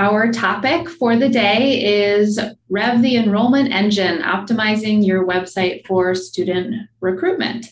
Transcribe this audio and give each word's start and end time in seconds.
Our 0.00 0.32
topic 0.32 0.88
for 0.88 1.14
the 1.14 1.28
day 1.28 1.84
is 1.84 2.40
Rev 2.70 3.02
the 3.02 3.16
Enrollment 3.16 3.70
Engine, 3.70 4.22
optimizing 4.22 5.06
your 5.06 5.26
website 5.26 5.86
for 5.86 6.14
student 6.14 6.88
recruitment. 7.00 7.66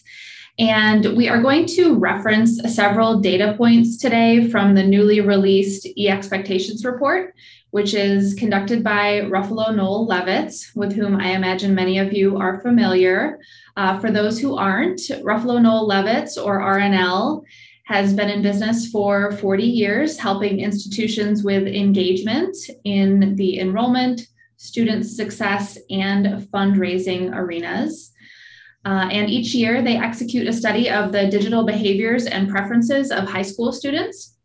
And 0.59 1.17
we 1.17 1.31
are 1.31 1.41
going 1.41 1.65
to 1.69 1.95
reference 1.95 2.61
several 2.75 3.21
data 3.21 3.55
points 3.57 3.97
today 3.97 4.47
from 4.51 4.75
the 4.75 4.83
newly 4.83 5.23
released 5.23 5.87
e-expectations 5.97 6.85
report, 6.85 7.35
which 7.71 7.95
is 7.95 8.35
conducted 8.35 8.85
by 8.85 9.23
Ruffalo 9.23 9.75
Noel 9.75 10.07
Levitz, 10.07 10.77
with 10.77 10.93
whom 10.93 11.17
I 11.17 11.31
imagine 11.31 11.75
many 11.75 11.99
of 11.99 12.13
you 12.13 12.37
are 12.37 12.61
familiar. 12.61 13.39
Uh, 13.79 13.99
for 14.01 14.11
those 14.11 14.39
who 14.39 14.55
aren't, 14.55 14.99
Ruffalo 14.99 15.63
Noel 15.63 15.89
Levitz, 15.89 16.37
or 16.37 16.61
RNL, 16.61 17.43
has 17.89 18.13
been 18.13 18.29
in 18.29 18.43
business 18.43 18.91
for 18.91 19.33
40 19.33 19.65
years, 19.65 20.19
helping 20.19 20.61
institutions 20.61 21.43
with 21.43 21.67
engagement 21.67 22.55
in 22.85 23.35
the 23.37 23.59
enrollment, 23.61 24.21
student 24.59 25.07
success, 25.07 25.79
and 25.89 26.27
fundraising 26.53 27.35
arenas. 27.35 28.13
Uh, 28.85 29.09
and 29.11 29.31
each 29.31 29.55
year 29.55 29.81
they 29.81 29.97
execute 29.97 30.47
a 30.47 30.53
study 30.53 30.91
of 30.91 31.13
the 31.13 31.29
digital 31.29 31.65
behaviors 31.65 32.27
and 32.27 32.51
preferences 32.51 33.11
of 33.11 33.25
high 33.27 33.41
school 33.41 33.73
students. 33.73 34.37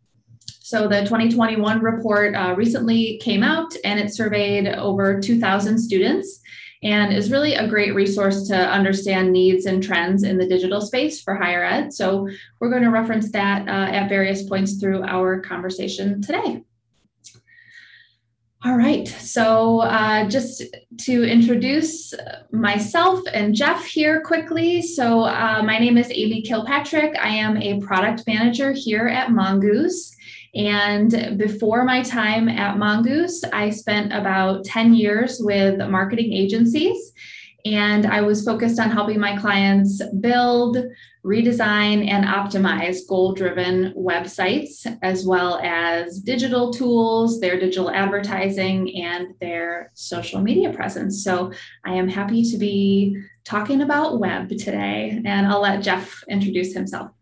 So 0.62 0.88
the 0.88 1.02
2021 1.02 1.82
report 1.82 2.36
uh, 2.36 2.56
recently 2.56 3.18
came 3.22 3.44
out 3.44 3.76
and 3.84 4.00
it 4.00 4.14
surveyed 4.14 4.70
over 4.70 5.20
2,000 5.20 5.78
students 5.78 6.40
and 6.84 7.14
is 7.14 7.32
really 7.32 7.56
a 7.56 7.68
great 7.68 7.96
resource 7.96 8.48
to 8.50 8.56
understand 8.56 9.32
needs 9.32 9.66
and 9.66 9.82
trends 9.82 10.24
in 10.24 10.38
the 10.38 10.48
digital 10.48 10.82
space 10.82 11.22
for 11.22 11.36
higher 11.36 11.64
ed. 11.64 11.94
So 11.94 12.30
we're 12.60 12.70
going 12.70 12.84
to 12.84 12.90
reference 12.90 13.32
that 13.32 13.68
uh, 13.68 13.72
at 13.72 14.10
various 14.10 14.44
points 14.44 14.80
through 14.80 15.04
our 15.04 15.40
conversation 15.40 16.22
today. 16.22 16.64
All 18.66 18.78
right, 18.78 19.06
so 19.06 19.82
uh, 19.82 20.30
just 20.30 20.64
to 21.00 21.24
introduce 21.26 22.14
myself 22.54 23.20
and 23.34 23.54
Jeff 23.54 23.84
here 23.84 24.22
quickly. 24.22 24.82
So, 24.82 25.24
uh, 25.24 25.62
my 25.66 25.78
name 25.80 25.98
is 25.98 26.10
Amy 26.10 26.44
Kilpatrick. 26.44 27.14
I 27.20 27.28
am 27.28 27.58
a 27.58 27.82
product 27.82 28.24
manager 28.26 28.72
here 28.72 29.10
at 29.10 29.32
Mongoose. 29.32 30.13
And 30.56 31.38
before 31.38 31.84
my 31.84 32.04
time 32.04 32.48
at 32.48 32.78
Mongoose, 32.78 33.44
I 33.46 33.72
spent 33.72 34.14
about 34.14 34.66
10 34.66 34.94
years 34.94 35.40
with 35.40 35.80
marketing 35.90 36.32
agencies. 36.34 37.14
And 37.66 38.06
I 38.06 38.22
was 38.22 38.44
focused 38.44 38.78
on 38.78 38.92
helping 38.92 39.20
my 39.20 39.38
clients 39.38 40.02
build, 40.20 40.78
redesign, 41.26 42.10
and 42.10 42.26
optimize 42.26 43.08
goal 43.08 43.34
driven 43.34 43.94
websites, 43.94 44.86
as 45.02 45.26
well 45.26 45.60
as 45.64 46.20
digital 46.20 46.74
tools, 46.74 47.40
their 47.40 47.58
digital 47.58 47.90
advertising, 47.90 48.94
and 49.02 49.34
their 49.40 49.92
social 49.94 50.42
media 50.42 50.74
presence. 50.74 51.24
So 51.24 51.54
I 51.86 51.94
am 51.94 52.10
happy 52.10 52.44
to 52.52 52.58
be 52.58 53.18
talking 53.46 53.82
about 53.82 54.20
web 54.20 54.50
today, 54.50 55.22
and 55.24 55.48
I'll 55.48 55.62
let 55.62 55.82
Jeff 55.82 56.22
introduce 56.28 56.74
himself. 56.74 57.13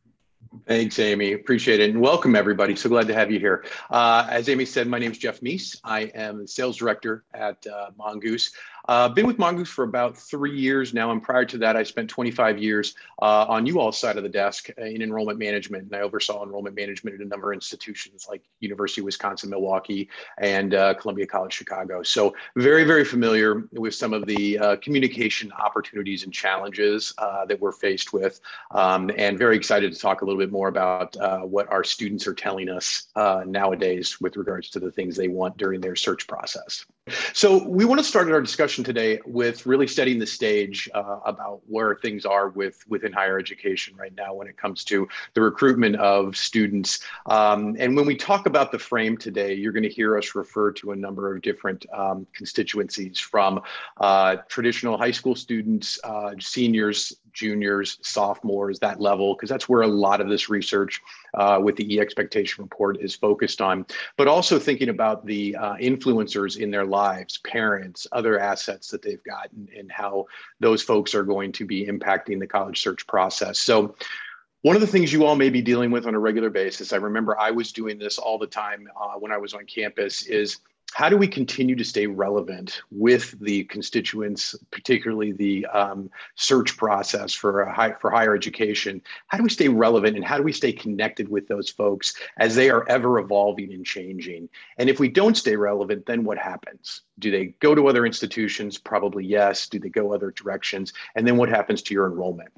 Thanks, 0.72 0.98
Amy. 1.00 1.34
Appreciate 1.34 1.82
it. 1.82 1.90
And 1.90 2.00
welcome, 2.00 2.34
everybody. 2.34 2.78
So 2.78 2.88
glad 2.88 3.06
to 3.10 3.14
have 3.14 3.30
you 3.30 3.40
here. 3.40 3.66
Uh, 3.90 4.26
as 4.30 4.48
Amy 4.48 4.64
said, 4.64 4.88
my 4.88 5.00
name 5.00 5.12
is 5.12 5.18
Jeff 5.18 5.42
Meese. 5.42 5.76
I 5.84 6.04
am 6.16 6.48
sales 6.48 6.78
director 6.78 7.26
at 7.34 7.68
uh, 7.68 7.90
Mongoose. 7.98 8.54
Uh, 8.92 9.08
been 9.08 9.26
with 9.26 9.40
Mongoose 9.40 9.70
for 9.70 9.86
about 9.86 10.18
three 10.18 10.60
years 10.60 10.94
now, 10.94 11.12
and 11.12 11.24
prior 11.24 11.46
to 11.46 11.58
that, 11.60 11.78
I 11.78 11.84
spent 11.84 12.10
25 12.10 12.58
years 12.58 12.94
uh, 13.22 13.46
on 13.48 13.66
you 13.66 13.80
all's 13.80 13.98
side 13.98 14.18
of 14.18 14.24
the 14.24 14.28
desk 14.28 14.70
in 14.72 15.02
enrollment 15.02 15.40
management, 15.40 15.86
and 15.86 15.96
I 15.96 16.02
oversaw 16.02 16.44
enrollment 16.44 16.76
management 16.76 17.16
at 17.16 17.26
a 17.26 17.30
number 17.30 17.54
of 17.54 17.56
institutions 17.56 18.28
like 18.30 18.42
University 18.60 19.00
of 19.00 19.06
Wisconsin 19.06 19.50
Milwaukee 19.50 20.10
and 20.40 20.74
uh, 20.74 20.94
Columbia 20.96 21.26
College 21.26 21.54
Chicago. 21.54 22.04
So 22.04 22.36
very, 22.58 22.84
very 22.84 23.06
familiar 23.06 23.64
with 23.72 23.96
some 23.96 24.12
of 24.12 24.26
the 24.26 24.60
uh, 24.60 24.76
communication 24.76 25.54
opportunities 25.54 26.26
and 26.26 26.34
challenges 26.34 27.14
uh, 27.18 27.46
that 27.46 27.62
we're 27.62 27.72
faced 27.72 28.12
with, 28.12 28.42
um, 28.72 29.10
and 29.16 29.40
very 29.40 29.56
excited 29.56 29.94
to 29.94 29.98
talk 29.98 30.22
a 30.22 30.26
little 30.26 30.38
bit 30.40 30.52
more 30.52 30.68
about 30.68 31.16
uh, 31.16 31.40
what 31.40 31.72
our 31.72 31.86
students 31.86 32.28
are 32.28 32.34
telling 32.34 32.68
us 32.68 33.08
nowadays 33.46 34.20
with 34.20 34.36
regards 34.36 34.70
to 34.72 34.82
the 34.82 34.92
things 34.92 35.16
they 35.16 35.30
want 35.30 35.56
during 35.56 35.80
their 35.80 35.96
search 35.96 36.28
process. 36.28 36.86
So 37.34 37.66
we 37.68 37.86
want 37.86 38.00
to 38.00 38.04
start 38.04 38.30
our 38.30 38.42
discussion 38.42 38.81
today 38.84 39.20
with 39.26 39.66
really 39.66 39.88
setting 39.88 40.20
the 40.20 40.28
stage 40.28 40.90
uh, 40.94 41.20
about 41.26 41.62
where 41.68 41.96
things 41.96 42.26
are 42.26 42.50
with 42.50 42.84
within 42.88 43.12
higher 43.12 43.40
education 43.40 43.96
right 43.96 44.14
now 44.16 44.34
when 44.34 44.48
it 44.48 44.58
comes 44.58 44.84
to 44.86 45.08
the 45.34 45.42
recruitment 45.42 45.96
of 45.98 46.36
students. 46.36 47.00
Um, 47.28 47.76
and 47.80 47.96
when 47.96 48.06
we 48.06 48.16
talk 48.16 48.46
about 48.46 48.72
the 48.72 48.80
frame 48.80 49.18
today, 49.18 49.54
you're 49.54 49.72
going 49.72 49.84
to 49.84 49.90
hear 49.90 50.18
us 50.18 50.36
refer 50.36 50.72
to 50.74 50.92
a 50.92 50.96
number 50.96 51.34
of 51.34 51.42
different 51.42 51.86
um, 51.94 52.28
constituencies 52.34 53.20
from 53.20 53.62
uh, 54.00 54.38
traditional 54.48 54.98
high 54.98 55.12
school 55.12 55.36
students, 55.36 56.00
uh, 56.04 56.32
seniors, 56.40 57.14
juniors, 57.34 57.98
sophomores, 58.02 58.80
that 58.80 59.00
level, 59.00 59.36
because 59.36 59.50
that's 59.50 59.68
where 59.70 59.82
a 59.82 59.88
lot 59.88 60.22
of 60.22 60.30
this 60.30 60.50
research 60.50 61.02
uh, 61.34 61.60
with 61.62 61.76
the 61.76 61.96
e-expectation 61.96 62.64
report 62.64 62.98
is 63.02 63.16
focused 63.16 63.62
on, 63.62 63.86
but 64.18 64.28
also 64.28 64.60
thinking 64.60 64.90
about 64.90 65.26
the 65.26 65.56
uh, 65.56 65.76
influencers 65.76 66.58
in 66.58 66.72
their 66.72 66.86
lives, 66.86 67.40
parents, 67.40 68.08
other 68.12 68.40
assets 68.40 68.90
that 68.90 69.02
they've 69.02 69.24
got, 69.24 69.52
and, 69.54 69.70
and 69.70 69.92
how 69.92 70.26
those 70.60 70.82
folks 70.82 71.16
are 71.16 71.24
going 71.24 71.52
to 71.52 71.66
be 71.66 71.86
impacting 71.86 72.40
the 72.40 72.48
college 72.48 72.82
search 72.82 73.06
process. 73.08 73.60
So 73.60 73.96
one 74.64 74.76
of 74.76 74.82
the 74.82 74.88
things 74.88 75.12
you 75.12 75.26
all 75.26 75.36
may 75.36 75.50
be 75.50 75.62
dealing 75.62 75.90
with 75.90 76.06
on 76.06 76.14
a 76.14 76.20
regular 76.20 76.52
basis, 76.52 76.94
I 76.94 76.98
remember 76.98 77.40
I 77.40 77.50
was 77.50 77.72
doing 77.72 77.98
this 77.98 78.20
all 78.20 78.38
the 78.38 78.48
time 78.48 78.88
uh, 79.00 79.14
when 79.14 79.32
I 79.32 79.38
was 79.38 79.54
on 79.54 79.66
campus, 79.66 80.28
is 80.28 80.60
how 80.94 81.08
do 81.08 81.16
we 81.16 81.28
continue 81.28 81.76
to 81.76 81.86
stay 81.86 82.06
relevant 82.06 82.82
with 82.92 83.40
the 83.40 83.64
constituents, 83.66 84.56
particularly 84.72 85.32
the 85.32 85.66
um, 85.68 86.10
search 86.36 86.76
process 86.76 87.34
for 87.34 87.66
high, 87.66 87.94
for 87.94 88.12
higher 88.12 88.36
education? 88.36 89.02
How 89.28 89.38
do 89.38 89.44
we 89.44 89.50
stay 89.50 89.70
relevant 89.70 90.18
and 90.18 90.26
how 90.26 90.38
do 90.38 90.44
we 90.44 90.52
stay 90.52 90.74
connected 90.74 91.30
with 91.30 91.48
those 91.48 91.70
folks 91.70 92.14
as 92.38 92.56
they 92.56 92.70
are 92.70 92.86
ever 92.90 93.20
evolving 93.20 93.74
and 93.74 93.86
changing? 93.86 94.50
And 94.78 94.90
if 94.90 95.00
we 95.00 95.08
don't 95.08 95.38
stay 95.38 95.56
relevant, 95.56 96.06
then 96.06 96.26
what 96.26 96.38
happens? 96.38 97.02
Do 97.20 97.32
they 97.32 97.48
go 97.60 97.74
to 97.74 97.88
other 97.88 98.06
institutions? 98.06 98.78
Probably 98.78 99.26
yes. 99.26 99.70
Do 99.70 99.80
they 99.80 99.90
go 99.90 100.14
other 100.14 100.32
directions? 100.32 100.92
And 101.16 101.26
then 101.26 101.38
what 101.38 101.50
happens 101.50 101.82
to 101.84 101.94
your 101.94 102.08
enrollment? 102.08 102.52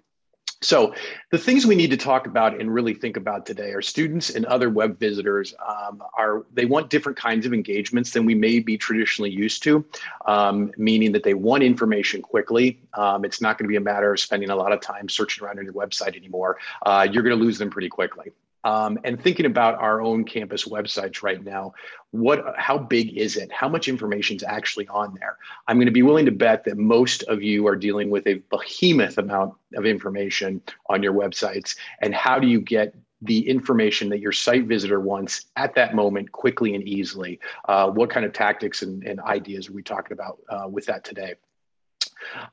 So 0.63 0.93
the 1.29 1.37
things 1.37 1.65
we 1.65 1.75
need 1.75 1.91
to 1.91 1.97
talk 1.97 2.25
about 2.25 2.59
and 2.59 2.73
really 2.73 2.93
think 2.93 3.17
about 3.17 3.45
today 3.45 3.71
are 3.71 3.81
students 3.81 4.29
and 4.29 4.45
other 4.45 4.69
web 4.69 4.97
visitors 4.97 5.53
um, 5.67 6.01
are 6.17 6.45
they 6.53 6.65
want 6.65 6.89
different 6.89 7.17
kinds 7.17 7.45
of 7.45 7.53
engagements 7.53 8.11
than 8.11 8.25
we 8.25 8.33
may 8.33 8.59
be 8.59 8.77
traditionally 8.77 9.29
used 9.29 9.61
to, 9.63 9.85
um, 10.25 10.71
meaning 10.77 11.11
that 11.11 11.23
they 11.23 11.33
want 11.33 11.63
information 11.63 12.21
quickly. 12.21 12.79
Um, 12.93 13.25
it's 13.25 13.41
not 13.41 13.57
going 13.57 13.65
to 13.65 13.69
be 13.69 13.75
a 13.75 13.81
matter 13.81 14.13
of 14.13 14.19
spending 14.19 14.49
a 14.49 14.55
lot 14.55 14.71
of 14.71 14.79
time 14.79 15.09
searching 15.09 15.43
around 15.43 15.59
on 15.59 15.65
your 15.65 15.73
website 15.73 16.15
anymore. 16.15 16.57
Uh, 16.85 17.07
you're 17.11 17.23
going 17.23 17.37
to 17.37 17.43
lose 17.43 17.57
them 17.57 17.69
pretty 17.69 17.89
quickly. 17.89 18.31
Um, 18.63 18.97
and 19.03 19.21
thinking 19.21 19.45
about 19.45 19.75
our 19.75 20.01
own 20.01 20.23
campus 20.23 20.65
websites 20.65 21.21
right 21.21 21.43
now, 21.43 21.73
what, 22.11 22.43
how 22.57 22.77
big 22.77 23.17
is 23.17 23.35
it? 23.35 23.51
How 23.51 23.67
much 23.67 23.87
information 23.87 24.37
is 24.37 24.43
actually 24.43 24.87
on 24.87 25.15
there? 25.19 25.37
I'm 25.67 25.77
going 25.77 25.87
to 25.87 25.91
be 25.91 26.03
willing 26.03 26.25
to 26.25 26.31
bet 26.31 26.63
that 26.65 26.77
most 26.77 27.23
of 27.23 27.41
you 27.43 27.67
are 27.67 27.75
dealing 27.75 28.09
with 28.09 28.25
a 28.27 28.35
behemoth 28.49 29.17
amount 29.17 29.53
of 29.75 29.85
information 29.85 30.61
on 30.89 31.03
your 31.03 31.13
websites. 31.13 31.75
And 32.01 32.13
how 32.13 32.39
do 32.39 32.47
you 32.47 32.61
get 32.61 32.95
the 33.21 33.47
information 33.47 34.09
that 34.09 34.19
your 34.19 34.31
site 34.31 34.65
visitor 34.65 34.99
wants 34.99 35.45
at 35.55 35.75
that 35.75 35.95
moment 35.95 36.31
quickly 36.31 36.75
and 36.75 36.87
easily? 36.87 37.39
Uh, 37.67 37.89
what 37.89 38.09
kind 38.09 38.25
of 38.25 38.33
tactics 38.33 38.81
and, 38.81 39.03
and, 39.03 39.19
ideas 39.21 39.69
are 39.69 39.73
we 39.73 39.81
talking 39.81 40.11
about 40.11 40.39
uh, 40.49 40.67
with 40.69 40.85
that 40.85 41.03
today? 41.03 41.33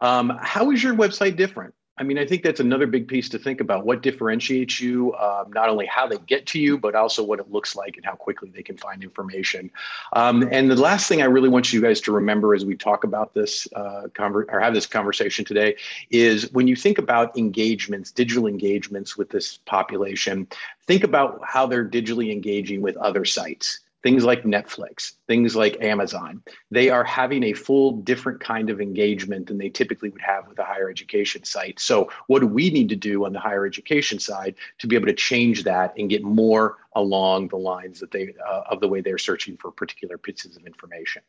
Um, 0.01 0.39
how 0.41 0.71
is 0.71 0.83
your 0.83 0.95
website 0.95 1.37
different? 1.37 1.75
I 2.01 2.03
mean, 2.03 2.17
I 2.17 2.25
think 2.25 2.43
that's 2.43 2.61
another 2.61 2.87
big 2.87 3.07
piece 3.07 3.29
to 3.29 3.39
think 3.39 3.61
about. 3.61 3.85
What 3.85 4.01
differentiates 4.01 4.81
you, 4.81 5.15
um, 5.17 5.53
not 5.53 5.69
only 5.69 5.85
how 5.85 6.07
they 6.07 6.17
get 6.17 6.47
to 6.47 6.59
you, 6.59 6.79
but 6.79 6.95
also 6.95 7.23
what 7.23 7.41
it 7.41 7.53
looks 7.53 7.77
like 7.77 7.99
and 7.99 8.07
how 8.07 8.15
quickly 8.15 8.49
they 8.49 8.63
can 8.63 8.79
find 8.79 9.03
information. 9.03 9.71
Um, 10.15 10.49
and 10.51 10.71
the 10.71 10.77
last 10.77 11.09
thing 11.09 11.21
I 11.21 11.27
really 11.27 11.51
want 11.51 11.75
you 11.75 11.83
guys 11.83 12.01
to 12.03 12.13
remember 12.13 12.55
as 12.55 12.65
we 12.65 12.75
talk 12.75 13.05
about 13.05 13.35
this 13.35 13.69
uh, 13.77 14.05
conver- 14.15 14.51
or 14.51 14.61
have 14.61 14.73
this 14.73 14.87
conversation 14.87 15.45
today 15.45 15.77
is 16.11 16.51
when 16.53 16.67
you 16.67 16.75
think 16.75 16.97
about 16.97 17.37
engagements, 17.37 18.11
digital 18.11 18.47
engagements 18.47 19.19
with 19.19 19.29
this 19.29 19.59
population, 19.67 20.49
think 20.87 21.05
about 21.05 21.43
how 21.45 21.67
they're 21.67 21.87
digitally 21.87 22.33
engaging 22.33 22.81
with 22.81 22.97
other 22.97 23.27
sites 23.27 23.81
things 24.03 24.25
like 24.25 24.45
Netflix, 24.45 25.13
things 25.27 25.55
like 25.55 25.81
Amazon, 25.83 26.43
they 26.71 26.89
are 26.89 27.05
having 27.05 27.45
a 27.45 27.53
full 27.53 27.93
different 27.93 28.41
kind 28.41 28.71
of 28.71 28.81
engagement 28.81 29.47
than 29.47 29.59
they 29.59 29.69
typically 29.69 30.09
would 30.11 30.21
have 30.21 30.49
with 30.49 30.59
a 30.59 30.65
higher 30.65 30.89
education 30.91 31.45
site. 31.45 31.79
So, 31.81 32.11
what 32.27 32.41
do 32.41 32.47
we 32.47 32.71
need 32.71 32.89
to 32.91 32.97
do 32.97 33.25
on 33.27 33.33
the 33.33 33.41
higher 33.41 33.67
education 33.67 34.19
side 34.19 34.55
to 34.79 34.87
be 34.87 34.97
able 34.97 35.07
to 35.07 35.15
change 35.15 35.65
that 35.65 35.95
and 35.99 36.09
get 36.09 36.23
more 36.23 36.79
along 36.95 37.49
the 37.49 37.57
lines 37.57 38.01
that 38.01 38.11
they 38.11 38.35
uh, 38.47 38.63
of 38.71 38.81
the 38.81 38.89
way 38.89 39.01
they're 39.01 39.19
searching 39.19 39.57
for 39.57 39.71
particular 39.71 40.19
pieces 40.19 40.57
of 40.57 40.67
information? 40.67 41.23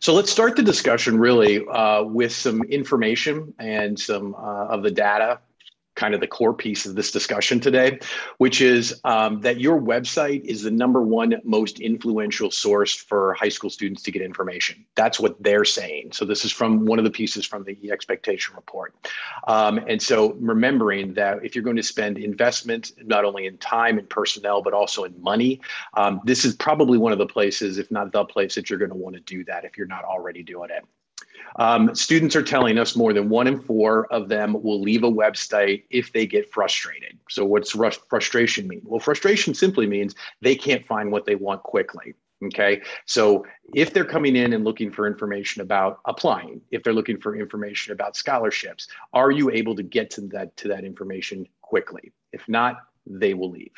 So 0.00 0.14
let's 0.14 0.30
start 0.30 0.56
the 0.56 0.62
discussion 0.62 1.18
really 1.18 1.66
uh, 1.66 2.02
with 2.02 2.32
some 2.32 2.62
information 2.64 3.54
and 3.58 3.98
some 3.98 4.34
uh, 4.34 4.66
of 4.66 4.82
the 4.82 4.90
data 4.90 5.40
kind 5.98 6.14
of 6.14 6.20
the 6.20 6.26
core 6.26 6.54
piece 6.54 6.86
of 6.86 6.94
this 6.94 7.10
discussion 7.10 7.58
today, 7.58 7.98
which 8.38 8.60
is 8.60 9.00
um, 9.04 9.40
that 9.40 9.58
your 9.58 9.80
website 9.80 10.44
is 10.44 10.62
the 10.62 10.70
number 10.70 11.02
one 11.02 11.34
most 11.42 11.80
influential 11.80 12.50
source 12.50 12.94
for 12.94 13.34
high 13.34 13.48
school 13.48 13.68
students 13.68 14.02
to 14.04 14.12
get 14.12 14.22
information. 14.22 14.86
That's 14.94 15.18
what 15.18 15.42
they're 15.42 15.64
saying. 15.64 16.12
So 16.12 16.24
this 16.24 16.44
is 16.44 16.52
from 16.52 16.86
one 16.86 16.98
of 16.98 17.04
the 17.04 17.10
pieces 17.10 17.44
from 17.44 17.64
the 17.64 17.90
expectation 17.90 18.54
report. 18.54 18.94
Um, 19.48 19.80
and 19.88 20.00
so 20.00 20.34
remembering 20.34 21.14
that 21.14 21.44
if 21.44 21.54
you're 21.54 21.64
going 21.64 21.76
to 21.76 21.82
spend 21.82 22.16
investment, 22.16 22.92
not 23.04 23.24
only 23.24 23.46
in 23.46 23.58
time 23.58 23.98
and 23.98 24.08
personnel, 24.08 24.62
but 24.62 24.72
also 24.72 25.02
in 25.02 25.20
money, 25.20 25.60
um, 25.94 26.20
this 26.24 26.44
is 26.44 26.54
probably 26.54 26.96
one 26.96 27.10
of 27.10 27.18
the 27.18 27.26
places, 27.26 27.78
if 27.78 27.90
not 27.90 28.12
the 28.12 28.24
place 28.24 28.54
that 28.54 28.70
you're 28.70 28.78
going 28.78 28.90
to 28.90 28.96
want 28.96 29.16
to 29.16 29.20
do 29.22 29.44
that 29.44 29.64
if 29.64 29.76
you're 29.76 29.88
not 29.88 30.04
already 30.04 30.44
doing 30.44 30.70
it. 30.70 30.84
Um, 31.56 31.94
students 31.94 32.36
are 32.36 32.42
telling 32.42 32.78
us 32.78 32.96
more 32.96 33.12
than 33.12 33.28
one 33.28 33.46
in 33.46 33.60
four 33.60 34.06
of 34.12 34.28
them 34.28 34.62
will 34.62 34.80
leave 34.80 35.04
a 35.04 35.10
website 35.10 35.84
if 35.90 36.12
they 36.12 36.26
get 36.26 36.52
frustrated. 36.52 37.18
So, 37.28 37.44
what's 37.44 37.76
frustration 38.08 38.68
mean? 38.68 38.82
Well, 38.84 39.00
frustration 39.00 39.54
simply 39.54 39.86
means 39.86 40.14
they 40.40 40.54
can't 40.54 40.86
find 40.86 41.10
what 41.10 41.26
they 41.26 41.34
want 41.34 41.62
quickly. 41.62 42.14
Okay. 42.44 42.82
So, 43.06 43.44
if 43.74 43.92
they're 43.92 44.04
coming 44.04 44.36
in 44.36 44.52
and 44.52 44.64
looking 44.64 44.90
for 44.90 45.06
information 45.06 45.62
about 45.62 46.00
applying, 46.04 46.60
if 46.70 46.82
they're 46.82 46.92
looking 46.92 47.20
for 47.20 47.36
information 47.36 47.92
about 47.92 48.16
scholarships, 48.16 48.88
are 49.12 49.30
you 49.30 49.50
able 49.50 49.74
to 49.76 49.82
get 49.82 50.10
to 50.12 50.22
that 50.28 50.56
to 50.58 50.68
that 50.68 50.84
information 50.84 51.46
quickly? 51.62 52.12
If 52.32 52.48
not, 52.48 52.76
they 53.06 53.34
will 53.34 53.50
leave. 53.50 53.72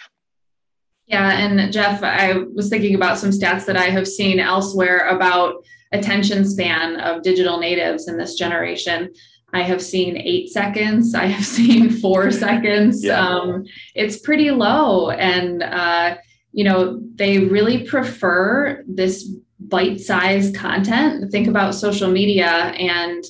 Yeah, 1.10 1.38
and 1.38 1.72
Jeff, 1.72 2.04
I 2.04 2.34
was 2.54 2.68
thinking 2.68 2.94
about 2.94 3.18
some 3.18 3.30
stats 3.30 3.66
that 3.66 3.76
I 3.76 3.86
have 3.86 4.06
seen 4.06 4.38
elsewhere 4.38 5.08
about 5.08 5.64
attention 5.92 6.48
span 6.48 7.00
of 7.00 7.22
digital 7.22 7.58
natives 7.58 8.06
in 8.06 8.16
this 8.16 8.36
generation. 8.36 9.12
I 9.52 9.62
have 9.62 9.82
seen 9.82 10.16
eight 10.18 10.50
seconds. 10.50 11.16
I 11.16 11.26
have 11.26 11.44
seen 11.58 11.90
four 11.90 12.30
seconds. 12.30 13.04
Yeah. 13.04 13.20
Um, 13.20 13.64
it's 13.96 14.20
pretty 14.20 14.52
low, 14.52 15.10
and 15.10 15.64
uh, 15.64 16.16
you 16.52 16.62
know 16.62 17.00
they 17.16 17.38
really 17.38 17.84
prefer 17.88 18.84
this 18.86 19.34
bite-sized 19.58 20.54
content. 20.54 21.32
Think 21.32 21.48
about 21.48 21.74
social 21.74 22.10
media 22.10 22.46
and 22.46 23.24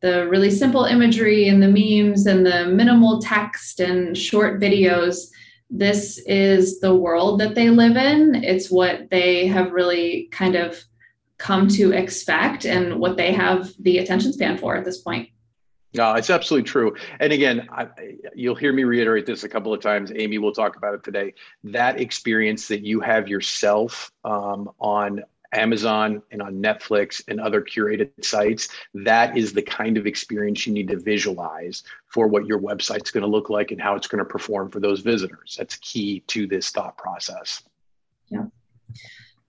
the 0.00 0.26
really 0.28 0.50
simple 0.50 0.84
imagery 0.84 1.48
and 1.48 1.62
the 1.62 1.68
memes 1.68 2.26
and 2.26 2.46
the 2.46 2.66
minimal 2.66 3.20
text 3.20 3.80
and 3.80 4.16
short 4.16 4.58
videos. 4.58 5.28
This 5.68 6.18
is 6.26 6.80
the 6.80 6.94
world 6.94 7.40
that 7.40 7.54
they 7.54 7.70
live 7.70 7.96
in. 7.96 8.36
It's 8.36 8.70
what 8.70 9.10
they 9.10 9.46
have 9.48 9.72
really 9.72 10.28
kind 10.30 10.54
of 10.54 10.82
come 11.38 11.68
to 11.68 11.92
expect 11.92 12.64
and 12.64 12.98
what 12.98 13.16
they 13.16 13.32
have 13.32 13.70
the 13.80 13.98
attention 13.98 14.32
span 14.32 14.56
for 14.56 14.76
at 14.76 14.84
this 14.84 14.98
point. 14.98 15.28
No, 15.94 16.14
it's 16.14 16.30
absolutely 16.30 16.68
true. 16.68 16.94
And 17.20 17.32
again, 17.32 17.68
I, 17.70 17.88
you'll 18.34 18.54
hear 18.54 18.72
me 18.72 18.84
reiterate 18.84 19.24
this 19.24 19.44
a 19.44 19.48
couple 19.48 19.72
of 19.72 19.80
times. 19.80 20.12
Amy 20.14 20.38
will 20.38 20.52
talk 20.52 20.76
about 20.76 20.94
it 20.94 21.02
today. 21.02 21.32
That 21.64 22.00
experience 22.00 22.68
that 22.68 22.82
you 22.82 23.00
have 23.00 23.28
yourself 23.28 24.12
um, 24.24 24.70
on 24.78 25.22
Amazon 25.52 26.22
and 26.30 26.42
on 26.42 26.54
Netflix 26.62 27.22
and 27.28 27.40
other 27.40 27.62
curated 27.62 28.10
sites, 28.22 28.68
that 28.94 29.36
is 29.36 29.52
the 29.52 29.62
kind 29.62 29.96
of 29.96 30.06
experience 30.06 30.66
you 30.66 30.72
need 30.72 30.88
to 30.88 30.98
visualize 30.98 31.82
for 32.08 32.28
what 32.28 32.46
your 32.46 32.58
website's 32.58 33.10
going 33.10 33.22
to 33.22 33.28
look 33.28 33.50
like 33.50 33.70
and 33.70 33.80
how 33.80 33.94
it's 33.94 34.06
going 34.06 34.18
to 34.18 34.24
perform 34.24 34.70
for 34.70 34.80
those 34.80 35.00
visitors. 35.00 35.56
That's 35.58 35.76
key 35.76 36.20
to 36.28 36.46
this 36.46 36.70
thought 36.70 36.96
process. 36.96 37.62
Yeah. 38.28 38.46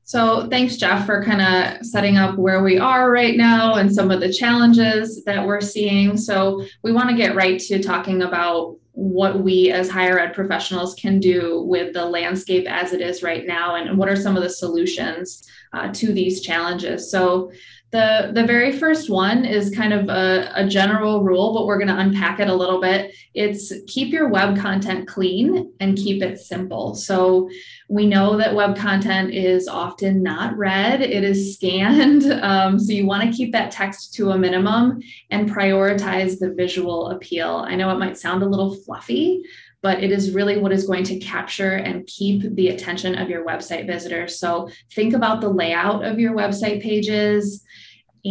So 0.04 0.48
thanks, 0.48 0.78
Jeff, 0.78 1.06
for 1.06 1.22
kind 1.22 1.42
of 1.42 1.86
setting 1.86 2.16
up 2.16 2.38
where 2.38 2.64
we 2.64 2.78
are 2.78 3.12
right 3.12 3.36
now 3.36 3.76
and 3.76 3.94
some 3.94 4.10
of 4.10 4.22
the 4.22 4.32
challenges 4.32 5.26
that 5.26 5.46
we're 5.46 5.60
seeing. 5.60 6.16
So 6.16 6.64
we 6.82 6.94
want 6.94 7.10
to 7.10 7.16
get 7.16 7.36
right 7.36 7.60
to 7.60 7.84
talking 7.84 8.22
about 8.22 8.78
what 8.98 9.44
we 9.44 9.70
as 9.70 9.92
higher 9.92 10.18
ed 10.18 10.34
professionals 10.34 10.96
can 10.96 11.20
do 11.20 11.62
with 11.68 11.94
the 11.94 12.04
landscape 12.04 12.66
as 12.68 12.94
it 12.94 13.00
is 13.00 13.22
right 13.22 13.46
now 13.46 13.76
and 13.76 13.96
what 13.96 14.10
are 14.10 14.16
some 14.16 14.36
of 14.36 14.42
the 14.42 14.50
solutions 14.50 15.48
uh, 15.74 15.94
to 15.94 16.12
these 16.12 16.42
challenges. 16.42 17.12
So 17.12 17.52
the, 17.98 18.32
the 18.32 18.46
very 18.46 18.72
first 18.72 19.10
one 19.10 19.44
is 19.44 19.76
kind 19.76 19.92
of 19.92 20.08
a, 20.08 20.52
a 20.54 20.68
general 20.68 21.24
rule, 21.24 21.52
but 21.52 21.66
we're 21.66 21.80
going 21.80 21.88
to 21.88 21.98
unpack 21.98 22.40
it 22.40 22.48
a 22.48 22.54
little 22.54 22.80
bit. 22.80 23.12
It's 23.34 23.74
keep 23.88 24.14
your 24.14 24.30
web 24.30 24.56
content 24.56 25.08
clean 25.08 25.74
and 25.80 25.98
keep 25.98 26.22
it 26.22 26.40
simple. 26.40 26.94
So 26.94 27.50
we 27.90 28.06
know 28.06 28.38
that 28.38 28.54
web 28.54 28.78
content 28.78 29.34
is 29.34 29.68
often 29.68 30.22
not 30.22 30.56
read, 30.56 31.02
it 31.02 31.24
is 31.24 31.56
scanned. 31.56 32.26
Um, 32.48 32.80
so 32.80 32.94
you 32.94 33.06
want 33.06 33.24
to 33.24 33.36
keep 33.36 33.52
that 33.52 33.72
text 33.72 34.14
to 34.16 34.32
a 34.32 34.38
minimum 34.38 35.02
and 35.32 35.50
prioritize 35.50 36.40
the 36.40 36.54
visual 36.54 37.10
appeal. 37.10 37.66
I 37.68 37.76
know 37.76 37.90
it 37.90 38.00
might 38.00 38.18
sound 38.18 38.42
a 38.42 38.48
little 38.48 38.76
fluffy, 38.76 39.44
but 39.82 40.02
it 40.04 40.12
is 40.12 40.32
really 40.32 40.58
what 40.58 40.72
is 40.72 40.88
going 40.88 41.04
to 41.06 41.20
capture 41.20 41.74
and 41.74 42.08
keep 42.08 42.56
the 42.56 42.70
attention 42.70 43.16
of 43.16 43.30
your 43.30 43.46
website 43.46 43.86
visitors. 43.86 44.40
So 44.40 44.70
think 44.94 45.14
about 45.14 45.42
the 45.42 45.50
layout 45.50 46.06
of 46.06 46.20
your 46.20 46.34
website 46.34 46.82
pages 46.82 47.66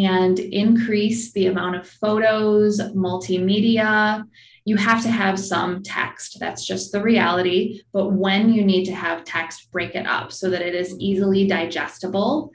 and 0.05 0.39
increase 0.39 1.33
the 1.33 1.47
amount 1.47 1.77
of 1.77 1.89
photos, 1.89 2.81
multimedia. 2.95 4.25
You 4.65 4.77
have 4.77 5.03
to 5.03 5.09
have 5.09 5.39
some 5.39 5.83
text. 5.83 6.39
That's 6.41 6.67
just 6.67 6.93
the 6.93 7.01
reality. 7.01 7.83
But 7.93 8.13
when 8.13 8.53
you 8.53 8.65
need 8.65 8.85
to 8.87 8.95
have 8.95 9.25
text, 9.25 9.71
break 9.71 9.95
it 9.95 10.07
up 10.07 10.33
so 10.33 10.51
that 10.51 10.63
it 10.63 10.75
is 10.75 10.99
easily 10.99 11.47
digestible 11.47 12.53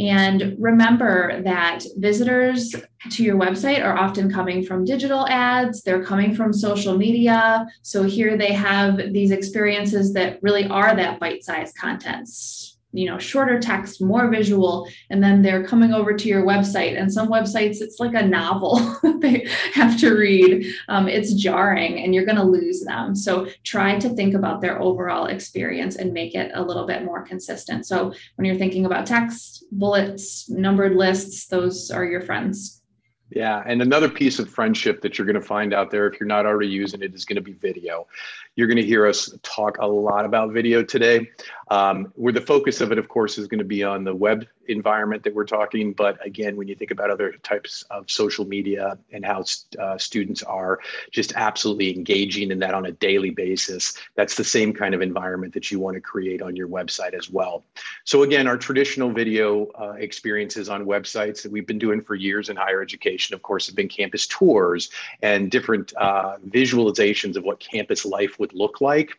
and 0.00 0.56
remember 0.58 1.42
that 1.42 1.84
visitors 1.98 2.74
to 3.10 3.22
your 3.22 3.36
website 3.36 3.84
are 3.84 3.98
often 3.98 4.32
coming 4.32 4.64
from 4.64 4.86
digital 4.86 5.28
ads, 5.28 5.82
they're 5.82 6.04
coming 6.04 6.34
from 6.34 6.54
social 6.54 6.96
media. 6.96 7.66
So 7.82 8.04
here 8.04 8.38
they 8.38 8.52
have 8.54 9.12
these 9.12 9.30
experiences 9.30 10.14
that 10.14 10.38
really 10.42 10.66
are 10.68 10.96
that 10.96 11.20
bite 11.20 11.44
sized 11.44 11.76
contents 11.76 12.69
you 12.92 13.06
know 13.06 13.18
shorter 13.18 13.58
text 13.58 14.02
more 14.02 14.28
visual 14.28 14.88
and 15.10 15.22
then 15.22 15.42
they're 15.42 15.64
coming 15.64 15.92
over 15.92 16.12
to 16.14 16.28
your 16.28 16.44
website. 16.44 16.98
And 16.98 17.12
some 17.12 17.28
websites 17.28 17.80
it's 17.80 18.00
like 18.00 18.14
a 18.14 18.26
novel 18.26 18.80
they 19.20 19.46
have 19.74 19.98
to 20.00 20.14
read. 20.14 20.66
Um, 20.88 21.08
it's 21.08 21.34
jarring 21.34 22.00
and 22.02 22.14
you're 22.14 22.24
going 22.24 22.36
to 22.36 22.42
lose 22.42 22.82
them. 22.82 23.14
So 23.14 23.48
try 23.64 23.98
to 23.98 24.08
think 24.10 24.34
about 24.34 24.60
their 24.60 24.80
overall 24.80 25.26
experience 25.26 25.96
and 25.96 26.12
make 26.12 26.34
it 26.34 26.50
a 26.54 26.62
little 26.62 26.86
bit 26.86 27.04
more 27.04 27.22
consistent. 27.22 27.86
So 27.86 28.12
when 28.36 28.44
you're 28.44 28.56
thinking 28.56 28.86
about 28.86 29.06
text 29.06 29.64
bullets 29.72 30.48
numbered 30.50 30.96
lists 30.96 31.46
those 31.46 31.90
are 31.90 32.04
your 32.04 32.20
friends 32.20 32.79
yeah, 33.30 33.62
and 33.64 33.80
another 33.80 34.08
piece 34.08 34.40
of 34.40 34.50
friendship 34.50 35.00
that 35.02 35.16
you're 35.16 35.26
going 35.26 35.40
to 35.40 35.46
find 35.46 35.72
out 35.72 35.90
there, 35.90 36.08
if 36.08 36.18
you're 36.18 36.26
not 36.26 36.46
already 36.46 36.68
using 36.68 37.00
it, 37.00 37.14
is 37.14 37.24
going 37.24 37.36
to 37.36 37.42
be 37.42 37.52
video. 37.52 38.08
You're 38.56 38.66
going 38.66 38.76
to 38.76 38.84
hear 38.84 39.06
us 39.06 39.32
talk 39.42 39.78
a 39.78 39.86
lot 39.86 40.24
about 40.24 40.52
video 40.52 40.82
today. 40.82 41.30
Um, 41.70 42.12
where 42.16 42.32
the 42.32 42.40
focus 42.40 42.80
of 42.80 42.90
it, 42.90 42.98
of 42.98 43.08
course, 43.08 43.38
is 43.38 43.46
going 43.46 43.60
to 43.60 43.64
be 43.64 43.84
on 43.84 44.02
the 44.02 44.14
web 44.14 44.46
environment 44.70 45.22
that 45.24 45.34
we're 45.34 45.44
talking. 45.44 45.92
But 45.92 46.24
again, 46.24 46.56
when 46.56 46.68
you 46.68 46.74
think 46.74 46.90
about 46.90 47.10
other 47.10 47.32
types 47.42 47.84
of 47.90 48.10
social 48.10 48.46
media 48.46 48.98
and 49.12 49.24
how 49.24 49.44
uh, 49.78 49.98
students 49.98 50.42
are 50.42 50.78
just 51.10 51.32
absolutely 51.34 51.94
engaging 51.94 52.50
in 52.50 52.58
that 52.60 52.74
on 52.74 52.86
a 52.86 52.92
daily 52.92 53.30
basis, 53.30 53.94
that's 54.14 54.36
the 54.36 54.44
same 54.44 54.72
kind 54.72 54.94
of 54.94 55.02
environment 55.02 55.52
that 55.54 55.70
you 55.70 55.80
want 55.80 55.94
to 55.94 56.00
create 56.00 56.40
on 56.42 56.56
your 56.56 56.68
website 56.68 57.14
as 57.14 57.30
well. 57.30 57.64
So 58.04 58.22
again, 58.22 58.46
our 58.46 58.56
traditional 58.56 59.12
video 59.12 59.66
uh, 59.78 59.94
experiences 59.98 60.68
on 60.68 60.84
websites 60.86 61.42
that 61.42 61.52
we've 61.52 61.66
been 61.66 61.78
doing 61.78 62.00
for 62.00 62.14
years 62.14 62.48
in 62.48 62.56
higher 62.56 62.82
education, 62.82 63.34
of 63.34 63.42
course, 63.42 63.66
have 63.66 63.76
been 63.76 63.88
campus 63.88 64.26
tours 64.26 64.90
and 65.22 65.50
different 65.50 65.92
uh, 65.96 66.36
visualizations 66.48 67.36
of 67.36 67.44
what 67.44 67.60
campus 67.60 68.04
life 68.04 68.38
would 68.38 68.52
look 68.54 68.80
like. 68.80 69.18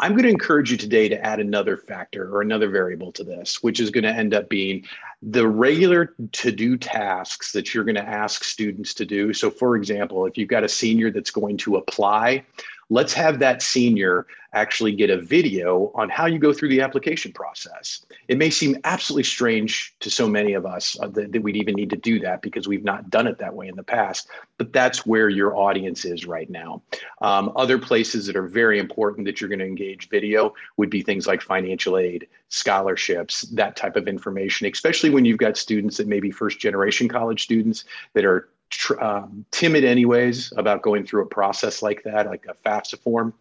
I'm 0.00 0.12
going 0.12 0.24
to 0.24 0.30
encourage 0.30 0.70
you 0.70 0.76
today 0.76 1.08
to 1.08 1.26
add 1.26 1.40
another 1.40 1.76
factor 1.76 2.32
or 2.32 2.40
another 2.40 2.68
variable 2.68 3.10
to 3.12 3.24
this, 3.24 3.62
which 3.62 3.80
is 3.80 3.90
going 3.90 4.04
to 4.04 4.10
end 4.10 4.32
up 4.32 4.48
being 4.48 4.84
the 5.22 5.48
regular 5.48 6.14
to 6.32 6.52
do 6.52 6.76
tasks 6.76 7.50
that 7.52 7.74
you're 7.74 7.84
going 7.84 7.96
to 7.96 8.08
ask 8.08 8.44
students 8.44 8.94
to 8.94 9.04
do. 9.04 9.32
So, 9.32 9.50
for 9.50 9.76
example, 9.76 10.24
if 10.26 10.38
you've 10.38 10.48
got 10.48 10.62
a 10.62 10.68
senior 10.68 11.10
that's 11.10 11.32
going 11.32 11.56
to 11.58 11.76
apply, 11.76 12.44
let's 12.90 13.12
have 13.12 13.38
that 13.38 13.62
senior 13.62 14.26
actually 14.54 14.92
get 14.92 15.10
a 15.10 15.20
video 15.20 15.92
on 15.94 16.08
how 16.08 16.24
you 16.24 16.38
go 16.38 16.52
through 16.52 16.70
the 16.70 16.80
application 16.80 17.32
process. 17.32 18.06
It 18.28 18.38
may 18.38 18.48
seem 18.48 18.78
absolutely 18.84 19.24
strange 19.24 19.94
to 20.00 20.10
so 20.10 20.26
many 20.26 20.54
of 20.54 20.64
us 20.64 20.98
uh, 21.00 21.08
that, 21.08 21.32
that, 21.32 21.42
we'd 21.42 21.56
even 21.56 21.74
need 21.74 21.90
to 21.90 21.96
do 21.96 22.18
that 22.20 22.40
because 22.40 22.66
we've 22.66 22.84
not 22.84 23.10
done 23.10 23.26
it 23.26 23.38
that 23.38 23.54
way 23.54 23.68
in 23.68 23.76
the 23.76 23.82
past, 23.82 24.28
but 24.56 24.72
that's 24.72 25.04
where 25.04 25.28
your 25.28 25.54
audience 25.54 26.06
is 26.06 26.26
right 26.26 26.48
now. 26.48 26.82
Um, 27.20 27.52
other 27.56 27.78
places 27.78 28.26
that 28.26 28.36
are 28.36 28.46
very 28.46 28.78
important 28.78 29.26
that 29.26 29.40
you're 29.40 29.48
going 29.48 29.58
to 29.58 29.66
engage 29.66 30.08
video 30.08 30.54
would 30.78 30.90
be 30.90 31.02
things 31.02 31.26
like 31.26 31.42
financial 31.42 31.98
aid, 31.98 32.26
scholarships, 32.48 33.42
that 33.42 33.76
type 33.76 33.96
of 33.96 34.08
information, 34.08 34.66
especially 34.66 35.10
when 35.10 35.26
you've 35.26 35.38
got 35.38 35.58
students 35.58 35.98
that 35.98 36.08
may 36.08 36.20
be 36.20 36.30
first 36.30 36.58
generation 36.58 37.06
college 37.06 37.42
students 37.42 37.84
that 38.14 38.24
are 38.24 38.48
tr- 38.70 39.00
um, 39.02 39.44
timid 39.50 39.84
anyways 39.84 40.52
about 40.56 40.82
going 40.82 41.06
through 41.06 41.22
a 41.22 41.26
process 41.26 41.82
like 41.82 42.02
that, 42.04 42.26
like 42.26 42.46
a 42.48 42.54
FAFSA 42.68 42.98
form 43.00 43.34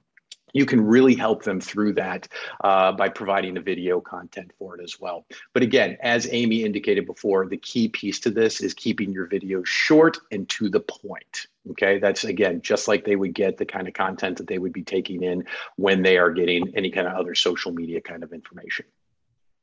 you 0.54 0.66
can 0.66 0.82
really 0.82 1.16
help 1.16 1.44
them 1.44 1.60
through 1.60 1.94
that 1.94 2.28
uh, 2.64 2.92
by 2.92 3.10
providing 3.10 3.54
the 3.54 3.62
video 3.62 4.00
content 4.00 4.52
for 4.58 4.76
it 4.76 4.84
as 4.84 5.00
well. 5.00 5.26
But 5.54 5.64
again, 5.64 5.98
as 6.02 6.28
Amy 6.32 6.64
indicated 6.64 7.06
before, 7.06 7.46
the 7.46 7.58
key 7.58 7.90
piece 7.90 8.20
to 8.22 8.32
this 8.32 8.62
is 8.62 8.74
keeping 8.74 9.12
your 9.12 9.28
video 9.28 9.64
short 9.64 10.18
and 10.32 10.48
to 10.50 10.70
the 10.70 10.80
point. 10.80 11.48
Okay, 11.72 12.00
that's 12.00 12.24
again, 12.24 12.62
just 12.62 12.88
like 12.88 13.04
they 13.04 13.18
would 13.18 13.34
get 13.34 13.58
the 13.58 13.66
kind 13.66 13.88
of 13.88 13.94
content 13.94 14.38
that 14.38 14.48
they 14.48 14.58
would 14.58 14.74
be 14.74 14.84
taking 14.84 15.22
in 15.22 15.46
when 15.76 16.02
they 16.02 16.18
are 16.18 16.32
getting 16.32 16.74
any 16.76 16.90
kind 16.90 17.08
of 17.08 17.14
other 17.14 17.36
social 17.36 17.72
media 17.72 18.00
kind 18.00 18.24
of 18.24 18.32
information. 18.32 18.86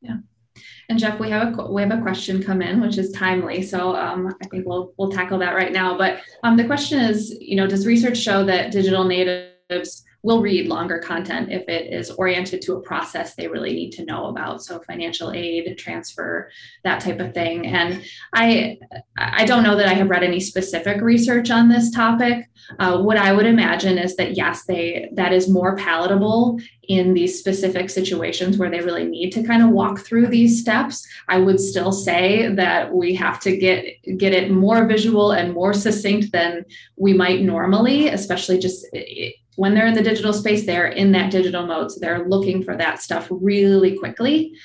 Yeah. 0.02 0.18
And 0.88 0.98
Jeff, 0.98 1.18
we 1.18 1.30
have 1.30 1.58
a 1.58 1.72
we 1.72 1.82
have 1.82 1.90
a 1.90 2.02
question 2.02 2.42
come 2.42 2.62
in, 2.62 2.80
which 2.80 2.98
is 2.98 3.10
timely. 3.12 3.62
So 3.62 3.96
um, 3.96 4.34
I 4.42 4.46
think 4.46 4.66
we'll 4.66 4.92
we'll 4.96 5.10
tackle 5.10 5.38
that 5.38 5.54
right 5.54 5.72
now. 5.72 5.96
But 5.96 6.20
um, 6.42 6.56
the 6.56 6.64
question 6.66 7.00
is, 7.00 7.36
you 7.40 7.56
know, 7.56 7.66
does 7.66 7.86
research 7.86 8.18
show 8.18 8.44
that 8.44 8.70
digital 8.70 9.04
natives 9.04 10.03
will 10.24 10.40
read 10.40 10.66
longer 10.66 10.98
content 10.98 11.52
if 11.52 11.68
it 11.68 11.92
is 11.92 12.10
oriented 12.12 12.62
to 12.62 12.74
a 12.74 12.80
process 12.80 13.34
they 13.34 13.46
really 13.46 13.74
need 13.74 13.90
to 13.90 14.04
know 14.06 14.26
about. 14.26 14.64
So 14.64 14.80
financial 14.80 15.30
aid 15.30 15.76
transfer 15.78 16.50
that 16.82 17.00
type 17.00 17.20
of 17.20 17.34
thing. 17.34 17.66
And 17.66 18.02
i 18.32 18.78
i 19.16 19.44
don't 19.44 19.62
know 19.62 19.76
that 19.76 19.86
i 19.86 19.92
have 19.92 20.08
read 20.08 20.24
any 20.24 20.40
specific 20.40 21.00
research 21.00 21.50
on 21.50 21.68
this 21.68 21.90
topic. 21.90 22.48
Uh, 22.78 23.02
what 23.02 23.18
i 23.18 23.32
would 23.32 23.46
imagine 23.46 23.98
is 23.98 24.16
that 24.16 24.36
yes 24.36 24.64
they 24.64 25.10
that 25.12 25.32
is 25.32 25.48
more 25.48 25.76
palatable 25.76 26.58
in 26.88 27.14
these 27.14 27.38
specific 27.38 27.90
situations 27.90 28.56
where 28.56 28.70
they 28.70 28.80
really 28.80 29.04
need 29.04 29.30
to 29.30 29.42
kind 29.42 29.62
of 29.62 29.70
walk 29.70 30.00
through 30.00 30.26
these 30.26 30.60
steps. 30.60 31.06
I 31.28 31.38
would 31.38 31.58
still 31.58 31.92
say 31.92 32.54
that 32.54 32.92
we 32.92 33.14
have 33.14 33.40
to 33.40 33.56
get 33.56 33.84
get 34.16 34.32
it 34.32 34.50
more 34.50 34.86
visual 34.86 35.32
and 35.32 35.52
more 35.52 35.74
succinct 35.74 36.32
than 36.32 36.64
we 36.96 37.12
might 37.12 37.42
normally 37.42 38.08
especially 38.08 38.58
just 38.58 38.86
when 39.56 39.74
they're 39.74 39.86
in 39.86 39.94
the 39.94 40.02
digital 40.02 40.32
space, 40.32 40.66
they're 40.66 40.88
in 40.88 41.12
that 41.12 41.30
digital 41.30 41.66
mode. 41.66 41.92
So 41.92 42.00
they're 42.00 42.28
looking 42.28 42.62
for 42.62 42.76
that 42.76 43.00
stuff 43.00 43.28
really 43.30 43.96
quickly. 43.98 44.56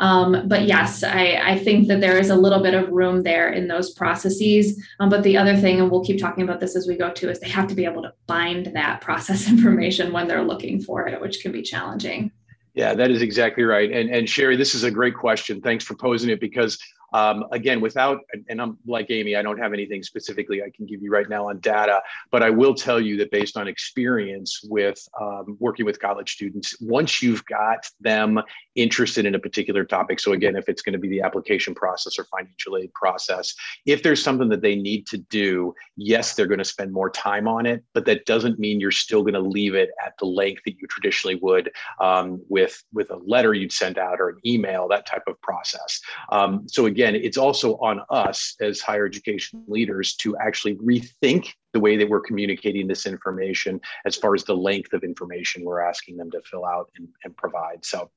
Um, 0.00 0.48
but 0.48 0.66
yes, 0.66 1.02
I, 1.02 1.38
I, 1.44 1.58
think 1.58 1.86
that 1.88 2.00
there 2.00 2.16
is 2.16 2.30
a 2.30 2.34
little 2.34 2.62
bit 2.62 2.72
of 2.72 2.88
room 2.88 3.22
there 3.22 3.52
in 3.52 3.68
those 3.68 3.90
processes. 3.90 4.82
Um, 4.98 5.10
but 5.10 5.22
the 5.22 5.36
other 5.36 5.58
thing, 5.58 5.78
and 5.78 5.90
we'll 5.90 6.02
keep 6.02 6.18
talking 6.18 6.42
about 6.42 6.58
this 6.58 6.74
as 6.74 6.88
we 6.88 6.96
go 6.96 7.10
too, 7.10 7.28
is 7.28 7.38
they 7.38 7.50
have 7.50 7.66
to 7.66 7.74
be 7.74 7.84
able 7.84 8.00
to 8.02 8.14
find 8.26 8.66
that 8.74 9.00
process 9.02 9.46
information 9.46 10.10
when 10.10 10.26
they're 10.26 10.42
looking 10.42 10.80
for 10.80 11.06
it, 11.06 11.20
which 11.20 11.42
can 11.42 11.52
be 11.52 11.60
challenging. 11.60 12.32
Yeah, 12.72 12.94
that 12.94 13.10
is 13.10 13.20
exactly 13.20 13.64
right. 13.64 13.92
And, 13.92 14.08
and 14.08 14.26
Sherry, 14.26 14.56
this 14.56 14.74
is 14.74 14.84
a 14.84 14.90
great 14.90 15.14
question. 15.14 15.60
Thanks 15.60 15.84
for 15.84 15.94
posing 15.94 16.30
it 16.30 16.40
because 16.40 16.78
um, 17.12 17.44
again, 17.52 17.80
without, 17.80 18.20
and 18.48 18.60
I'm 18.60 18.78
like 18.86 19.10
Amy, 19.10 19.36
I 19.36 19.42
don't 19.42 19.58
have 19.58 19.72
anything 19.72 20.02
specifically 20.02 20.62
I 20.62 20.70
can 20.74 20.86
give 20.86 21.02
you 21.02 21.10
right 21.10 21.28
now 21.28 21.48
on 21.48 21.58
data, 21.60 22.02
but 22.30 22.42
I 22.42 22.50
will 22.50 22.74
tell 22.74 23.00
you 23.00 23.16
that 23.18 23.30
based 23.30 23.56
on 23.56 23.68
experience 23.68 24.60
with 24.64 25.00
um, 25.20 25.56
working 25.58 25.86
with 25.86 26.00
college 26.00 26.32
students, 26.32 26.76
once 26.80 27.22
you've 27.22 27.44
got 27.46 27.88
them 28.00 28.40
interested 28.74 29.26
in 29.26 29.34
a 29.34 29.38
particular 29.38 29.84
topic, 29.84 30.20
so 30.20 30.32
again, 30.32 30.56
if 30.56 30.68
it's 30.68 30.82
going 30.82 30.92
to 30.92 30.98
be 30.98 31.08
the 31.08 31.20
application 31.20 31.74
process 31.74 32.18
or 32.18 32.24
financial 32.24 32.76
aid 32.76 32.92
process, 32.94 33.54
if 33.86 34.02
there's 34.02 34.22
something 34.22 34.48
that 34.48 34.62
they 34.62 34.76
need 34.76 35.06
to 35.08 35.18
do, 35.18 35.74
yes, 35.96 36.34
they're 36.34 36.46
going 36.46 36.58
to 36.58 36.64
spend 36.64 36.92
more 36.92 37.10
time 37.10 37.48
on 37.48 37.66
it, 37.66 37.82
but 37.94 38.04
that 38.04 38.24
doesn't 38.26 38.58
mean 38.58 38.80
you're 38.80 38.90
still 38.90 39.22
going 39.22 39.34
to 39.34 39.40
leave 39.40 39.74
it 39.74 39.90
at 40.04 40.14
the 40.18 40.26
length 40.26 40.62
that 40.64 40.76
you 40.80 40.86
traditionally 40.88 41.36
would 41.36 41.70
um, 42.00 42.40
with, 42.48 42.82
with 42.92 43.10
a 43.10 43.16
letter 43.26 43.54
you'd 43.54 43.72
send 43.72 43.98
out 43.98 44.20
or 44.20 44.30
an 44.30 44.38
email, 44.46 44.88
that 44.88 45.06
type 45.06 45.22
of 45.26 45.40
process. 45.40 46.00
Um, 46.30 46.68
so 46.68 46.86
again, 46.86 46.99
again, 47.00 47.14
it's 47.14 47.38
also 47.38 47.76
on 47.76 48.02
us 48.10 48.56
as 48.60 48.80
higher 48.80 49.06
education 49.06 49.64
leaders 49.68 50.14
to 50.16 50.36
actually 50.36 50.74
rethink 50.76 51.48
the 51.72 51.80
way 51.80 51.96
that 51.96 52.06
we're 52.08 52.20
communicating 52.20 52.86
this 52.86 53.06
information 53.06 53.80
as 54.04 54.16
far 54.16 54.34
as 54.34 54.44
the 54.44 54.54
length 54.54 54.92
of 54.92 55.02
information 55.02 55.64
we're 55.64 55.80
asking 55.80 56.18
them 56.18 56.30
to 56.30 56.42
fill 56.42 56.66
out 56.66 56.90
and, 56.96 57.08
and 57.24 57.34
provide. 57.38 57.82
So, 57.84 58.10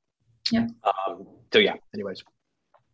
yeah. 0.50 0.66
Um, 0.84 1.26
so 1.50 1.60
yeah. 1.60 1.76
Anyways. 1.94 2.22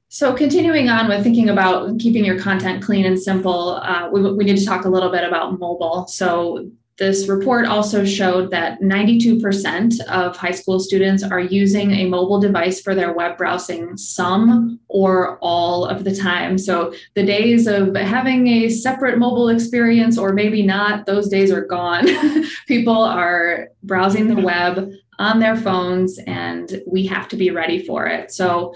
So 0.09 0.33
continuing 0.33 0.89
on 0.89 1.09
with 1.09 1.25
thinking 1.25 1.49
about 1.49 1.99
keeping 1.99 2.25
your 2.25 2.39
content 2.39 2.85
clean 2.85 3.05
and 3.05 3.19
simple, 3.19 3.81
uh, 3.83 4.09
we, 4.13 4.33
we 4.33 4.45
need 4.45 4.59
to 4.59 4.65
talk 4.65 4.85
a 4.85 4.89
little 4.89 5.11
bit 5.11 5.25
about 5.25 5.59
mobile. 5.59 6.07
So 6.07 6.71
this 7.01 7.29
report 7.29 7.65
also 7.65 8.05
showed 8.05 8.51
that 8.51 8.83
92% 8.83 10.01
of 10.03 10.37
high 10.37 10.51
school 10.51 10.79
students 10.79 11.23
are 11.23 11.41
using 11.41 11.93
a 11.93 12.05
mobile 12.05 12.39
device 12.39 12.83
for 12.83 12.95
their 12.95 13.15
web 13.15 13.39
browsing 13.39 13.97
some 13.97 14.79
or 14.89 15.39
all 15.39 15.87
of 15.87 16.05
the 16.05 16.15
time. 16.15 16.59
So 16.59 16.93
the 17.15 17.25
days 17.25 17.67
of 17.67 17.97
having 17.97 18.49
a 18.49 18.69
separate 18.69 19.19
mobile 19.19 19.49
experience 19.49 20.19
or 20.19 20.35
maybe 20.35 20.63
not, 20.63 21.07
those 21.07 21.31
days 21.31 21.51
are 21.51 21.65
gone. 21.65 22.07
People 22.69 23.03
are 23.03 23.69
browsing 23.83 24.29
the 24.29 24.43
web 24.43 24.93
on 25.19 25.41
their 25.41 25.57
phones 25.57 26.19
and 26.27 26.83
we 26.87 27.07
have 27.07 27.29
to 27.29 27.37
be 27.37 27.51
ready 27.51 27.83
for 27.83 28.07
it. 28.09 28.31
So 28.31 28.75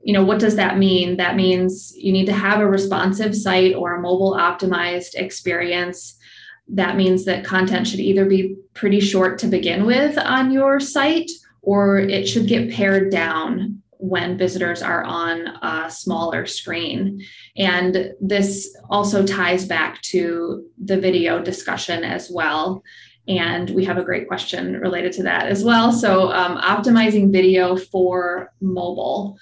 you 0.00 0.12
know 0.12 0.22
what 0.22 0.38
does 0.38 0.54
that 0.56 0.76
mean 0.76 1.16
that 1.16 1.34
means 1.34 1.94
you 1.96 2.12
need 2.12 2.26
to 2.26 2.32
have 2.32 2.60
a 2.60 2.68
responsive 2.68 3.34
site 3.34 3.74
or 3.74 3.94
a 3.94 4.02
mobile 4.02 4.34
optimized 4.34 5.14
experience 5.14 6.18
that 6.68 6.96
means 6.96 7.24
that 7.24 7.44
content 7.44 7.86
should 7.86 8.00
either 8.00 8.24
be 8.24 8.56
pretty 8.72 9.00
short 9.00 9.38
to 9.38 9.46
begin 9.46 9.86
with 9.86 10.18
on 10.18 10.50
your 10.50 10.80
site 10.80 11.30
or 11.62 11.98
it 11.98 12.26
should 12.26 12.46
get 12.46 12.70
pared 12.70 13.10
down 13.10 13.82
when 13.98 14.36
visitors 14.36 14.82
are 14.82 15.02
on 15.04 15.46
a 15.62 15.90
smaller 15.90 16.44
screen. 16.44 17.24
And 17.56 18.12
this 18.20 18.76
also 18.90 19.24
ties 19.24 19.64
back 19.64 20.00
to 20.02 20.66
the 20.82 21.00
video 21.00 21.42
discussion 21.42 22.04
as 22.04 22.30
well. 22.30 22.82
And 23.26 23.70
we 23.70 23.84
have 23.86 23.96
a 23.96 24.04
great 24.04 24.28
question 24.28 24.78
related 24.78 25.12
to 25.14 25.22
that 25.22 25.46
as 25.46 25.64
well. 25.64 25.90
So, 25.90 26.30
um, 26.32 26.58
optimizing 26.58 27.32
video 27.32 27.76
for 27.76 28.52
mobile 28.60 29.38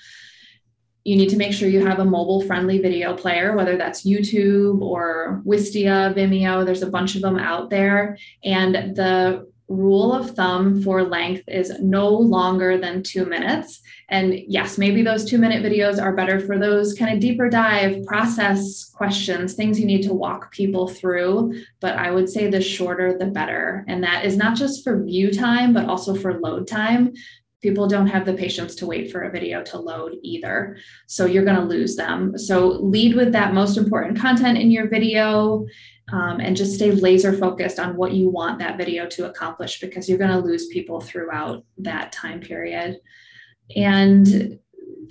you 1.05 1.17
need 1.17 1.29
to 1.31 1.37
make 1.37 1.53
sure 1.53 1.69
you 1.69 1.85
have 1.85 1.99
a 1.99 2.05
mobile 2.05 2.43
friendly 2.43 2.79
video 2.79 3.15
player, 3.15 3.57
whether 3.57 3.77
that's 3.77 4.07
YouTube 4.07 4.81
or 4.81 5.43
Wistia, 5.45 6.15
Vimeo. 6.15 6.65
There's 6.65 6.83
a 6.83 6.91
bunch 6.91 7.17
of 7.17 7.23
them 7.23 7.39
out 7.39 7.71
there. 7.71 8.17
And 8.45 8.75
the 8.97 9.49
rule 9.69 10.13
of 10.13 10.33
thumb 10.33 10.83
for 10.83 11.03
length 11.03 11.45
is 11.49 11.73
no 11.81 12.09
longer 12.09 12.79
than 12.79 13.03
two 13.03 13.25
minutes. 13.25 13.81
And 14.09 14.35
yes, 14.47 14.77
maybe 14.77 15.03
those 15.03 15.25
two 15.25 15.39
minute 15.39 15.65
videos 15.65 16.01
are 16.01 16.15
better 16.15 16.39
for 16.39 16.59
those 16.59 16.95
kind 16.95 17.15
of 17.15 17.21
deeper 17.21 17.49
dive 17.49 18.05
process 18.05 18.85
questions, 18.91 19.55
things 19.55 19.81
you 19.81 19.87
need 19.87 20.03
to 20.03 20.13
walk 20.13 20.53
people 20.53 20.89
through. 20.89 21.55
But 21.81 21.97
I 21.97 22.11
would 22.11 22.29
say 22.29 22.49
the 22.49 22.61
shorter, 22.61 23.17
the 23.17 23.27
better. 23.27 23.85
And 23.89 24.05
that 24.05 24.25
is 24.25 24.37
not 24.37 24.57
just 24.57 24.85
for 24.85 25.03
view 25.03 25.33
time, 25.33 25.73
but 25.73 25.87
also 25.87 26.15
for 26.15 26.39
load 26.39 26.67
time 26.69 27.15
people 27.63 27.87
don't 27.87 28.09
have 28.09 28.27
the 28.27 28.35
patience 28.35 28.75
to 28.75 28.87
wait 28.87 29.11
for 29.11 29.23
a 29.23 29.31
video 29.31 29.63
to 29.63 29.79
load 29.79 30.17
either. 30.23 30.77
So 31.07 31.27
you're 31.27 31.45
going 31.45 31.57
to 31.57 31.63
lose 31.63 31.97
them. 31.97 32.37
So 32.37 32.67
lead 32.67 33.15
with 33.15 33.33
that 33.33 33.55
most 33.55 33.79
important 33.79 34.19
content 34.19 34.59
in 34.59 34.71
your 34.71 34.89
video 34.89 35.65
um, 36.13 36.41
and 36.41 36.57
just 36.57 36.75
stay 36.75 36.91
laser 36.91 37.33
focused 37.33 37.79
on 37.79 37.97
what 37.97 38.13
you 38.13 38.29
want 38.29 38.59
that 38.59 38.77
video 38.77 39.07
to 39.11 39.31
accomplish 39.31 39.81
because 39.81 40.09
you're 40.09 40.19
going 40.19 40.31
to 40.31 40.47
lose 40.47 40.67
people 40.67 41.01
throughout 41.01 41.65
that 41.79 42.11
time 42.11 42.41
period. 42.41 42.99
And 43.77 44.59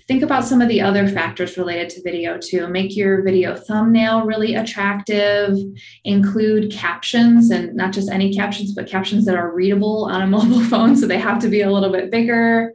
think 0.07 0.23
about 0.23 0.45
some 0.45 0.61
of 0.61 0.67
the 0.67 0.81
other 0.81 1.07
factors 1.07 1.57
related 1.57 1.89
to 1.91 2.01
video 2.03 2.37
too. 2.37 2.67
Make 2.67 2.95
your 2.95 3.23
video 3.23 3.55
thumbnail 3.55 4.25
really 4.25 4.55
attractive, 4.55 5.57
include 6.03 6.71
captions 6.71 7.49
and 7.51 7.75
not 7.75 7.93
just 7.93 8.09
any 8.09 8.33
captions, 8.33 8.73
but 8.73 8.87
captions 8.87 9.25
that 9.25 9.35
are 9.35 9.53
readable 9.53 10.05
on 10.05 10.21
a 10.21 10.27
mobile 10.37 10.63
phone. 10.63 10.95
So 10.95 11.07
they 11.07 11.19
have 11.19 11.39
to 11.39 11.49
be 11.49 11.61
a 11.61 11.71
little 11.71 11.91
bit 11.91 12.11
bigger. 12.11 12.73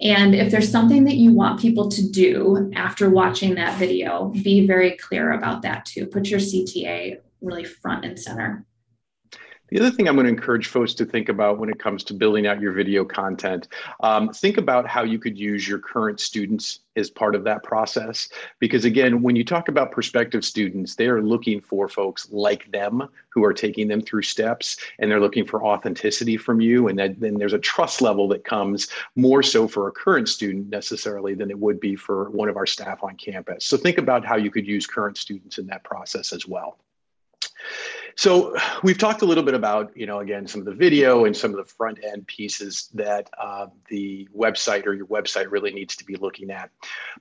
And 0.00 0.34
if 0.34 0.50
there's 0.50 0.70
something 0.70 1.04
that 1.04 1.16
you 1.16 1.32
want 1.32 1.60
people 1.60 1.90
to 1.90 2.10
do 2.10 2.70
after 2.74 3.10
watching 3.10 3.54
that 3.56 3.78
video, 3.78 4.32
be 4.42 4.66
very 4.66 4.92
clear 4.92 5.32
about 5.32 5.62
that 5.62 5.84
too. 5.84 6.06
Put 6.06 6.28
your 6.28 6.40
CTA 6.40 7.20
really 7.42 7.64
front 7.64 8.04
and 8.04 8.18
center. 8.18 8.64
The 9.70 9.78
other 9.78 9.90
thing 9.92 10.08
I'm 10.08 10.16
going 10.16 10.26
to 10.26 10.32
encourage 10.32 10.66
folks 10.66 10.94
to 10.94 11.04
think 11.04 11.28
about 11.28 11.58
when 11.58 11.68
it 11.68 11.78
comes 11.78 12.02
to 12.04 12.14
building 12.14 12.44
out 12.44 12.60
your 12.60 12.72
video 12.72 13.04
content, 13.04 13.68
um, 14.00 14.30
think 14.30 14.56
about 14.56 14.88
how 14.88 15.04
you 15.04 15.20
could 15.20 15.38
use 15.38 15.68
your 15.68 15.78
current 15.78 16.18
students 16.18 16.80
as 16.96 17.08
part 17.08 17.36
of 17.36 17.44
that 17.44 17.62
process. 17.62 18.28
Because 18.58 18.84
again, 18.84 19.22
when 19.22 19.36
you 19.36 19.44
talk 19.44 19.68
about 19.68 19.92
prospective 19.92 20.44
students, 20.44 20.96
they 20.96 21.06
are 21.06 21.22
looking 21.22 21.60
for 21.60 21.88
folks 21.88 22.28
like 22.32 22.70
them 22.72 23.08
who 23.28 23.44
are 23.44 23.52
taking 23.52 23.86
them 23.86 24.00
through 24.00 24.22
steps 24.22 24.76
and 24.98 25.08
they're 25.08 25.20
looking 25.20 25.46
for 25.46 25.64
authenticity 25.64 26.36
from 26.36 26.60
you. 26.60 26.88
And 26.88 26.98
then 26.98 27.34
there's 27.34 27.52
a 27.52 27.58
trust 27.58 28.02
level 28.02 28.26
that 28.28 28.42
comes 28.42 28.88
more 29.14 29.40
so 29.40 29.68
for 29.68 29.86
a 29.86 29.92
current 29.92 30.28
student 30.28 30.68
necessarily 30.68 31.34
than 31.34 31.48
it 31.48 31.58
would 31.58 31.78
be 31.78 31.94
for 31.94 32.30
one 32.30 32.48
of 32.48 32.56
our 32.56 32.66
staff 32.66 33.04
on 33.04 33.14
campus. 33.14 33.66
So 33.66 33.76
think 33.76 33.98
about 33.98 34.24
how 34.24 34.34
you 34.34 34.50
could 34.50 34.66
use 34.66 34.84
current 34.84 35.16
students 35.16 35.58
in 35.58 35.68
that 35.68 35.84
process 35.84 36.32
as 36.32 36.44
well. 36.44 36.76
So 38.16 38.56
we've 38.82 38.98
talked 38.98 39.22
a 39.22 39.24
little 39.24 39.44
bit 39.44 39.54
about, 39.54 39.96
you 39.96 40.06
know, 40.06 40.20
again, 40.20 40.46
some 40.46 40.60
of 40.60 40.64
the 40.64 40.74
video 40.74 41.24
and 41.24 41.36
some 41.36 41.50
of 41.50 41.56
the 41.56 41.64
front 41.64 41.98
end 42.04 42.26
pieces 42.26 42.90
that 42.94 43.30
uh, 43.38 43.66
the 43.88 44.28
website 44.36 44.86
or 44.86 44.94
your 44.94 45.06
website 45.06 45.50
really 45.50 45.72
needs 45.72 45.96
to 45.96 46.04
be 46.04 46.16
looking 46.16 46.50
at. 46.50 46.70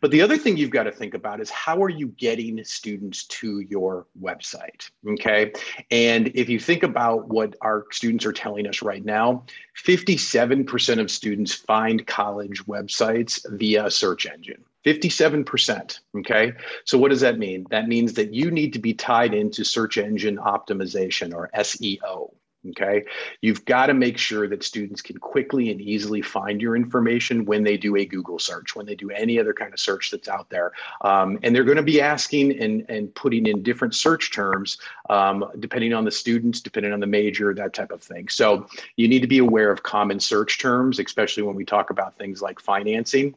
But 0.01 0.11
the 0.11 0.21
other 0.21 0.37
thing 0.37 0.57
you've 0.57 0.69
got 0.69 0.83
to 0.83 0.91
think 0.91 1.13
about 1.13 1.39
is 1.39 1.49
how 1.49 1.81
are 1.81 1.89
you 1.89 2.07
getting 2.09 2.63
students 2.63 3.25
to 3.25 3.59
your 3.61 4.07
website? 4.21 4.89
Okay. 5.07 5.53
And 5.91 6.31
if 6.35 6.49
you 6.49 6.59
think 6.59 6.83
about 6.83 7.27
what 7.27 7.55
our 7.61 7.85
students 7.91 8.25
are 8.25 8.33
telling 8.33 8.67
us 8.67 8.81
right 8.81 9.03
now, 9.03 9.43
57% 9.83 10.99
of 10.99 11.11
students 11.11 11.53
find 11.53 12.05
college 12.05 12.65
websites 12.65 13.45
via 13.57 13.89
search 13.89 14.25
engine. 14.25 14.63
57%. 14.85 15.99
Okay. 16.17 16.53
So, 16.85 16.97
what 16.97 17.09
does 17.09 17.21
that 17.21 17.37
mean? 17.37 17.65
That 17.69 17.87
means 17.87 18.13
that 18.13 18.33
you 18.33 18.51
need 18.51 18.73
to 18.73 18.79
be 18.79 18.93
tied 18.93 19.33
into 19.33 19.63
search 19.63 19.97
engine 19.97 20.37
optimization 20.37 21.33
or 21.33 21.49
SEO. 21.55 22.31
Okay. 22.71 23.05
You've 23.41 23.63
got 23.63 23.85
to 23.85 23.93
make 23.93 24.17
sure 24.17 24.45
that 24.49 24.63
students 24.63 25.01
can 25.01 25.17
quickly 25.17 25.71
and 25.71 25.79
easily 25.79 26.21
find 26.21 26.61
your 26.61 26.75
information 26.75 27.45
when 27.45 27.63
they 27.63 27.77
do 27.77 27.95
a 27.95 28.05
Google 28.05 28.37
search, 28.37 28.75
when 28.75 28.85
they 28.85 28.95
do 28.95 29.09
any 29.11 29.39
other 29.39 29.53
kind 29.53 29.73
of 29.73 29.79
search 29.79 30.11
that's 30.11 30.27
out 30.27 30.49
there. 30.49 30.73
Um, 31.01 31.39
and 31.41 31.55
they're 31.55 31.63
going 31.63 31.77
to 31.77 31.83
be 31.83 32.01
asking 32.01 32.59
and, 32.61 32.85
and 32.89 33.15
putting 33.15 33.45
in 33.45 33.63
different 33.63 33.95
search 33.95 34.33
terms 34.33 34.77
um, 35.09 35.45
depending 35.59 35.93
on 35.93 36.03
the 36.03 36.11
students, 36.11 36.59
depending 36.59 36.91
on 36.91 36.99
the 36.99 37.07
major, 37.07 37.53
that 37.53 37.73
type 37.73 37.91
of 37.91 38.01
thing. 38.01 38.27
So, 38.27 38.67
you 38.97 39.07
need 39.07 39.21
to 39.21 39.27
be 39.27 39.37
aware 39.37 39.71
of 39.71 39.83
common 39.83 40.19
search 40.19 40.59
terms, 40.59 40.99
especially 40.99 41.43
when 41.43 41.55
we 41.55 41.63
talk 41.63 41.91
about 41.91 42.17
things 42.17 42.41
like 42.41 42.59
financing. 42.59 43.35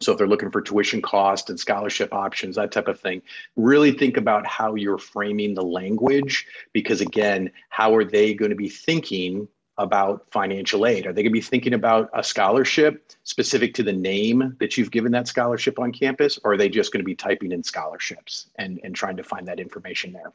So 0.00 0.12
if 0.12 0.18
they're 0.18 0.28
looking 0.28 0.50
for 0.50 0.60
tuition 0.60 1.02
cost 1.02 1.50
and 1.50 1.58
scholarship 1.58 2.12
options, 2.12 2.56
that 2.56 2.72
type 2.72 2.88
of 2.88 3.00
thing, 3.00 3.22
really 3.56 3.92
think 3.92 4.16
about 4.16 4.46
how 4.46 4.74
you're 4.74 4.98
framing 4.98 5.54
the 5.54 5.62
language 5.62 6.46
because 6.72 7.00
again, 7.00 7.50
how 7.68 7.94
are 7.94 8.04
they 8.04 8.34
going 8.34 8.50
to 8.50 8.56
be 8.56 8.68
thinking 8.68 9.48
about 9.78 10.26
financial 10.32 10.84
aid? 10.84 11.06
Are 11.06 11.12
they 11.12 11.22
going 11.22 11.30
to 11.30 11.38
be 11.38 11.40
thinking 11.40 11.72
about 11.72 12.10
a 12.12 12.22
scholarship 12.22 13.12
specific 13.22 13.74
to 13.74 13.84
the 13.84 13.92
name 13.92 14.56
that 14.58 14.76
you've 14.76 14.90
given 14.90 15.12
that 15.12 15.28
scholarship 15.28 15.78
on 15.78 15.92
campus? 15.92 16.38
Or 16.42 16.52
are 16.52 16.56
they 16.56 16.68
just 16.68 16.92
going 16.92 17.00
to 17.00 17.04
be 17.04 17.14
typing 17.14 17.52
in 17.52 17.62
scholarships 17.62 18.48
and, 18.56 18.80
and 18.82 18.94
trying 18.94 19.16
to 19.16 19.22
find 19.22 19.46
that 19.46 19.60
information 19.60 20.12
there? 20.12 20.32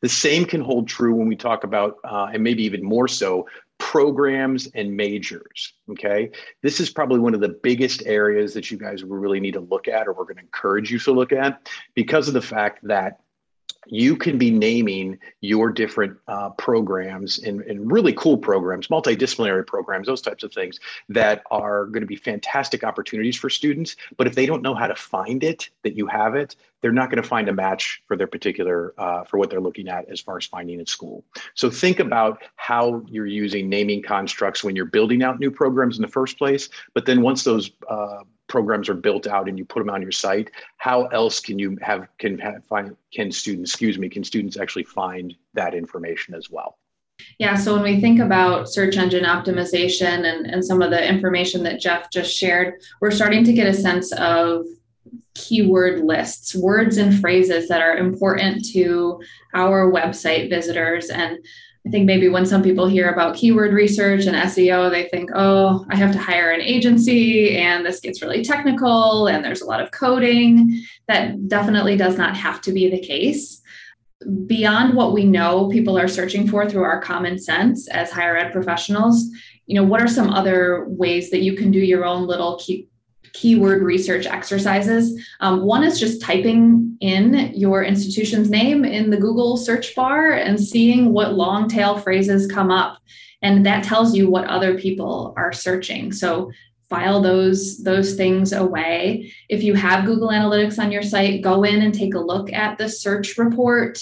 The 0.00 0.08
same 0.08 0.44
can 0.44 0.60
hold 0.60 0.86
true 0.86 1.14
when 1.14 1.26
we 1.28 1.34
talk 1.34 1.64
about, 1.64 1.98
uh, 2.04 2.30
and 2.32 2.42
maybe 2.42 2.62
even 2.62 2.84
more 2.84 3.08
so, 3.08 3.48
programs 3.78 4.66
and 4.74 4.96
majors. 4.96 5.74
Okay. 5.90 6.30
This 6.62 6.80
is 6.80 6.90
probably 6.90 7.18
one 7.18 7.34
of 7.34 7.40
the 7.40 7.48
biggest 7.48 8.02
areas 8.06 8.54
that 8.54 8.70
you 8.70 8.78
guys 8.78 9.04
really 9.04 9.40
need 9.40 9.54
to 9.54 9.60
look 9.60 9.88
at, 9.88 10.06
or 10.06 10.12
we're 10.12 10.24
going 10.24 10.36
to 10.36 10.42
encourage 10.42 10.90
you 10.90 10.98
to 11.00 11.12
look 11.12 11.32
at 11.32 11.68
because 11.94 12.28
of 12.28 12.34
the 12.34 12.42
fact 12.42 12.80
that 12.86 13.20
you 13.86 14.16
can 14.16 14.38
be 14.38 14.50
naming 14.50 15.18
your 15.40 15.70
different 15.70 16.16
uh, 16.28 16.50
programs 16.50 17.38
and, 17.38 17.60
and, 17.62 17.90
really 17.92 18.12
cool 18.14 18.38
programs, 18.38 18.88
multidisciplinary 18.88 19.66
programs, 19.66 20.06
those 20.06 20.22
types 20.22 20.42
of 20.42 20.52
things 20.52 20.80
that 21.08 21.42
are 21.50 21.86
going 21.86 22.00
to 22.00 22.06
be 22.06 22.16
fantastic 22.16 22.84
opportunities 22.84 23.36
for 23.36 23.50
students. 23.50 23.96
But 24.16 24.26
if 24.26 24.34
they 24.34 24.46
don't 24.46 24.62
know 24.62 24.74
how 24.74 24.86
to 24.86 24.94
find 24.94 25.44
it, 25.44 25.68
that 25.82 25.96
you 25.96 26.06
have 26.06 26.34
it, 26.34 26.56
they're 26.84 26.92
not 26.92 27.08
going 27.08 27.22
to 27.22 27.26
find 27.26 27.48
a 27.48 27.52
match 27.52 28.02
for 28.06 28.14
their 28.14 28.26
particular, 28.26 28.92
uh, 28.98 29.24
for 29.24 29.38
what 29.38 29.48
they're 29.48 29.58
looking 29.58 29.88
at 29.88 30.06
as 30.10 30.20
far 30.20 30.36
as 30.36 30.44
finding 30.44 30.80
in 30.80 30.84
school. 30.84 31.24
So 31.54 31.70
think 31.70 31.98
about 31.98 32.42
how 32.56 33.02
you're 33.08 33.24
using 33.24 33.70
naming 33.70 34.02
constructs 34.02 34.62
when 34.62 34.76
you're 34.76 34.84
building 34.84 35.22
out 35.22 35.40
new 35.40 35.50
programs 35.50 35.96
in 35.96 36.02
the 36.02 36.08
first 36.08 36.36
place. 36.36 36.68
But 36.92 37.06
then 37.06 37.22
once 37.22 37.42
those 37.42 37.70
uh, 37.88 38.18
programs 38.48 38.90
are 38.90 38.94
built 38.94 39.26
out 39.26 39.48
and 39.48 39.56
you 39.56 39.64
put 39.64 39.78
them 39.78 39.88
on 39.88 40.02
your 40.02 40.12
site 40.12 40.50
how 40.76 41.06
else 41.06 41.40
can 41.40 41.58
you 41.58 41.78
have 41.80 42.06
can 42.18 42.38
have, 42.38 42.62
find 42.66 42.94
can 43.10 43.32
students 43.32 43.70
excuse 43.70 43.98
me 43.98 44.06
can 44.06 44.22
students 44.22 44.58
actually 44.58 44.84
find 44.84 45.34
that 45.54 45.74
information 45.74 46.34
as 46.34 46.50
well 46.50 46.76
yeah 47.38 47.56
so 47.56 47.72
when 47.72 47.82
we 47.82 48.02
think 48.02 48.20
about 48.20 48.68
search 48.68 48.98
engine 48.98 49.24
optimization 49.24 50.30
and, 50.30 50.46
and 50.46 50.62
some 50.62 50.82
of 50.82 50.90
the 50.90 51.08
information 51.08 51.62
that 51.62 51.80
jeff 51.80 52.10
just 52.10 52.36
shared 52.36 52.74
we're 53.00 53.10
starting 53.10 53.42
to 53.42 53.54
get 53.54 53.66
a 53.66 53.72
sense 53.72 54.12
of 54.12 54.66
keyword 55.34 56.04
lists 56.04 56.54
words 56.54 56.96
and 56.96 57.20
phrases 57.20 57.68
that 57.68 57.82
are 57.82 57.96
important 57.96 58.64
to 58.64 59.20
our 59.54 59.90
website 59.90 60.48
visitors 60.48 61.10
and 61.10 61.38
I 61.86 61.90
think 61.90 62.06
maybe 62.06 62.30
when 62.30 62.46
some 62.46 62.62
people 62.62 62.86
hear 62.86 63.10
about 63.10 63.36
keyword 63.36 63.74
research 63.74 64.24
and 64.24 64.34
SEO, 64.34 64.90
they 64.90 65.06
think, 65.08 65.30
oh, 65.34 65.84
I 65.90 65.96
have 65.96 66.12
to 66.12 66.18
hire 66.18 66.50
an 66.50 66.62
agency 66.62 67.58
and 67.58 67.84
this 67.84 68.00
gets 68.00 68.22
really 68.22 68.42
technical 68.42 69.26
and 69.26 69.44
there's 69.44 69.60
a 69.60 69.66
lot 69.66 69.82
of 69.82 69.90
coding. 69.90 70.82
That 71.08 71.46
definitely 71.46 71.98
does 71.98 72.16
not 72.16 72.36
have 72.38 72.62
to 72.62 72.72
be 72.72 72.88
the 72.88 73.00
case. 73.00 73.60
Beyond 74.46 74.94
what 74.94 75.12
we 75.12 75.24
know 75.24 75.68
people 75.68 75.98
are 75.98 76.08
searching 76.08 76.48
for 76.48 76.68
through 76.68 76.84
our 76.84 77.02
common 77.02 77.38
sense 77.38 77.86
as 77.88 78.10
higher 78.10 78.38
ed 78.38 78.50
professionals, 78.50 79.28
you 79.66 79.74
know, 79.74 79.84
what 79.84 80.00
are 80.00 80.08
some 80.08 80.30
other 80.30 80.86
ways 80.88 81.30
that 81.30 81.42
you 81.42 81.54
can 81.54 81.70
do 81.70 81.80
your 81.80 82.06
own 82.06 82.26
little 82.26 82.58
key, 82.58 82.88
keyword 83.34 83.82
research 83.82 84.26
exercises. 84.26 85.20
Um, 85.40 85.62
one 85.62 85.84
is 85.84 86.00
just 86.00 86.22
typing 86.22 86.96
in 87.00 87.52
your 87.54 87.84
institution's 87.84 88.48
name 88.48 88.84
in 88.84 89.10
the 89.10 89.16
Google 89.18 89.56
search 89.56 89.94
bar 89.94 90.32
and 90.32 90.58
seeing 90.58 91.12
what 91.12 91.34
long 91.34 91.68
tail 91.68 91.98
phrases 91.98 92.50
come 92.50 92.70
up. 92.70 92.98
And 93.42 93.66
that 93.66 93.84
tells 93.84 94.16
you 94.16 94.30
what 94.30 94.46
other 94.46 94.78
people 94.78 95.34
are 95.36 95.52
searching. 95.52 96.12
So 96.12 96.50
file 96.88 97.20
those 97.20 97.82
those 97.82 98.14
things 98.14 98.52
away. 98.52 99.32
If 99.48 99.62
you 99.62 99.74
have 99.74 100.06
Google 100.06 100.28
Analytics 100.28 100.78
on 100.78 100.92
your 100.92 101.02
site, 101.02 101.42
go 101.42 101.64
in 101.64 101.82
and 101.82 101.92
take 101.92 102.14
a 102.14 102.20
look 102.20 102.52
at 102.52 102.78
the 102.78 102.88
search 102.88 103.36
report 103.36 103.98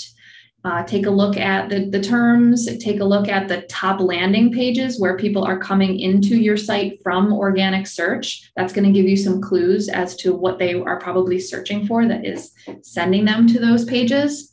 uh, 0.65 0.85
take 0.85 1.07
a 1.07 1.11
look 1.11 1.37
at 1.37 1.69
the, 1.69 1.89
the 1.91 2.01
terms, 2.01 2.67
take 2.79 3.01
a 3.01 3.05
look 3.05 3.29
at 3.29 3.49
the 3.49 3.63
top 3.63 4.01
landing 4.01 4.53
pages 4.53 5.01
where 5.01 5.17
people 5.17 5.43
are 5.43 5.59
coming 5.59 5.99
into 5.99 6.37
your 6.37 6.57
site 6.57 7.03
from 7.03 7.33
organic 7.33 7.87
search. 7.87 8.53
That's 8.55 8.73
going 8.73 8.85
to 8.85 8.93
give 8.93 9.09
you 9.09 9.17
some 9.17 9.41
clues 9.41 9.89
as 9.89 10.15
to 10.17 10.35
what 10.35 10.59
they 10.59 10.75
are 10.75 11.01
probably 11.01 11.41
searching 11.41 11.87
for 11.87 12.07
that 12.07 12.25
is 12.25 12.53
sending 12.83 13.25
them 13.25 13.49
to 13.49 13.59
those 13.59 13.85
pages. 13.85 14.53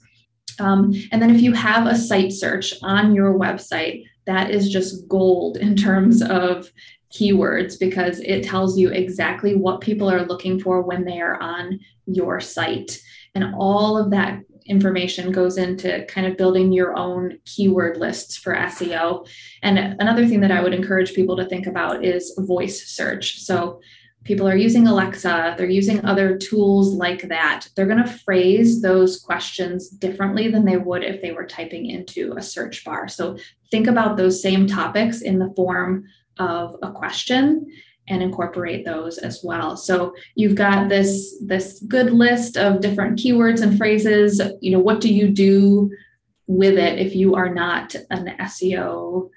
Um, 0.59 0.93
and 1.11 1.21
then 1.21 1.33
if 1.33 1.41
you 1.41 1.53
have 1.53 1.85
a 1.85 1.95
site 1.95 2.31
search 2.31 2.73
on 2.81 3.13
your 3.13 3.37
website, 3.37 4.03
that 4.25 4.49
is 4.49 4.69
just 4.69 5.07
gold 5.07 5.57
in 5.57 5.75
terms 5.75 6.23
of 6.23 6.71
keywords 7.13 7.79
because 7.79 8.19
it 8.19 8.43
tells 8.43 8.77
you 8.77 8.89
exactly 8.89 9.55
what 9.55 9.81
people 9.81 10.09
are 10.09 10.25
looking 10.25 10.59
for 10.59 10.81
when 10.81 11.05
they 11.05 11.21
are 11.21 11.39
on 11.41 11.79
your 12.05 12.39
site. 12.39 12.99
And 13.35 13.55
all 13.55 13.97
of 13.97 14.11
that 14.11 14.39
information 14.69 15.31
goes 15.31 15.57
into 15.57 16.05
kind 16.05 16.27
of 16.27 16.37
building 16.37 16.71
your 16.71 16.95
own 16.97 17.39
keyword 17.45 17.97
lists 17.97 18.37
for 18.37 18.55
SEO. 18.55 19.27
And 19.63 19.77
another 19.99 20.27
thing 20.27 20.39
that 20.41 20.51
I 20.51 20.61
would 20.61 20.73
encourage 20.73 21.13
people 21.13 21.35
to 21.37 21.45
think 21.45 21.67
about 21.67 22.05
is 22.05 22.33
voice 22.37 22.87
search. 22.87 23.39
So 23.39 23.81
people 24.23 24.47
are 24.47 24.55
using 24.55 24.87
Alexa, 24.87 25.55
they're 25.57 25.69
using 25.69 26.05
other 26.05 26.37
tools 26.37 26.93
like 26.93 27.27
that. 27.29 27.67
They're 27.75 27.87
going 27.87 28.03
to 28.03 28.11
phrase 28.11 28.81
those 28.81 29.19
questions 29.19 29.89
differently 29.89 30.49
than 30.49 30.65
they 30.65 30.77
would 30.77 31.03
if 31.03 31.21
they 31.21 31.31
were 31.31 31.45
typing 31.45 31.89
into 31.89 32.33
a 32.37 32.41
search 32.41 32.85
bar. 32.85 33.07
So 33.07 33.37
think 33.71 33.87
about 33.87 34.17
those 34.17 34.41
same 34.41 34.67
topics 34.67 35.21
in 35.21 35.39
the 35.39 35.53
form 35.55 36.05
of 36.37 36.75
a 36.81 36.91
question 36.91 37.65
and 38.09 38.21
incorporate 38.23 38.85
those 38.85 39.17
as 39.19 39.41
well. 39.43 39.77
So 39.77 40.13
you've 40.35 40.55
got 40.55 40.89
this 40.89 41.37
this 41.45 41.79
good 41.87 42.11
list 42.11 42.57
of 42.57 42.81
different 42.81 43.19
keywords 43.19 43.61
and 43.61 43.77
phrases. 43.77 44.41
You 44.61 44.71
know, 44.71 44.79
what 44.79 45.01
do 45.01 45.13
you 45.13 45.29
do 45.29 45.91
with 46.47 46.77
it 46.77 46.99
if 46.99 47.15
you 47.15 47.35
are 47.35 47.53
not 47.53 47.95
an 48.09 48.35
SEO 48.39 49.29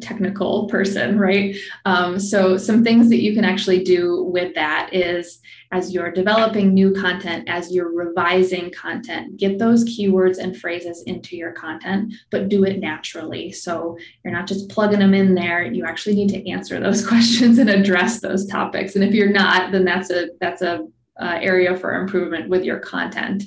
technical 0.00 0.66
person, 0.68 1.18
right? 1.18 1.56
Um, 1.84 2.18
so 2.18 2.56
some 2.56 2.84
things 2.84 3.08
that 3.08 3.20
you 3.20 3.34
can 3.34 3.44
actually 3.44 3.82
do 3.82 4.24
with 4.24 4.54
that 4.54 4.90
is 4.92 5.40
as 5.72 5.92
you're 5.92 6.10
developing 6.10 6.74
new 6.74 6.92
content, 6.92 7.48
as 7.48 7.72
you're 7.72 7.92
revising 7.92 8.70
content, 8.70 9.38
get 9.38 9.58
those 9.58 9.84
keywords 9.84 10.36
and 10.38 10.56
phrases 10.56 11.02
into 11.04 11.34
your 11.34 11.52
content, 11.52 12.12
but 12.30 12.50
do 12.50 12.64
it 12.64 12.78
naturally. 12.78 13.50
So 13.50 13.96
you're 14.22 14.34
not 14.34 14.46
just 14.46 14.68
plugging 14.68 14.98
them 14.98 15.14
in 15.14 15.34
there. 15.34 15.64
You 15.64 15.86
actually 15.86 16.14
need 16.14 16.28
to 16.28 16.50
answer 16.50 16.78
those 16.78 17.06
questions 17.08 17.58
and 17.58 17.70
address 17.70 18.20
those 18.20 18.46
topics. 18.46 18.96
And 18.96 19.04
if 19.04 19.14
you're 19.14 19.32
not, 19.32 19.72
then 19.72 19.84
that's 19.84 20.10
a 20.10 20.28
that's 20.40 20.60
a 20.60 20.86
uh, 21.20 21.38
area 21.40 21.76
for 21.76 21.94
improvement 21.94 22.50
with 22.50 22.64
your 22.64 22.78
content. 22.78 23.44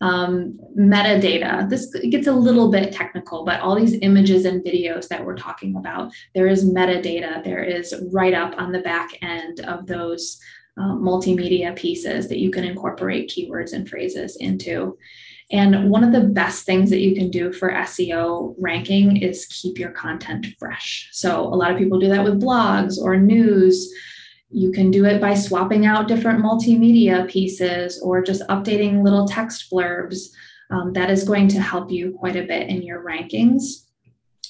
Um, 0.00 0.60
metadata. 0.78 1.68
This 1.68 1.92
gets 2.10 2.28
a 2.28 2.32
little 2.32 2.70
bit 2.70 2.92
technical, 2.92 3.44
but 3.44 3.60
all 3.60 3.74
these 3.74 3.98
images 4.00 4.44
and 4.44 4.64
videos 4.64 5.08
that 5.08 5.24
we're 5.24 5.36
talking 5.36 5.74
about, 5.74 6.12
there 6.36 6.46
is 6.46 6.64
metadata. 6.64 7.42
There 7.42 7.64
is 7.64 7.92
write 8.12 8.34
up 8.34 8.54
on 8.58 8.70
the 8.70 8.78
back 8.78 9.10
end 9.22 9.58
of 9.60 9.86
those 9.86 10.40
uh, 10.78 10.94
multimedia 10.94 11.74
pieces 11.74 12.28
that 12.28 12.38
you 12.38 12.50
can 12.50 12.62
incorporate 12.62 13.28
keywords 13.28 13.72
and 13.72 13.88
phrases 13.88 14.36
into. 14.36 14.96
And 15.50 15.90
one 15.90 16.04
of 16.04 16.12
the 16.12 16.28
best 16.28 16.66
things 16.66 16.90
that 16.90 17.00
you 17.00 17.14
can 17.14 17.30
do 17.30 17.52
for 17.52 17.72
SEO 17.72 18.54
ranking 18.58 19.16
is 19.16 19.46
keep 19.46 19.78
your 19.78 19.90
content 19.90 20.46
fresh. 20.58 21.08
So, 21.12 21.42
a 21.42 21.56
lot 21.56 21.72
of 21.72 21.78
people 21.78 21.98
do 21.98 22.08
that 22.08 22.22
with 22.22 22.40
blogs 22.40 22.98
or 22.98 23.16
news. 23.16 23.92
You 24.50 24.72
can 24.72 24.90
do 24.90 25.04
it 25.04 25.20
by 25.20 25.34
swapping 25.34 25.84
out 25.84 26.08
different 26.08 26.42
multimedia 26.42 27.28
pieces 27.28 28.00
or 28.00 28.22
just 28.22 28.46
updating 28.48 29.04
little 29.04 29.26
text 29.26 29.70
blurbs. 29.70 30.28
Um, 30.70 30.92
that 30.94 31.10
is 31.10 31.24
going 31.24 31.48
to 31.48 31.60
help 31.60 31.90
you 31.90 32.16
quite 32.18 32.36
a 32.36 32.46
bit 32.46 32.68
in 32.68 32.82
your 32.82 33.04
rankings. 33.04 33.84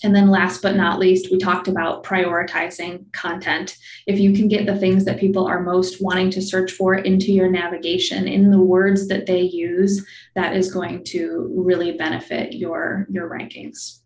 And 0.05 0.15
then 0.15 0.31
last 0.31 0.63
but 0.63 0.77
not 0.77 1.01
least, 1.01 1.31
we 1.31 1.39
talked 1.39 1.67
about 1.67 2.05
prioritizing 2.05 3.13
content. 3.13 3.77
If 4.07 4.21
you 4.21 4.33
can 4.33 4.47
get 4.47 4.67
the 4.67 4.77
things 4.77 5.05
that 5.05 5.19
people 5.19 5.47
are 5.47 5.61
most 5.61 6.01
wanting 6.01 6.31
to 6.31 6.43
search 6.43 6.73
for 6.73 6.95
into 6.95 7.33
your 7.33 7.51
navigation 7.51 8.29
in 8.29 8.51
the 8.51 8.61
words 8.61 9.09
that 9.09 9.27
they 9.27 9.41
use, 9.41 10.07
that 10.37 10.55
is 10.55 10.73
going 10.73 11.03
to 11.05 11.53
really 11.53 11.93
benefit 11.93 12.53
your, 12.53 13.07
your 13.11 13.29
rankings. 13.29 14.01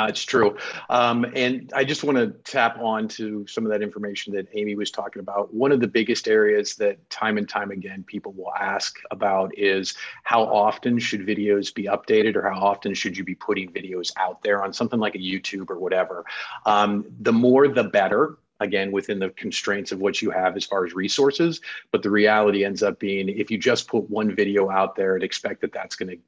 Uh, 0.00 0.06
it's 0.06 0.22
true. 0.22 0.56
Um, 0.88 1.26
and 1.34 1.70
I 1.74 1.84
just 1.84 2.04
want 2.04 2.16
to 2.16 2.28
tap 2.50 2.78
on 2.78 3.06
to 3.08 3.46
some 3.46 3.66
of 3.66 3.70
that 3.72 3.82
information 3.82 4.32
that 4.34 4.46
Amy 4.54 4.74
was 4.74 4.90
talking 4.90 5.20
about. 5.20 5.52
One 5.52 5.72
of 5.72 5.80
the 5.80 5.88
biggest 5.88 6.26
areas 6.26 6.74
that 6.76 7.10
time 7.10 7.36
and 7.36 7.46
time 7.46 7.70
again 7.70 8.02
people 8.04 8.32
will 8.32 8.54
ask 8.54 8.98
about 9.10 9.52
is 9.58 9.94
how 10.22 10.42
often 10.42 10.98
should 10.98 11.26
videos 11.26 11.74
be 11.74 11.84
updated 11.84 12.34
or 12.36 12.48
how 12.48 12.60
often 12.60 12.94
should 12.94 13.14
you 13.14 13.24
be 13.24 13.34
putting 13.34 13.70
videos 13.72 14.10
out 14.16 14.42
there 14.42 14.64
on 14.64 14.72
something 14.72 14.98
like 14.98 15.16
a 15.16 15.18
YouTube 15.18 15.68
or 15.68 15.78
whatever. 15.78 16.24
Um, 16.64 17.04
the 17.20 17.32
more 17.32 17.68
the 17.68 17.84
better 17.84 18.38
again 18.60 18.92
within 18.92 19.18
the 19.18 19.30
constraints 19.30 19.92
of 19.92 20.00
what 20.00 20.22
you 20.22 20.30
have 20.30 20.56
as 20.56 20.64
far 20.64 20.84
as 20.84 20.92
resources 20.92 21.62
but 21.92 22.02
the 22.02 22.10
reality 22.10 22.62
ends 22.62 22.82
up 22.82 22.98
being 23.00 23.30
if 23.30 23.50
you 23.50 23.56
just 23.56 23.88
put 23.88 24.08
one 24.10 24.34
video 24.34 24.70
out 24.70 24.94
there 24.94 25.14
and 25.14 25.24
expect 25.24 25.62
that 25.62 25.72
that's 25.72 25.96
going 25.96 26.10
to 26.10 26.18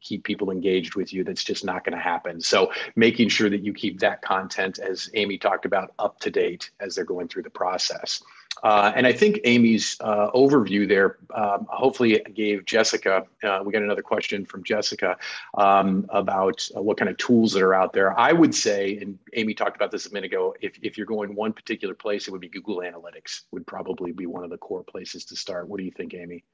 keep 0.00 0.24
people 0.24 0.50
engaged 0.50 0.94
with 0.94 1.12
you 1.12 1.24
that's 1.24 1.44
just 1.44 1.64
not 1.64 1.84
going 1.84 1.96
to 1.96 2.02
happen 2.02 2.40
so 2.40 2.70
making 2.96 3.28
sure 3.28 3.50
that 3.50 3.62
you 3.62 3.72
keep 3.72 3.98
that 4.00 4.22
content 4.22 4.78
as 4.78 5.10
amy 5.14 5.38
talked 5.38 5.64
about 5.64 5.92
up 5.98 6.18
to 6.20 6.30
date 6.30 6.70
as 6.80 6.94
they're 6.94 7.04
going 7.04 7.28
through 7.28 7.42
the 7.42 7.50
process 7.50 8.22
uh, 8.62 8.92
and 8.94 9.06
I 9.06 9.12
think 9.12 9.40
Amy's 9.44 9.96
uh, 10.00 10.30
overview 10.32 10.88
there 10.88 11.18
um, 11.34 11.66
hopefully 11.68 12.20
gave 12.34 12.64
Jessica, 12.64 13.24
uh, 13.44 13.60
we 13.64 13.72
got 13.72 13.82
another 13.82 14.02
question 14.02 14.44
from 14.44 14.64
Jessica 14.64 15.16
um, 15.56 16.06
about 16.08 16.66
uh, 16.76 16.82
what 16.82 16.96
kind 16.96 17.08
of 17.08 17.16
tools 17.18 17.52
that 17.52 17.62
are 17.62 17.74
out 17.74 17.92
there. 17.92 18.18
I 18.18 18.32
would 18.32 18.54
say, 18.54 18.98
and 18.98 19.18
Amy 19.34 19.54
talked 19.54 19.76
about 19.76 19.90
this 19.90 20.06
a 20.06 20.12
minute 20.12 20.32
ago, 20.32 20.54
if, 20.60 20.78
if 20.82 20.96
you're 20.96 21.06
going 21.06 21.34
one 21.34 21.52
particular 21.52 21.94
place, 21.94 22.26
it 22.26 22.30
would 22.30 22.40
be 22.40 22.48
Google 22.48 22.78
Analytics 22.78 23.42
would 23.52 23.66
probably 23.66 24.12
be 24.12 24.26
one 24.26 24.44
of 24.44 24.50
the 24.50 24.58
core 24.58 24.82
places 24.82 25.24
to 25.26 25.36
start. 25.36 25.68
What 25.68 25.78
do 25.78 25.84
you 25.84 25.92
think, 25.92 26.14
Amy? 26.14 26.44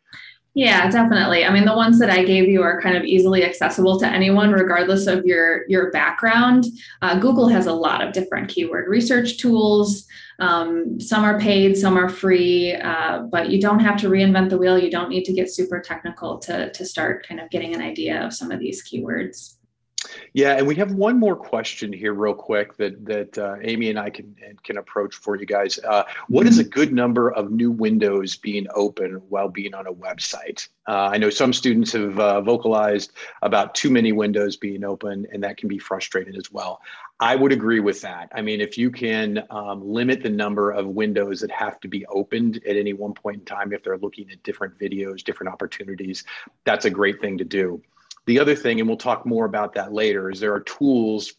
Yeah, 0.57 0.88
definitely. 0.88 1.45
I 1.45 1.53
mean, 1.53 1.64
the 1.64 1.75
ones 1.75 1.99
that 1.99 2.11
I 2.11 2.23
gave 2.25 2.49
you 2.49 2.62
are 2.62 2.81
kind 2.81 2.97
of 2.97 3.03
easily 3.05 3.45
accessible 3.45 3.99
to 3.99 4.07
anyone, 4.07 4.53
regardless 4.53 5.09
of 5.09 5.25
your 5.25 5.69
your 5.69 5.90
background. 5.90 6.67
Uh, 7.03 7.19
Google 7.19 7.49
has 7.49 7.67
a 7.67 7.73
lot 7.73 8.07
of 8.07 8.12
different 8.12 8.49
keyword 8.49 8.88
research 8.88 9.38
tools. 9.38 10.07
Um, 10.38 11.01
some 11.01 11.25
are 11.25 11.40
paid, 11.40 11.77
some 11.77 11.99
are 11.99 12.09
free, 12.09 12.75
uh, 12.75 13.23
but 13.33 13.51
you 13.51 13.61
don't 13.61 13.81
have 13.81 13.97
to 14.01 14.09
reinvent 14.09 14.51
the 14.51 14.59
wheel. 14.59 14.79
You 14.79 14.93
don't 14.93 15.09
need 15.09 15.25
to 15.25 15.33
get 15.33 15.51
super 15.51 15.81
technical 15.81 16.38
to 16.40 16.71
to 16.71 16.85
start 16.85 17.27
kind 17.27 17.40
of 17.40 17.51
getting 17.51 17.75
an 17.75 17.83
idea 17.83 18.25
of 18.25 18.33
some 18.33 18.53
of 18.53 18.61
these 18.61 18.88
keywords. 18.88 19.57
Yeah, 20.33 20.57
and 20.57 20.66
we 20.66 20.74
have 20.77 20.92
one 20.92 21.18
more 21.18 21.37
question 21.37 21.92
here, 21.92 22.12
real 22.12 22.35
quick, 22.35 22.77
that 22.77 23.05
that 23.05 23.38
uh, 23.38 23.57
Amy 23.62 23.90
and 23.90 23.98
I 23.98 24.11
can 24.11 24.35
can 24.62 24.79
approach 24.79 25.14
for 25.14 25.37
you 25.37 25.46
guys. 25.46 25.79
Uh, 25.79 26.05
what 26.29 26.46
is 26.46 26.59
a 26.59 26.64
good 26.64 26.92
number 26.92 27.31
of 27.31 27.50
new 27.50 27.70
windows 27.70 28.37
being 28.37 28.66
open 28.74 29.22
while 29.29 29.48
being 29.48 29.74
on 29.74 29.87
a 29.87 29.92
website? 29.92 30.68
Uh, 30.87 31.09
I 31.12 31.18
know 31.18 31.31
some 31.31 31.53
students 31.53 31.92
have 31.92 32.18
uh, 32.18 32.40
vocalized 32.40 33.12
about 33.42 33.74
too 33.74 33.90
many 33.90 34.12
windows 34.12 34.57
being 34.57 34.85
open, 34.85 35.27
and 35.33 35.42
that 35.44 35.57
can 35.57 35.68
be 35.68 35.79
frustrating 35.79 36.37
as 36.37 36.53
well. 36.53 36.81
I 37.20 37.37
would 37.37 37.53
agree 37.53 37.81
with 37.81 38.00
that. 38.03 38.29
I 38.35 38.42
mean, 38.42 38.61
if 38.61 38.77
you 38.77 38.90
can 38.90 39.44
um, 39.48 39.87
limit 39.88 40.22
the 40.22 40.31
number 40.31 40.72
of 40.72 40.87
windows 40.87 41.40
that 41.40 41.50
have 41.53 41.81
to 41.81 41.88
be 41.88 42.05
opened 42.07 42.61
at 42.68 42.77
any 42.77 42.92
one 42.92 43.14
point 43.14 43.38
in 43.38 43.44
time, 43.44 43.72
if 43.72 43.83
they're 43.85 43.98
looking 43.98 44.31
at 44.31 44.42
different 44.42 44.79
videos, 44.79 45.22
different 45.22 45.53
opportunities, 45.53 46.24
that's 46.64 46.85
a 46.85 46.90
great 46.90 47.20
thing 47.20 47.38
to 47.38 47.44
do. 47.44 47.81
The 48.27 48.41
other 48.41 48.55
thing, 48.55 48.81
and 48.81 48.89
we'll 48.89 48.97
talk 48.97 49.27
more 49.27 49.45
about 49.45 49.75
that 49.75 49.93
later, 49.93 50.31
is 50.31 50.41
there 50.41 50.55
are 50.55 50.61
tools 50.61 51.35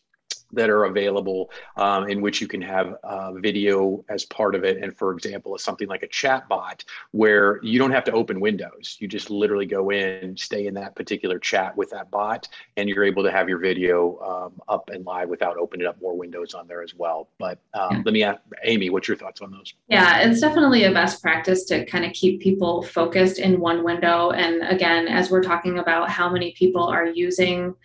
that 0.55 0.69
are 0.69 0.85
available 0.85 1.51
um, 1.77 2.09
in 2.09 2.21
which 2.21 2.41
you 2.41 2.47
can 2.47 2.61
have 2.61 2.95
uh, 3.03 3.33
video 3.33 4.03
as 4.09 4.25
part 4.25 4.55
of 4.55 4.63
it. 4.63 4.81
And 4.81 4.95
for 4.95 5.13
example, 5.13 5.57
something 5.57 5.87
like 5.87 6.03
a 6.03 6.07
chat 6.07 6.47
bot 6.47 6.83
where 7.11 7.59
you 7.63 7.79
don't 7.79 7.91
have 7.91 8.03
to 8.05 8.11
open 8.11 8.39
Windows. 8.39 8.97
You 8.99 9.07
just 9.07 9.29
literally 9.29 9.65
go 9.65 9.91
in, 9.91 10.35
stay 10.37 10.67
in 10.67 10.73
that 10.75 10.95
particular 10.95 11.39
chat 11.39 11.75
with 11.75 11.89
that 11.91 12.11
bot, 12.11 12.47
and 12.77 12.89
you're 12.89 13.03
able 13.03 13.23
to 13.23 13.31
have 13.31 13.49
your 13.49 13.59
video 13.59 14.19
um, 14.19 14.61
up 14.67 14.89
and 14.89 15.05
live 15.05 15.29
without 15.29 15.57
opening 15.57 15.87
up 15.87 16.01
more 16.01 16.17
windows 16.17 16.53
on 16.53 16.67
there 16.67 16.81
as 16.81 16.93
well. 16.95 17.29
But 17.39 17.59
um, 17.73 18.03
let 18.05 18.13
me 18.13 18.23
ask 18.23 18.41
Amy, 18.63 18.89
what's 18.89 19.07
your 19.07 19.17
thoughts 19.17 19.41
on 19.41 19.51
those? 19.51 19.73
Yeah, 19.87 20.19
it's 20.21 20.41
definitely 20.41 20.83
a 20.85 20.91
best 20.91 21.21
practice 21.21 21.65
to 21.65 21.85
kind 21.85 22.05
of 22.05 22.13
keep 22.13 22.41
people 22.41 22.83
focused 22.83 23.39
in 23.39 23.59
one 23.59 23.83
window. 23.83 24.31
And 24.31 24.61
again, 24.63 25.07
as 25.07 25.29
we're 25.29 25.43
talking 25.43 25.79
about 25.79 26.09
how 26.09 26.29
many 26.29 26.51
people 26.53 26.83
are 26.83 27.07
using 27.07 27.75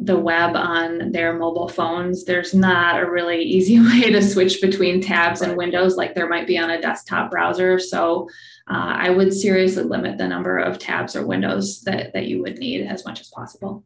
the 0.00 0.18
web 0.18 0.54
on 0.54 1.12
their 1.12 1.34
mobile 1.34 1.68
phones, 1.68 2.24
there's 2.24 2.54
not 2.54 3.02
a 3.02 3.10
really 3.10 3.42
easy 3.42 3.80
way 3.88 4.10
to 4.10 4.22
switch 4.22 4.60
between 4.60 5.00
tabs 5.00 5.42
and 5.42 5.56
windows 5.56 5.96
like 5.96 6.14
there 6.14 6.28
might 6.28 6.46
be 6.46 6.58
on 6.58 6.70
a 6.70 6.80
desktop 6.80 7.30
browser. 7.30 7.78
So 7.78 8.28
uh, 8.70 8.94
I 8.96 9.10
would 9.10 9.32
seriously 9.32 9.84
limit 9.84 10.18
the 10.18 10.28
number 10.28 10.58
of 10.58 10.78
tabs 10.78 11.16
or 11.16 11.26
windows 11.26 11.82
that, 11.82 12.12
that 12.12 12.26
you 12.26 12.42
would 12.42 12.58
need 12.58 12.86
as 12.86 13.04
much 13.04 13.20
as 13.20 13.28
possible. 13.28 13.84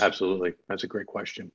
Absolutely. 0.00 0.54
That's 0.68 0.84
a 0.84 0.88
great 0.88 1.06
question. 1.06 1.50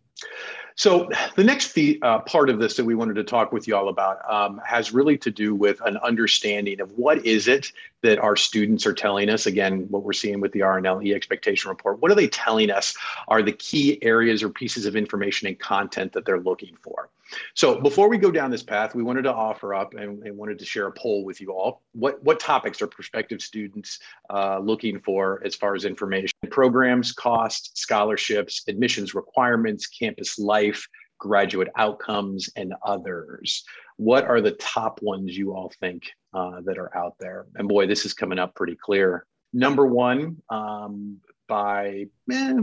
So 0.77 1.09
the 1.35 1.43
next 1.43 1.77
uh, 1.77 2.19
part 2.19 2.49
of 2.49 2.59
this 2.59 2.75
that 2.75 2.83
we 2.83 2.95
wanted 2.95 3.15
to 3.15 3.23
talk 3.23 3.53
with 3.53 3.65
you 3.65 3.75
all 3.77 3.87
about 3.87 4.29
um, 4.29 4.59
has 4.65 4.93
really 4.93 5.17
to 5.19 5.31
do 5.31 5.55
with 5.55 5.79
an 5.85 5.95
understanding 5.97 6.81
of 6.81 6.91
what 6.91 7.25
is 7.25 7.47
it 7.47 7.71
that 8.01 8.19
our 8.19 8.35
students 8.35 8.85
are 8.85 8.93
telling 8.93 9.29
us. 9.29 9.45
Again, 9.45 9.87
what 9.89 10.03
we're 10.03 10.11
seeing 10.13 10.41
with 10.41 10.51
the 10.51 10.59
RNL 10.59 11.05
e-expectation 11.05 11.69
report, 11.69 12.01
what 12.01 12.11
are 12.11 12.15
they 12.15 12.27
telling 12.27 12.69
us 12.69 12.93
are 13.29 13.41
the 13.41 13.53
key 13.53 14.03
areas 14.03 14.43
or 14.43 14.49
pieces 14.49 14.85
of 14.85 14.97
information 14.97 15.47
and 15.47 15.57
content 15.57 16.11
that 16.11 16.25
they're 16.25 16.41
looking 16.41 16.75
for? 16.81 17.09
So 17.55 17.81
before 17.81 18.09
we 18.09 18.17
go 18.17 18.31
down 18.31 18.51
this 18.51 18.63
path, 18.63 18.95
we 18.95 19.03
wanted 19.03 19.23
to 19.23 19.33
offer 19.33 19.73
up 19.73 19.93
and, 19.93 20.23
and 20.23 20.37
wanted 20.37 20.59
to 20.59 20.65
share 20.65 20.87
a 20.87 20.91
poll 20.91 21.25
with 21.25 21.41
you 21.41 21.51
all. 21.51 21.81
What, 21.93 22.23
what 22.23 22.39
topics 22.39 22.81
are 22.81 22.87
prospective 22.87 23.41
students 23.41 23.99
uh, 24.29 24.59
looking 24.59 24.99
for 24.99 25.41
as 25.45 25.55
far 25.55 25.75
as 25.75 25.85
information? 25.85 26.31
Programs, 26.51 27.11
costs, 27.11 27.79
scholarships, 27.79 28.63
admissions 28.67 29.15
requirements, 29.15 29.87
campus 29.87 30.37
life, 30.37 30.87
graduate 31.17 31.69
outcomes, 31.77 32.49
and 32.55 32.73
others. 32.85 33.63
What 33.97 34.25
are 34.25 34.41
the 34.41 34.51
top 34.51 35.01
ones 35.01 35.37
you 35.37 35.53
all 35.53 35.71
think 35.79 36.03
uh, 36.33 36.61
that 36.65 36.77
are 36.77 36.95
out 36.95 37.15
there? 37.19 37.47
And 37.55 37.67
boy, 37.67 37.87
this 37.87 38.05
is 38.05 38.13
coming 38.13 38.39
up 38.39 38.53
pretty 38.55 38.75
clear. 38.75 39.25
Number 39.53 39.85
one, 39.85 40.37
um, 40.49 41.21
by 41.47 42.07
eh, 42.31 42.57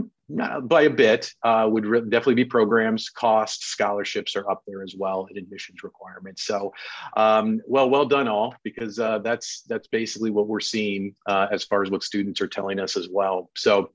by 0.63 0.83
a 0.83 0.89
bit 0.89 1.31
uh, 1.43 1.67
would 1.69 1.85
re- 1.85 2.01
definitely 2.01 2.35
be 2.35 2.45
programs 2.45 3.09
costs 3.09 3.65
scholarships 3.65 4.35
are 4.35 4.49
up 4.49 4.63
there 4.67 4.83
as 4.83 4.95
well 4.97 5.27
and 5.29 5.37
admissions 5.37 5.83
requirements. 5.83 6.43
So 6.43 6.73
um, 7.15 7.61
well 7.67 7.89
well 7.89 8.05
done 8.05 8.27
all 8.27 8.55
because 8.63 8.99
uh, 8.99 9.19
that's 9.19 9.63
that's 9.67 9.87
basically 9.87 10.31
what 10.31 10.47
we're 10.47 10.59
seeing 10.59 11.15
uh, 11.27 11.47
as 11.51 11.63
far 11.63 11.83
as 11.83 11.89
what 11.89 12.03
students 12.03 12.41
are 12.41 12.47
telling 12.47 12.79
us 12.79 12.97
as 12.97 13.09
well. 13.09 13.49
So 13.55 13.91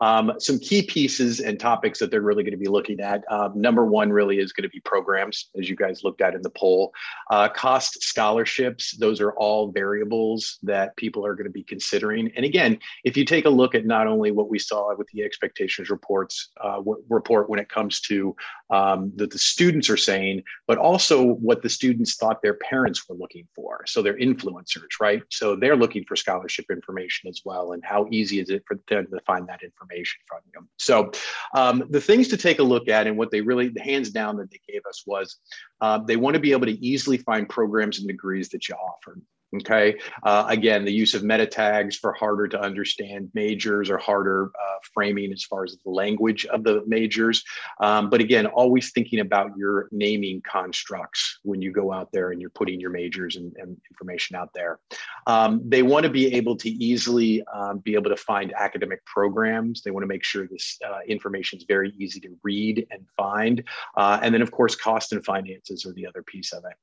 um, 0.00 0.32
some 0.38 0.58
key 0.58 0.82
pieces 0.82 1.40
and 1.40 1.58
topics 1.58 1.98
that 1.98 2.10
they're 2.10 2.20
really 2.20 2.42
going 2.42 2.52
to 2.52 2.58
be 2.58 2.68
looking 2.68 3.00
at. 3.00 3.24
Um, 3.30 3.52
number 3.60 3.84
one 3.86 4.10
really 4.10 4.38
is 4.38 4.52
going 4.52 4.62
to 4.62 4.68
be 4.68 4.80
programs, 4.80 5.50
as 5.58 5.68
you 5.68 5.76
guys 5.76 6.04
looked 6.04 6.20
at 6.20 6.34
in 6.34 6.42
the 6.42 6.50
poll. 6.50 6.92
Uh, 7.30 7.48
cost 7.48 8.02
scholarships, 8.02 8.96
those 8.96 9.20
are 9.20 9.32
all 9.32 9.70
variables 9.70 10.58
that 10.62 10.96
people 10.96 11.24
are 11.24 11.34
going 11.34 11.46
to 11.46 11.50
be 11.52 11.62
considering. 11.62 12.30
And 12.36 12.44
again, 12.44 12.78
if 13.04 13.16
you 13.16 13.24
take 13.24 13.44
a 13.44 13.50
look 13.50 13.74
at 13.74 13.86
not 13.86 14.06
only 14.06 14.30
what 14.30 14.48
we 14.48 14.58
saw 14.58 14.94
with 14.96 15.08
the 15.12 15.22
expectations 15.22 15.90
reports 15.90 16.50
uh, 16.62 16.80
report 17.08 17.48
when 17.48 17.58
it 17.58 17.68
comes 17.68 18.00
to 18.02 18.34
um, 18.70 19.12
that 19.16 19.30
the 19.30 19.38
students 19.38 19.88
are 19.90 19.96
saying, 19.96 20.42
but 20.66 20.78
also 20.78 21.24
what 21.24 21.62
the 21.62 21.68
students 21.68 22.16
thought 22.16 22.42
their 22.42 22.54
parents 22.54 23.08
were 23.08 23.16
looking 23.16 23.46
for. 23.54 23.82
So 23.86 24.02
they're 24.02 24.18
influencers, 24.18 25.00
right? 25.00 25.22
So 25.30 25.56
they're 25.56 25.76
looking 25.76 26.04
for 26.04 26.16
scholarship 26.16 26.66
information 26.70 27.28
as 27.28 27.42
well. 27.44 27.72
And 27.72 27.84
how 27.84 28.06
easy 28.10 28.40
is 28.40 28.50
it 28.50 28.64
for 28.66 28.78
them 28.88 29.06
to 29.10 29.20
find 29.26 29.48
that 29.48 29.59
information 29.62 30.20
from 30.26 30.40
you? 30.54 30.66
So 30.78 31.10
um, 31.54 31.84
the 31.90 32.00
things 32.00 32.28
to 32.28 32.36
take 32.36 32.58
a 32.58 32.62
look 32.62 32.88
at 32.88 33.06
and 33.06 33.16
what 33.16 33.30
they 33.30 33.40
really, 33.40 33.68
the 33.68 33.82
hands 33.82 34.10
down 34.10 34.36
that 34.36 34.50
they 34.50 34.60
gave 34.68 34.82
us 34.88 35.04
was 35.06 35.36
uh, 35.80 35.98
they 35.98 36.16
want 36.16 36.34
to 36.34 36.40
be 36.40 36.52
able 36.52 36.66
to 36.66 36.84
easily 36.84 37.18
find 37.18 37.48
programs 37.48 37.98
and 37.98 38.08
degrees 38.08 38.48
that 38.50 38.68
you 38.68 38.74
offer. 38.74 39.18
Okay. 39.56 39.98
Uh, 40.22 40.44
again, 40.48 40.84
the 40.84 40.92
use 40.92 41.14
of 41.14 41.24
meta 41.24 41.44
tags 41.44 41.96
for 41.96 42.12
harder 42.12 42.46
to 42.46 42.60
understand 42.60 43.30
majors 43.34 43.90
or 43.90 43.98
harder 43.98 44.52
uh, 44.54 44.78
framing 44.94 45.32
as 45.32 45.42
far 45.42 45.64
as 45.64 45.76
the 45.84 45.90
language 45.90 46.46
of 46.46 46.62
the 46.62 46.84
majors. 46.86 47.42
Um, 47.80 48.10
but 48.10 48.20
again, 48.20 48.46
always 48.46 48.92
thinking 48.92 49.18
about 49.18 49.50
your 49.56 49.88
naming 49.90 50.40
constructs 50.42 51.40
when 51.42 51.60
you 51.60 51.72
go 51.72 51.92
out 51.92 52.12
there 52.12 52.30
and 52.30 52.40
you're 52.40 52.50
putting 52.50 52.78
your 52.78 52.90
majors 52.90 53.34
and, 53.34 53.52
and 53.56 53.76
information 53.90 54.36
out 54.36 54.50
there. 54.54 54.78
Um, 55.26 55.60
they 55.64 55.82
want 55.82 56.04
to 56.04 56.10
be 56.10 56.32
able 56.36 56.56
to 56.58 56.70
easily 56.70 57.42
um, 57.52 57.78
be 57.78 57.94
able 57.94 58.10
to 58.10 58.16
find 58.16 58.52
academic 58.52 59.04
programs. 59.04 59.82
They 59.82 59.90
want 59.90 60.04
to 60.04 60.08
make 60.08 60.22
sure 60.22 60.46
this 60.46 60.78
uh, 60.88 61.00
information 61.08 61.58
is 61.58 61.64
very 61.66 61.92
easy 61.98 62.20
to 62.20 62.36
read 62.44 62.86
and 62.92 63.04
find. 63.16 63.64
Uh, 63.96 64.20
and 64.22 64.32
then, 64.32 64.42
of 64.42 64.52
course, 64.52 64.76
cost 64.76 65.12
and 65.12 65.24
finances 65.24 65.84
are 65.86 65.92
the 65.92 66.06
other 66.06 66.22
piece 66.22 66.52
of 66.52 66.62
it. 66.64 66.76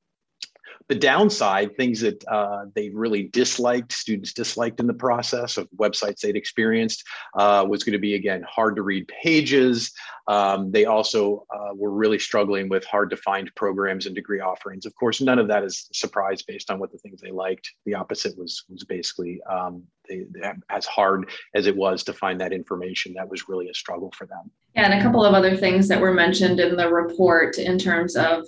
The 0.88 0.94
downside, 0.94 1.76
things 1.76 2.00
that 2.00 2.26
uh, 2.28 2.66
they 2.74 2.90
really 2.90 3.24
disliked, 3.24 3.92
students 3.92 4.32
disliked 4.32 4.80
in 4.80 4.86
the 4.86 4.94
process 4.94 5.56
of 5.56 5.68
websites 5.76 6.20
they'd 6.20 6.36
experienced, 6.36 7.04
uh, 7.36 7.66
was 7.68 7.84
going 7.84 7.92
to 7.92 7.98
be 7.98 8.14
again 8.14 8.44
hard 8.48 8.76
to 8.76 8.82
read 8.82 9.06
pages. 9.08 9.92
Um, 10.28 10.70
they 10.70 10.84
also 10.84 11.44
uh, 11.54 11.74
were 11.74 11.90
really 11.90 12.18
struggling 12.18 12.68
with 12.68 12.84
hard 12.84 13.10
to 13.10 13.16
find 13.16 13.54
programs 13.54 14.06
and 14.06 14.14
degree 14.14 14.40
offerings. 14.40 14.86
Of 14.86 14.94
course, 14.94 15.20
none 15.20 15.38
of 15.38 15.48
that 15.48 15.64
is 15.64 15.88
surprise 15.92 16.42
based 16.42 16.70
on 16.70 16.78
what 16.78 16.92
the 16.92 16.98
things 16.98 17.20
they 17.20 17.32
liked. 17.32 17.70
The 17.86 17.94
opposite 17.94 18.36
was 18.38 18.64
was 18.68 18.84
basically 18.84 19.40
um, 19.50 19.82
they, 20.08 20.24
as 20.70 20.86
hard 20.86 21.30
as 21.54 21.66
it 21.66 21.76
was 21.76 22.04
to 22.04 22.12
find 22.12 22.40
that 22.40 22.52
information. 22.52 23.14
That 23.14 23.28
was 23.28 23.48
really 23.48 23.68
a 23.68 23.74
struggle 23.74 24.12
for 24.16 24.26
them. 24.26 24.50
Yeah, 24.74 24.84
and 24.84 25.00
a 25.00 25.02
couple 25.02 25.24
of 25.24 25.34
other 25.34 25.56
things 25.56 25.88
that 25.88 26.00
were 26.00 26.14
mentioned 26.14 26.60
in 26.60 26.76
the 26.76 26.92
report 26.92 27.58
in 27.58 27.78
terms 27.78 28.16
of 28.16 28.46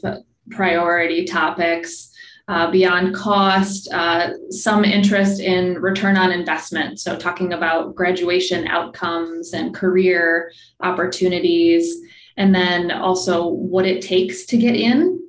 priority 0.51 1.25
topics. 1.25 2.10
Uh, 2.51 2.69
beyond 2.69 3.15
cost, 3.15 3.89
uh, 3.93 4.31
some 4.51 4.85
interest 4.85 5.41
in 5.41 5.75
return 5.75 6.17
on 6.17 6.33
investment. 6.33 6.99
So, 6.99 7.17
talking 7.17 7.53
about 7.53 7.95
graduation 7.95 8.67
outcomes 8.67 9.53
and 9.53 9.73
career 9.73 10.51
opportunities, 10.81 11.95
and 12.37 12.53
then 12.53 12.91
also 12.91 13.47
what 13.47 13.87
it 13.87 14.03
takes 14.03 14.47
to 14.47 14.57
get 14.57 14.75
in 14.75 15.23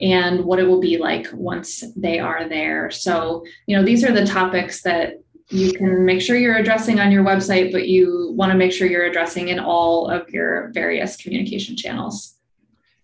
and 0.00 0.44
what 0.44 0.60
it 0.60 0.62
will 0.62 0.80
be 0.80 0.96
like 0.96 1.26
once 1.32 1.82
they 1.96 2.20
are 2.20 2.48
there. 2.48 2.88
So, 2.92 3.44
you 3.66 3.76
know, 3.76 3.82
these 3.82 4.04
are 4.04 4.12
the 4.12 4.24
topics 4.24 4.82
that 4.82 5.14
you 5.48 5.72
can 5.72 6.04
make 6.04 6.20
sure 6.20 6.36
you're 6.36 6.58
addressing 6.58 7.00
on 7.00 7.10
your 7.10 7.24
website, 7.24 7.72
but 7.72 7.88
you 7.88 8.32
want 8.36 8.52
to 8.52 8.58
make 8.58 8.70
sure 8.70 8.86
you're 8.86 9.06
addressing 9.06 9.48
in 9.48 9.58
all 9.58 10.08
of 10.08 10.30
your 10.30 10.70
various 10.72 11.16
communication 11.16 11.76
channels. 11.76 12.36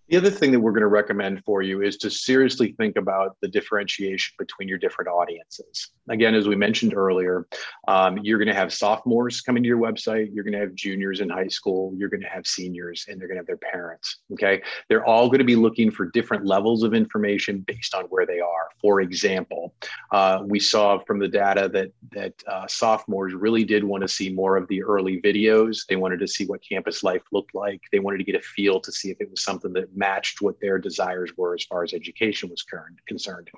The 0.09 0.17
other 0.17 0.31
thing 0.31 0.53
that 0.53 0.61
we're 0.61 0.71
going 0.71 0.83
to 0.83 0.87
recommend 0.87 1.43
for 1.45 1.63
you 1.63 1.83
is 1.83 1.97
to 1.99 2.11
seriously 2.11 2.77
think 2.79 2.97
about 2.97 3.37
the 3.43 3.49
differentiation 3.49 4.35
between 4.39 4.69
your 4.69 4.79
different 4.79 5.09
audiences. 5.09 5.91
Again, 6.09 6.37
as 6.37 6.47
we 6.47 6.55
mentioned 6.55 6.95
earlier, 6.95 7.45
um, 7.89 8.19
you're 8.19 8.39
going 8.39 8.47
to 8.47 8.55
have 8.55 8.73
sophomores 8.73 9.41
coming 9.41 9.65
to 9.65 9.67
your 9.67 9.79
website, 9.79 10.33
you're 10.33 10.45
going 10.45 10.53
to 10.53 10.61
have 10.61 10.77
juniors 10.77 11.21
in 11.21 11.29
high 11.29 11.49
school, 11.49 11.93
you're 11.97 12.09
going 12.09 12.21
to 12.21 12.29
have 12.29 12.47
seniors, 12.47 13.07
and 13.09 13.21
they're 13.21 13.27
going 13.27 13.35
to 13.37 13.41
have 13.41 13.49
their 13.49 13.57
parents. 13.57 14.19
Okay. 14.33 14.63
They're 14.89 15.05
all 15.05 15.27
going 15.27 15.41
to 15.41 15.45
be 15.45 15.57
looking 15.57 15.91
for 15.91 16.07
different 16.13 16.47
levels 16.47 16.85
of 16.85 16.95
information 16.95 17.65
based 17.67 17.93
on 17.93 18.05
where 18.05 18.27
they 18.27 18.39
are. 18.39 18.69
For 18.81 19.01
example, 19.01 19.75
uh, 20.13 20.43
we 20.47 20.61
saw 20.61 21.01
from 21.01 21.19
the 21.19 21.29
data 21.29 21.69
that, 21.73 21.91
that 22.13 22.35
uh, 22.47 22.69
sophomores 22.69 23.35
really 23.35 23.65
did 23.65 23.83
want 23.83 24.03
to 24.03 24.09
see 24.09 24.33
more 24.33 24.57
of 24.57 24.69
the 24.69 24.85
early 24.85 25.21
videos. 25.21 25.85
They 25.89 25.97
wanted 25.97 26.21
to 26.21 26.29
see 26.29 26.47
what 26.47 26.61
campus 26.63 27.03
life 27.03 27.23
looked 27.33 27.57
like, 27.57 27.81
they 27.91 27.99
wanted 27.99 28.19
to 28.19 28.25
get 28.25 28.37
a 28.37 28.41
feel 28.41 28.79
to 28.81 28.93
see 28.93 29.11
if 29.11 29.17
it 29.21 29.29
was 29.29 29.43
something 29.43 29.73
that 29.73 29.96
matched 29.97 30.41
what 30.41 30.61
their 30.61 30.79
desires 30.79 31.33
were 31.37 31.55
as 31.55 31.65
far 31.65 31.83
as 31.83 31.93
education 31.93 32.49
was 32.49 32.65
concerned. 33.07 33.51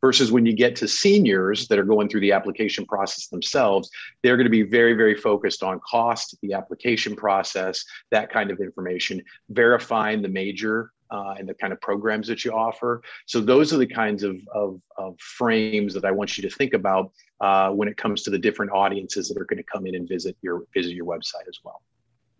Versus 0.00 0.32
when 0.32 0.46
you 0.46 0.52
get 0.52 0.76
to 0.76 0.88
seniors 0.88 1.68
that 1.68 1.78
are 1.78 1.84
going 1.84 2.08
through 2.08 2.20
the 2.20 2.32
application 2.32 2.86
process 2.86 3.26
themselves, 3.28 3.90
they're 4.22 4.36
going 4.36 4.46
to 4.46 4.50
be 4.50 4.62
very, 4.62 4.94
very 4.94 5.14
focused 5.14 5.62
on 5.62 5.80
cost, 5.88 6.36
the 6.42 6.52
application 6.52 7.16
process, 7.16 7.84
that 8.10 8.30
kind 8.30 8.50
of 8.50 8.60
information, 8.60 9.22
verifying 9.50 10.22
the 10.22 10.28
major 10.28 10.92
uh, 11.10 11.34
and 11.38 11.48
the 11.48 11.54
kind 11.54 11.72
of 11.72 11.80
programs 11.80 12.28
that 12.28 12.44
you 12.44 12.52
offer. 12.52 13.02
So 13.26 13.40
those 13.40 13.72
are 13.72 13.78
the 13.78 13.86
kinds 13.86 14.22
of, 14.22 14.36
of, 14.54 14.80
of 14.96 15.18
frames 15.18 15.94
that 15.94 16.04
I 16.04 16.10
want 16.10 16.38
you 16.38 16.48
to 16.48 16.54
think 16.54 16.72
about 16.72 17.12
uh, 17.40 17.70
when 17.70 17.88
it 17.88 17.96
comes 17.96 18.22
to 18.22 18.30
the 18.30 18.38
different 18.38 18.72
audiences 18.72 19.28
that 19.28 19.40
are 19.40 19.44
going 19.44 19.58
to 19.58 19.64
come 19.64 19.86
in 19.86 19.94
and 19.94 20.08
visit 20.08 20.36
your 20.42 20.64
visit 20.74 20.92
your 20.92 21.06
website 21.06 21.48
as 21.48 21.58
well. 21.64 21.82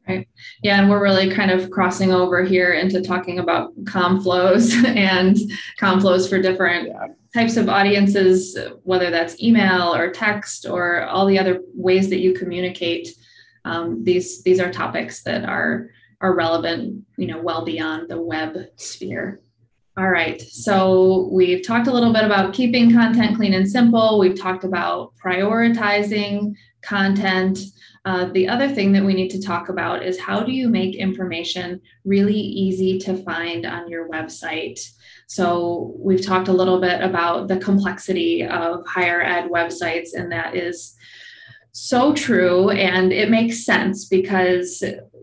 Right. 0.09 0.27
Yeah, 0.63 0.81
and 0.81 0.91
we're 0.91 1.03
really 1.03 1.31
kind 1.31 1.51
of 1.51 1.71
crossing 1.71 2.13
over 2.13 2.43
here 2.43 2.73
into 2.73 3.01
talking 3.01 3.39
about 3.39 3.73
com 3.87 4.21
flows 4.23 4.73
and 4.87 5.37
com 5.79 6.01
flows 6.01 6.29
for 6.29 6.41
different 6.41 6.89
yeah. 6.89 7.09
types 7.33 7.57
of 7.57 7.69
audiences, 7.69 8.59
whether 8.83 9.11
that's 9.11 9.41
email 9.43 9.95
or 9.95 10.11
text 10.11 10.67
or 10.67 11.05
all 11.05 11.27
the 11.27 11.39
other 11.39 11.61
ways 11.75 12.09
that 12.11 12.21
you 12.21 12.33
communicate. 12.33 13.09
Um, 13.65 14.03
these 14.03 14.43
these 14.43 14.59
are 14.59 14.73
topics 14.73 15.23
that 15.25 15.45
are 15.45 15.91
are 16.21 16.35
relevant, 16.35 17.05
you 17.17 17.27
know, 17.27 17.41
well 17.41 17.65
beyond 17.65 18.09
the 18.09 18.21
web 18.21 18.57
sphere. 18.77 19.41
All 19.97 20.09
right. 20.09 20.41
So 20.41 21.29
we've 21.33 21.67
talked 21.67 21.87
a 21.87 21.93
little 21.93 22.13
bit 22.13 22.25
about 22.25 22.55
keeping 22.55 22.93
content 22.93 23.37
clean 23.37 23.55
and 23.55 23.69
simple. 23.69 24.19
We've 24.19 24.39
talked 24.39 24.65
about 24.65 25.13
prioritizing 25.23 26.55
content. 26.83 27.59
Uh, 28.05 28.27
the 28.33 28.49
other 28.49 28.69
thing 28.69 28.93
that 28.93 29.05
we 29.05 29.13
need 29.13 29.29
to 29.29 29.43
talk 29.43 29.69
about 29.69 30.05
is 30.05 30.19
how 30.19 30.43
do 30.43 30.53
you 30.53 30.69
make 30.69 30.97
information 30.97 31.81
really 32.05 32.39
easy 32.39 32.99
to 32.99 33.23
find 33.25 33.67
on 33.67 33.91
your 33.91 34.09
website? 34.09 34.81
So, 35.27 35.95
we've 35.99 36.25
talked 36.25 36.49
a 36.49 36.53
little 36.53 36.81
bit 36.81 37.03
about 37.03 37.49
the 37.49 37.59
complexity 37.59 38.45
of 38.45 38.87
higher 38.87 39.21
ed 39.21 39.51
websites, 39.51 40.11
and 40.15 40.33
that 40.33 40.57
is 40.57 40.97
so 41.73 42.15
true. 42.15 42.71
And 42.71 43.13
it 43.13 43.31
makes 43.31 43.65
sense 43.65 44.07
because 44.07 44.83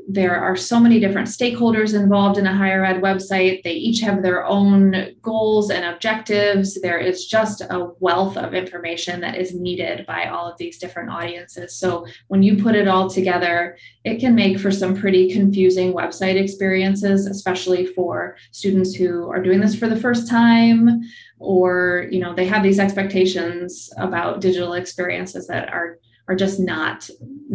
there 0.10 0.40
are 0.40 0.56
so 0.56 0.80
many 0.80 1.02
different 1.02 1.28
stakeholders 1.28 1.94
involved 1.94 2.38
in 2.38 2.48
a 2.48 2.56
higher 2.56 2.86
ed 2.86 3.02
website. 3.02 3.62
They 3.64 3.74
each 3.74 4.00
have 4.00 4.24
their 4.24 4.46
own 4.46 5.16
goals 5.22 5.70
and 5.70 5.84
objectives. 5.84 6.80
There 6.80 6.98
is 6.98 7.26
just 7.26 7.60
a 7.60 7.92
wealth 8.00 8.38
of 8.38 8.54
information 8.54 9.20
that 9.20 9.36
is 9.36 9.54
needed 9.54 10.06
by 10.06 10.28
all 10.28 10.50
of 10.50 10.58
these 10.58 10.78
different 10.78 11.10
audiences. 11.10 11.76
So 11.76 12.08
when 12.30 12.42
you 12.42 12.64
put 12.64 12.76
it 12.76 12.88
all 12.88 13.10
together, 13.10 13.78
it 14.06 14.20
can 14.20 14.34
make 14.34 14.60
for 14.60 14.72
some 14.72 14.96
pretty 14.96 15.34
confusing 15.34 15.92
website 15.92 16.42
experiences, 16.42 17.26
especially 17.26 17.88
for 17.88 18.38
students 18.52 18.96
who 18.96 19.30
are 19.30 19.44
doing 19.44 19.60
this 19.60 19.76
for 19.76 19.90
the 19.90 20.00
first 20.00 20.30
time 20.30 21.02
or 21.40 22.08
you 22.10 22.20
know 22.20 22.34
they 22.34 22.48
have 22.48 22.64
these 22.64 22.80
expectations 22.80 23.92
about 23.98 24.42
digital 24.42 24.74
experiences 24.74 25.46
that 25.48 25.72
are 25.72 26.00
are 26.28 26.36
just 26.36 26.60
not 26.60 27.10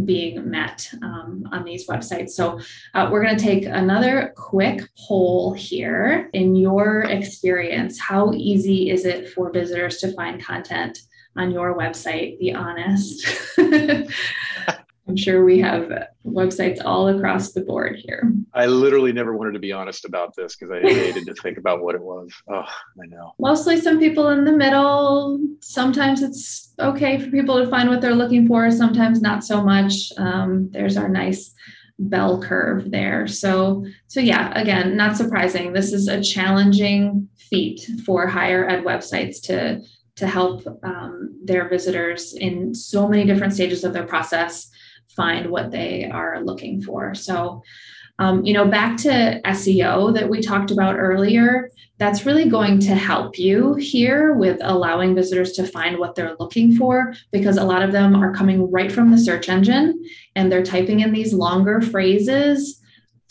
being 0.04 0.50
met 0.50 0.88
um, 1.02 1.48
on 1.52 1.64
these 1.64 1.86
websites. 1.86 2.30
So 2.30 2.58
uh, 2.94 3.08
we're 3.10 3.22
going 3.22 3.36
to 3.36 3.42
take 3.42 3.66
another 3.66 4.32
quick 4.36 4.88
poll 5.06 5.52
here. 5.52 6.30
In 6.32 6.56
your 6.56 7.02
experience, 7.02 8.00
how 8.00 8.32
easy 8.32 8.90
is 8.90 9.04
it 9.04 9.28
for 9.30 9.50
visitors 9.50 9.98
to 9.98 10.12
find 10.14 10.42
content 10.42 10.98
on 11.36 11.50
your 11.50 11.76
website? 11.76 12.38
Be 12.38 12.54
honest. 12.54 13.26
I'm 15.12 15.16
sure 15.18 15.44
we 15.44 15.58
have 15.58 15.92
websites 16.24 16.80
all 16.82 17.08
across 17.08 17.52
the 17.52 17.60
board 17.60 17.96
here. 17.96 18.32
I 18.54 18.64
literally 18.64 19.12
never 19.12 19.36
wanted 19.36 19.52
to 19.52 19.58
be 19.58 19.70
honest 19.70 20.06
about 20.06 20.34
this 20.34 20.56
because 20.56 20.72
I 20.72 20.80
hated 20.80 21.26
to 21.26 21.34
think 21.34 21.58
about 21.58 21.82
what 21.82 21.94
it 21.94 22.00
was. 22.00 22.30
Oh, 22.48 22.64
I 22.64 23.06
know. 23.08 23.34
Mostly 23.38 23.78
some 23.78 23.98
people 23.98 24.30
in 24.30 24.46
the 24.46 24.52
middle. 24.52 25.38
Sometimes 25.60 26.22
it's 26.22 26.72
okay 26.78 27.18
for 27.18 27.30
people 27.30 27.62
to 27.62 27.68
find 27.68 27.90
what 27.90 28.00
they're 28.00 28.14
looking 28.14 28.48
for, 28.48 28.70
sometimes 28.70 29.20
not 29.20 29.44
so 29.44 29.62
much. 29.62 29.92
Um, 30.16 30.70
there's 30.70 30.96
our 30.96 31.10
nice 31.10 31.52
bell 31.98 32.40
curve 32.40 32.90
there. 32.90 33.26
So, 33.26 33.84
so 34.06 34.18
yeah, 34.18 34.58
again, 34.58 34.96
not 34.96 35.18
surprising. 35.18 35.74
This 35.74 35.92
is 35.92 36.08
a 36.08 36.22
challenging 36.22 37.28
feat 37.36 37.86
for 38.06 38.26
higher 38.26 38.66
ed 38.66 38.82
websites 38.82 39.42
to 39.42 39.82
to 40.14 40.26
help 40.26 40.66
um, 40.82 41.34
their 41.42 41.68
visitors 41.68 42.34
in 42.34 42.74
so 42.74 43.08
many 43.08 43.24
different 43.24 43.54
stages 43.54 43.82
of 43.82 43.92
their 43.92 44.06
process 44.06 44.70
find 45.16 45.50
what 45.50 45.70
they 45.70 46.10
are 46.10 46.42
looking 46.42 46.82
for. 46.82 47.14
So, 47.14 47.62
um, 48.18 48.44
you 48.44 48.52
know, 48.52 48.66
back 48.66 48.96
to 48.98 49.40
SEO 49.44 50.14
that 50.14 50.28
we 50.28 50.40
talked 50.40 50.70
about 50.70 50.96
earlier, 50.96 51.70
that's 51.98 52.26
really 52.26 52.48
going 52.48 52.80
to 52.80 52.94
help 52.94 53.38
you 53.38 53.74
here 53.74 54.34
with 54.34 54.58
allowing 54.62 55.14
visitors 55.14 55.52
to 55.52 55.66
find 55.66 55.98
what 55.98 56.14
they're 56.14 56.36
looking 56.40 56.74
for 56.74 57.14
because 57.30 57.56
a 57.56 57.64
lot 57.64 57.82
of 57.82 57.92
them 57.92 58.16
are 58.16 58.34
coming 58.34 58.70
right 58.70 58.90
from 58.90 59.10
the 59.10 59.18
search 59.18 59.48
engine 59.48 60.04
and 60.34 60.50
they're 60.50 60.64
typing 60.64 61.00
in 61.00 61.12
these 61.12 61.32
longer 61.32 61.80
phrases 61.80 62.81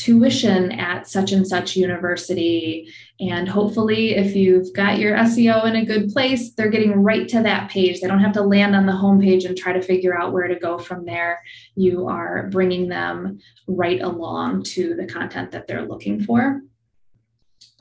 tuition 0.02 0.72
at 0.72 1.08
such 1.08 1.32
and 1.32 1.48
such 1.48 1.76
university. 1.76 2.92
And 3.20 3.48
hopefully, 3.48 4.16
if 4.16 4.36
you've 4.36 4.74
got 4.74 4.98
your 4.98 5.16
SEO 5.16 5.66
in 5.66 5.76
a 5.76 5.86
good 5.86 6.10
place, 6.10 6.54
they're 6.54 6.72
getting 6.72 7.04
right 7.04 7.28
to 7.30 7.44
that 7.44 7.70
page. 7.70 8.02
They 8.02 8.08
don't 8.08 8.20
have 8.20 8.34
to 8.34 8.42
land 8.42 8.76
on 8.76 8.88
the 8.88 8.94
homepage 8.94 9.46
and 9.46 9.56
try 9.56 9.74
to 9.74 9.82
figure 9.82 10.18
out 10.18 10.34
where 10.34 10.48
to 10.48 10.56
go 10.56 10.80
from 10.80 11.06
there. 11.06 11.44
You 11.76 12.08
are 12.08 12.48
bringing 12.52 12.90
them 12.90 13.40
right 13.68 14.02
along 14.02 14.64
to 14.64 14.96
the 14.96 15.06
content 15.06 15.52
that 15.52 15.68
they're 15.68 15.86
looking 15.86 16.24
for. 16.24 16.62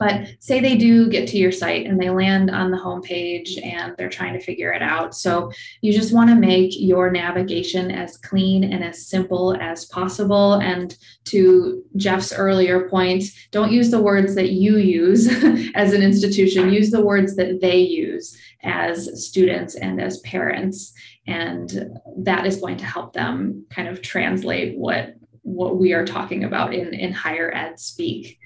But 0.01 0.29
say 0.39 0.59
they 0.59 0.77
do 0.77 1.07
get 1.09 1.27
to 1.27 1.37
your 1.37 1.51
site 1.51 1.85
and 1.85 2.01
they 2.01 2.09
land 2.09 2.49
on 2.49 2.71
the 2.71 2.77
homepage 2.77 3.63
and 3.63 3.93
they're 3.97 4.09
trying 4.09 4.33
to 4.33 4.43
figure 4.43 4.73
it 4.73 4.81
out. 4.81 5.13
So 5.13 5.51
you 5.81 5.93
just 5.93 6.11
want 6.11 6.31
to 6.31 6.35
make 6.35 6.71
your 6.75 7.11
navigation 7.11 7.91
as 7.91 8.17
clean 8.17 8.63
and 8.63 8.83
as 8.83 9.05
simple 9.05 9.55
as 9.61 9.85
possible. 9.85 10.55
And 10.55 10.97
to 11.25 11.83
Jeff's 11.97 12.33
earlier 12.33 12.89
point, 12.89 13.25
don't 13.51 13.71
use 13.71 13.91
the 13.91 14.01
words 14.01 14.33
that 14.33 14.53
you 14.53 14.77
use 14.77 15.27
as 15.75 15.93
an 15.93 16.01
institution, 16.01 16.73
use 16.73 16.89
the 16.89 17.05
words 17.05 17.35
that 17.35 17.61
they 17.61 17.77
use 17.77 18.35
as 18.63 19.27
students 19.27 19.75
and 19.75 20.01
as 20.01 20.17
parents. 20.21 20.93
And 21.27 21.91
that 22.17 22.47
is 22.47 22.57
going 22.57 22.77
to 22.77 22.85
help 22.85 23.13
them 23.13 23.67
kind 23.69 23.87
of 23.87 24.01
translate 24.01 24.75
what 24.79 25.13
what 25.43 25.77
we 25.77 25.93
are 25.93 26.05
talking 26.05 26.43
about 26.43 26.73
in, 26.73 26.93
in 26.93 27.11
higher 27.11 27.51
ed 27.53 27.79
speak. 27.79 28.39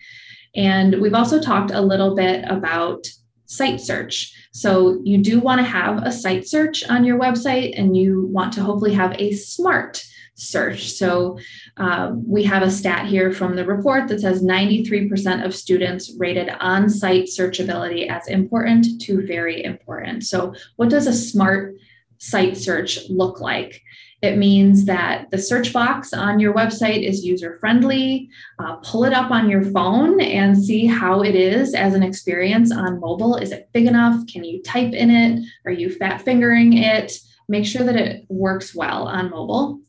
And 0.55 1.01
we've 1.01 1.13
also 1.13 1.41
talked 1.41 1.71
a 1.71 1.81
little 1.81 2.15
bit 2.15 2.45
about 2.47 3.05
site 3.45 3.79
search. 3.79 4.33
So 4.51 4.99
you 5.03 5.17
do 5.19 5.39
want 5.39 5.59
to 5.59 5.65
have 5.65 6.03
a 6.03 6.11
site 6.11 6.47
search 6.47 6.87
on 6.89 7.03
your 7.03 7.19
website 7.19 7.77
and 7.77 7.95
you 7.95 8.27
want 8.27 8.53
to 8.53 8.63
hopefully 8.63 8.93
have 8.93 9.13
a 9.19 9.33
smart 9.33 10.03
search. 10.35 10.91
So 10.91 11.39
uh, 11.77 12.11
we 12.13 12.43
have 12.43 12.61
a 12.61 12.71
stat 12.71 13.05
here 13.05 13.31
from 13.31 13.55
the 13.55 13.65
report 13.65 14.07
that 14.09 14.19
says 14.19 14.43
93% 14.43 15.45
of 15.45 15.55
students 15.55 16.13
rated 16.17 16.49
on 16.59 16.89
site 16.89 17.25
searchability 17.25 18.09
as 18.09 18.27
important 18.27 19.01
to 19.01 19.25
very 19.25 19.63
important. 19.63 20.23
So, 20.23 20.53
what 20.75 20.89
does 20.89 21.07
a 21.07 21.13
smart 21.13 21.75
site 22.17 22.57
search 22.57 23.09
look 23.09 23.39
like? 23.39 23.81
It 24.21 24.37
means 24.37 24.85
that 24.85 25.29
the 25.29 25.37
search 25.37 25.73
box 25.73 26.13
on 26.13 26.39
your 26.39 26.53
website 26.53 27.07
is 27.07 27.25
user 27.25 27.57
friendly. 27.59 28.29
Uh, 28.59 28.77
pull 28.77 29.03
it 29.03 29.13
up 29.13 29.29
on 29.29 29.49
your 29.49 29.63
phone 29.63 30.19
and 30.21 30.57
see 30.57 30.85
how 30.85 31.21
it 31.21 31.35
is 31.35 31.73
as 31.73 31.93
an 31.93 32.03
experience 32.03 32.71
on 32.71 32.99
mobile. 32.99 33.35
Is 33.35 33.51
it 33.51 33.69
big 33.73 33.85
enough? 33.85 34.25
Can 34.27 34.43
you 34.43 34.63
type 34.63 34.93
in 34.93 35.09
it? 35.11 35.45
Are 35.65 35.71
you 35.71 35.91
fat 35.91 36.21
fingering 36.21 36.77
it? 36.77 37.11
Make 37.47 37.65
sure 37.65 37.83
that 37.83 37.95
it 37.95 38.25
works 38.29 38.73
well 38.73 39.07
on 39.07 39.29
mobile. 39.29 39.79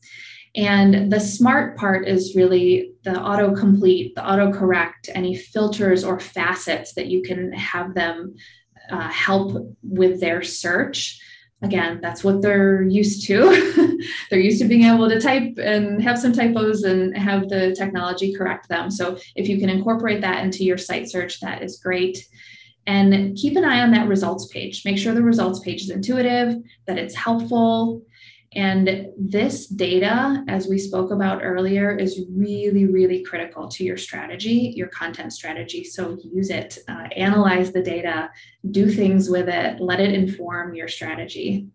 And 0.55 1.11
the 1.11 1.19
smart 1.19 1.77
part 1.77 2.07
is 2.07 2.35
really 2.35 2.93
the 3.03 3.11
autocomplete, 3.11 4.15
the 4.15 4.21
autocorrect, 4.21 5.09
any 5.13 5.35
filters 5.35 6.03
or 6.03 6.19
facets 6.19 6.93
that 6.95 7.07
you 7.07 7.21
can 7.21 7.53
have 7.53 7.93
them 7.93 8.35
uh, 8.89 9.07
help 9.09 9.55
with 9.83 10.19
their 10.19 10.41
search. 10.41 11.21
Again, 11.63 11.99
that's 12.01 12.23
what 12.23 12.41
they're 12.41 12.83
used 12.83 13.25
to. 13.27 13.99
they're 14.29 14.39
used 14.39 14.61
to 14.61 14.67
being 14.67 14.83
able 14.83 15.09
to 15.09 15.19
type 15.19 15.57
and 15.57 16.01
have 16.03 16.19
some 16.19 16.31
typos 16.31 16.83
and 16.83 17.17
have 17.17 17.49
the 17.49 17.75
technology 17.75 18.33
correct 18.33 18.69
them. 18.69 18.91
So 18.91 19.17
if 19.35 19.49
you 19.49 19.57
can 19.59 19.69
incorporate 19.69 20.21
that 20.21 20.43
into 20.43 20.63
your 20.63 20.77
site 20.77 21.09
search, 21.09 21.39
that 21.39 21.63
is 21.63 21.79
great. 21.79 22.27
And 22.85 23.35
keep 23.35 23.57
an 23.57 23.65
eye 23.65 23.81
on 23.81 23.91
that 23.91 24.07
results 24.07 24.47
page. 24.47 24.85
Make 24.85 24.97
sure 24.97 25.13
the 25.13 25.21
results 25.21 25.59
page 25.59 25.81
is 25.81 25.89
intuitive, 25.89 26.55
that 26.85 26.97
it's 26.97 27.15
helpful, 27.15 28.01
and 28.57 29.09
this 29.19 29.67
data, 29.67 30.43
as 30.47 30.67
we 30.67 30.79
spoke 30.79 31.11
about 31.11 31.43
earlier, 31.43 31.95
is 31.95 32.25
really, 32.31 32.87
really 32.87 33.23
critical 33.23 33.67
to 33.67 33.83
your 33.83 33.97
strategy, 33.97 34.73
your 34.75 34.87
content 34.87 35.31
strategy. 35.31 35.83
So 35.83 36.17
use 36.23 36.49
it, 36.49 36.79
uh, 36.87 37.07
analyze 37.15 37.71
the 37.71 37.83
data, 37.83 38.31
do 38.71 38.89
things 38.89 39.29
with 39.29 39.47
it, 39.47 39.79
let 39.79 39.99
it 39.99 40.11
inform 40.11 40.73
your 40.73 40.87
strategy. 40.87 41.67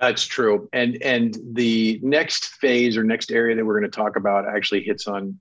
That's 0.00 0.26
true. 0.26 0.68
And 0.72 1.00
and 1.02 1.38
the 1.52 2.00
next 2.02 2.46
phase 2.54 2.96
or 2.96 3.04
next 3.04 3.30
area 3.30 3.54
that 3.54 3.64
we're 3.64 3.78
going 3.78 3.88
to 3.88 3.96
talk 3.96 4.16
about 4.16 4.48
actually 4.48 4.82
hits 4.82 5.06
on 5.06 5.38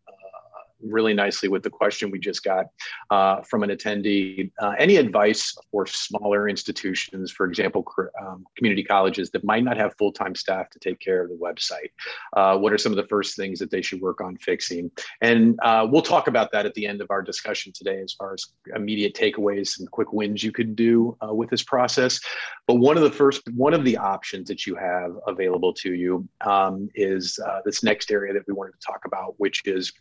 really 0.81 1.13
nicely 1.13 1.49
with 1.49 1.63
the 1.63 1.69
question 1.69 2.11
we 2.11 2.19
just 2.19 2.43
got 2.43 2.67
uh, 3.09 3.41
from 3.41 3.63
an 3.63 3.69
attendee. 3.69 4.51
Uh, 4.61 4.73
any 4.79 4.97
advice 4.97 5.55
for 5.71 5.85
smaller 5.85 6.47
institutions, 6.49 7.31
for 7.31 7.45
example, 7.45 7.85
um, 8.21 8.45
community 8.57 8.83
colleges 8.83 9.29
that 9.31 9.43
might 9.43 9.63
not 9.63 9.77
have 9.77 9.93
full 9.97 10.11
time 10.11 10.35
staff 10.35 10.69
to 10.69 10.79
take 10.79 10.99
care 10.99 11.23
of 11.23 11.29
the 11.29 11.35
website? 11.35 11.91
Uh, 12.35 12.57
what 12.57 12.73
are 12.73 12.77
some 12.77 12.91
of 12.91 12.97
the 12.97 13.07
first 13.07 13.35
things 13.35 13.59
that 13.59 13.71
they 13.71 13.81
should 13.81 14.01
work 14.01 14.21
on 14.21 14.37
fixing? 14.37 14.91
And 15.21 15.59
uh, 15.63 15.87
we'll 15.89 16.01
talk 16.01 16.27
about 16.27 16.51
that 16.51 16.65
at 16.65 16.73
the 16.73 16.85
end 16.85 17.01
of 17.01 17.11
our 17.11 17.21
discussion 17.21 17.71
today 17.73 18.01
as 18.01 18.13
far 18.13 18.33
as 18.33 18.45
immediate 18.75 19.13
takeaways 19.13 19.79
and 19.79 19.89
quick 19.91 20.13
wins 20.13 20.43
you 20.43 20.51
could 20.51 20.75
do 20.75 21.17
uh, 21.27 21.33
with 21.33 21.49
this 21.49 21.63
process. 21.63 22.19
But 22.67 22.75
one 22.75 22.97
of 22.97 23.03
the 23.03 23.11
first, 23.11 23.41
one 23.55 23.73
of 23.73 23.83
the 23.83 23.97
options 23.97 24.47
that 24.47 24.65
you 24.65 24.75
have 24.75 25.11
available 25.27 25.73
to 25.73 25.93
you 25.93 26.27
um, 26.45 26.89
is 26.95 27.39
uh, 27.45 27.59
this 27.65 27.83
next 27.83 28.11
area 28.11 28.33
that 28.33 28.43
we 28.47 28.53
wanted 28.53 28.73
to 28.79 28.85
talk 28.85 29.05
about, 29.05 29.35
which 29.37 29.61
is 29.65 29.91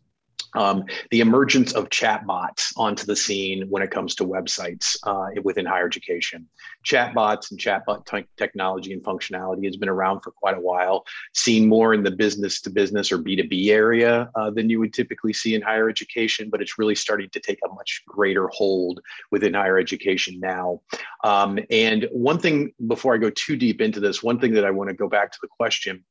um, 0.55 0.85
the 1.11 1.21
emergence 1.21 1.73
of 1.73 1.89
chatbots 1.91 2.73
onto 2.77 3.05
the 3.07 3.17
scene 3.17 3.67
when 3.69 3.83
it 3.83 3.91
comes 3.91 4.15
to 4.17 4.25
websites 4.25 4.97
uh, 5.05 5.41
within 5.43 5.67
higher 5.67 5.87
education. 5.87 6.49
Chatbots 6.85 7.51
and 7.51 7.61
chatbot 7.61 8.07
te- 8.07 8.29
technology 8.37 8.93
and 8.93 9.03
functionality 9.03 9.65
has 9.65 9.77
been 9.77 9.89
around 9.89 10.21
for 10.21 10.31
quite 10.31 10.57
a 10.57 10.61
while, 10.61 11.05
seen 11.35 11.69
more 11.69 11.95
in 11.95 12.03
the 12.03 12.11
business 12.11 12.61
to 12.63 12.71
business 12.71 13.13
or 13.13 13.19
B2B 13.19 13.69
area 13.69 14.31
uh, 14.35 14.51
than 14.51 14.71
you 14.71 14.79
would 14.81 14.93
typically 14.93 15.33
see 15.33 15.55
in 15.55 15.63
higher 15.63 15.89
education, 15.89 16.49
but 16.51 16.63
it's 16.63 16.79
really 16.79 16.95
starting 16.95 17.29
to 17.31 17.41
take 17.41 17.59
a 17.65 17.75
much 17.75 18.03
greater 18.07 18.49
hold 18.49 19.01
within 19.31 19.55
higher 19.55 19.79
education 19.79 20.39
now. 20.41 20.81
Um, 21.25 21.59
and 21.71 22.09
one 22.13 22.39
thing, 22.39 22.73
before 22.87 23.15
I 23.15 23.19
go 23.19 23.31
too 23.31 23.57
deep 23.57 23.81
into 23.81 24.01
this, 24.01 24.23
one 24.23 24.39
thing 24.39 24.55
that 24.55 24.65
I 24.65 24.71
want 24.71 24.89
to 24.89 24.95
go 24.95 25.09
back 25.09 25.33
to 25.33 25.39
the 25.43 25.49
question 25.49 26.05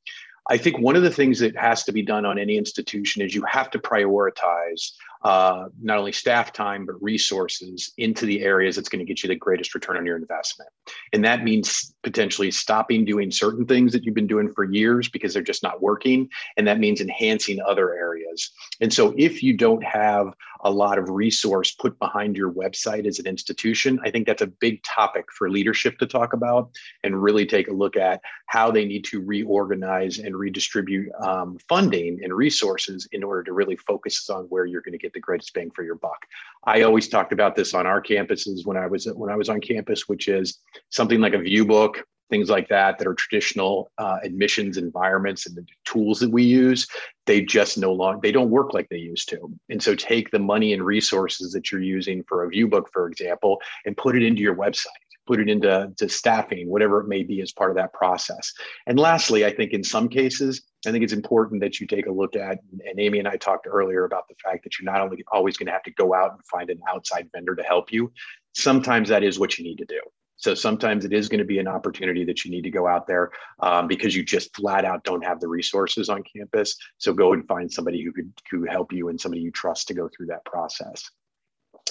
I 0.50 0.58
think 0.58 0.80
one 0.80 0.96
of 0.96 1.04
the 1.04 1.12
things 1.12 1.40
that 1.40 1.58
has 1.58 1.84
to 1.84 1.92
be 1.92 2.02
done 2.02 2.26
on 2.26 2.40
any 2.40 2.58
institution 2.58 3.22
is 3.22 3.36
you 3.36 3.44
have 3.44 3.70
to 3.72 3.80
prioritize 3.80 4.92
uh, 5.28 5.68
not 5.82 5.98
only 5.98 6.14
staff 6.14 6.54
time, 6.54 6.86
but 6.86 6.96
resources 7.04 7.92
into 7.98 8.26
the 8.26 8.44
areas 8.44 8.78
that's 8.78 8.88
going 8.88 9.06
to 9.06 9.06
get 9.06 9.22
you 9.22 9.28
the 9.28 9.36
greatest 9.36 9.76
return 9.76 9.98
on 9.98 10.06
your 10.06 10.16
investment. 10.16 10.70
And 11.12 11.22
that 11.26 11.44
means 11.44 11.94
potentially 12.02 12.50
stopping 12.50 13.04
doing 13.04 13.30
certain 13.30 13.66
things 13.66 13.92
that 13.92 14.06
you've 14.06 14.16
been 14.16 14.26
doing 14.26 14.54
for 14.54 14.64
years 14.64 15.10
because 15.10 15.34
they're 15.34 15.44
just 15.44 15.64
not 15.64 15.82
working. 15.82 16.30
And 16.56 16.66
that 16.66 16.80
means 16.80 17.02
enhancing 17.02 17.60
other 17.68 17.94
areas. 17.94 18.50
And 18.80 18.94
so 18.94 19.14
if 19.18 19.44
you 19.44 19.52
don't 19.58 19.84
have 19.84 20.34
a 20.62 20.72
lot 20.72 20.98
of 20.98 21.10
resource 21.10 21.72
put 21.74 22.00
behind 22.00 22.38
your 22.38 22.52
website 22.52 23.06
as 23.06 23.20
an 23.20 23.28
institution, 23.28 24.00
I 24.06 24.12
think 24.12 24.28
that's 24.28 24.42
a 24.42 24.48
big 24.48 24.82
topic 24.84 25.26
for 25.38 25.50
leadership 25.50 25.98
to 26.00 26.06
talk 26.06 26.32
about 26.32 26.72
and 27.04 27.22
really 27.22 27.46
take 27.46 27.68
a 27.68 27.74
look 27.74 27.98
at 27.98 28.22
how 28.46 28.72
they 28.72 28.86
need 28.86 29.04
to 29.06 29.22
reorganize 29.22 30.20
and 30.20 30.38
redistribute 30.38 31.10
um, 31.22 31.58
funding 31.68 32.22
and 32.24 32.34
resources 32.34 33.10
in 33.12 33.26
order 33.26 33.44
to 33.44 33.52
really 33.52 33.76
focus 33.76 34.30
on 34.30 34.46
where 34.46 34.66
you're 34.66 34.82
going 34.82 34.94
to 34.94 34.98
get 34.98 35.14
the 35.18 35.22
greatest 35.22 35.54
bang 35.54 35.72
for 35.72 35.84
your 35.84 35.96
buck. 35.96 36.26
I 36.64 36.84
always 36.84 37.08
talked 37.08 37.34
about 37.34 37.56
this 37.56 37.74
on 37.74 37.86
our 37.88 38.02
campuses 38.02 38.66
when 38.66 38.78
I 38.78 38.88
was 38.88 39.06
when 39.06 39.32
I 39.32 39.36
was 39.36 39.50
on 39.50 39.60
campus, 39.60 40.08
which 40.08 40.28
is 40.28 40.60
something 40.90 41.20
like 41.20 41.34
a 41.34 41.40
view 41.40 41.66
book, 41.66 42.06
things 42.30 42.50
like 42.50 42.68
that 42.70 42.98
that 42.98 43.08
are 43.08 43.16
traditional 43.16 43.92
uh, 43.98 44.20
admissions 44.24 44.78
environments 44.78 45.48
and 45.48 45.56
the 45.56 45.66
tools 45.86 46.20
that 46.20 46.30
we 46.30 46.44
use. 46.44 46.88
They 47.26 47.42
just 47.42 47.78
no 47.78 47.94
longer 47.94 48.20
they 48.22 48.32
don't 48.32 48.50
work 48.50 48.74
like 48.74 48.90
they 48.90 48.98
used 48.98 49.30
to. 49.30 49.52
And 49.70 49.82
so 49.82 49.96
take 49.96 50.30
the 50.30 50.40
money 50.40 50.74
and 50.74 50.84
resources 50.84 51.52
that 51.54 51.72
you're 51.72 51.82
using 51.82 52.24
for 52.24 52.44
a 52.44 52.50
view 52.50 52.68
book 52.68 52.90
for 52.94 53.08
example 53.08 53.60
and 53.86 53.98
put 53.98 54.16
it 54.16 54.24
into 54.24 54.42
your 54.42 54.56
website 54.56 55.07
put 55.28 55.40
it 55.40 55.50
into 55.50 55.92
to 55.98 56.10
staffing 56.10 56.70
whatever 56.70 57.02
it 57.02 57.08
may 57.08 57.24
be 57.24 57.42
as 57.42 57.52
part 57.52 57.70
of 57.70 57.76
that 57.76 57.94
process 57.94 58.54
and 58.88 59.00
lastly 59.00 59.46
i 59.46 59.54
think 59.54 59.74
in 59.74 59.84
some 59.84 60.08
cases 60.08 60.64
I 60.86 60.92
think 60.92 61.04
it's 61.04 61.14
important 61.14 61.62
that 61.62 61.80
you 61.80 61.88
take 61.88 62.06
a 62.06 62.12
look 62.12 62.36
at, 62.36 62.60
and 62.72 63.00
Amy 63.00 63.20
and 63.20 63.28
I 63.28 63.36
talked 63.36 63.68
earlier 63.70 64.06
about 64.06 64.28
the 64.28 64.36
fact 64.44 64.64
that 64.64 64.78
you're 64.78 64.90
not 64.90 65.02
only 65.02 65.24
always 65.32 65.58
going 65.58 65.68
to 65.68 65.74
have 65.74 65.84
to 65.84 65.92
go 65.92 66.14
out 66.14 66.32
and 66.32 66.46
find 66.46 66.70
an 66.70 66.80
outside 66.90 67.30
vendor 67.34 67.56
to 67.56 67.64
help 67.64 67.92
you. 67.92 68.12
Sometimes 68.54 69.10
that 69.10 69.24
is 69.24 69.40
what 69.40 69.58
you 69.58 69.64
need 69.64 69.80
to 69.80 69.86
do. 69.86 70.00
So 70.38 70.54
sometimes 70.54 71.04
it 71.04 71.14
is 71.14 71.30
going 71.30 71.40
to 71.40 71.46
be 71.46 71.58
an 71.58 71.68
opportunity 71.68 72.24
that 72.26 72.46
you 72.46 72.52
need 72.52 72.62
to 72.62 72.70
go 72.70 72.88
out 72.88 73.08
there 73.08 73.32
um, 73.60 73.88
because 73.88 74.16
you 74.16 74.24
just 74.24 74.56
flat 74.56 74.86
out 74.86 75.04
don't 75.04 75.26
have 75.26 75.40
the 75.40 75.48
resources 75.48 76.10
on 76.10 76.24
campus. 76.24 76.78
So 77.00 77.12
go 77.12 77.34
and 77.34 77.46
find 77.48 77.72
somebody 77.72 78.04
who 78.04 78.12
could, 78.12 78.32
who 78.52 78.66
help 78.66 78.94
you 78.94 79.10
and 79.10 79.20
somebody 79.20 79.42
you 79.42 79.52
trust 79.52 79.88
to 79.88 79.96
go 79.96 80.08
through 80.16 80.28
that 80.28 80.46
process. 80.46 81.10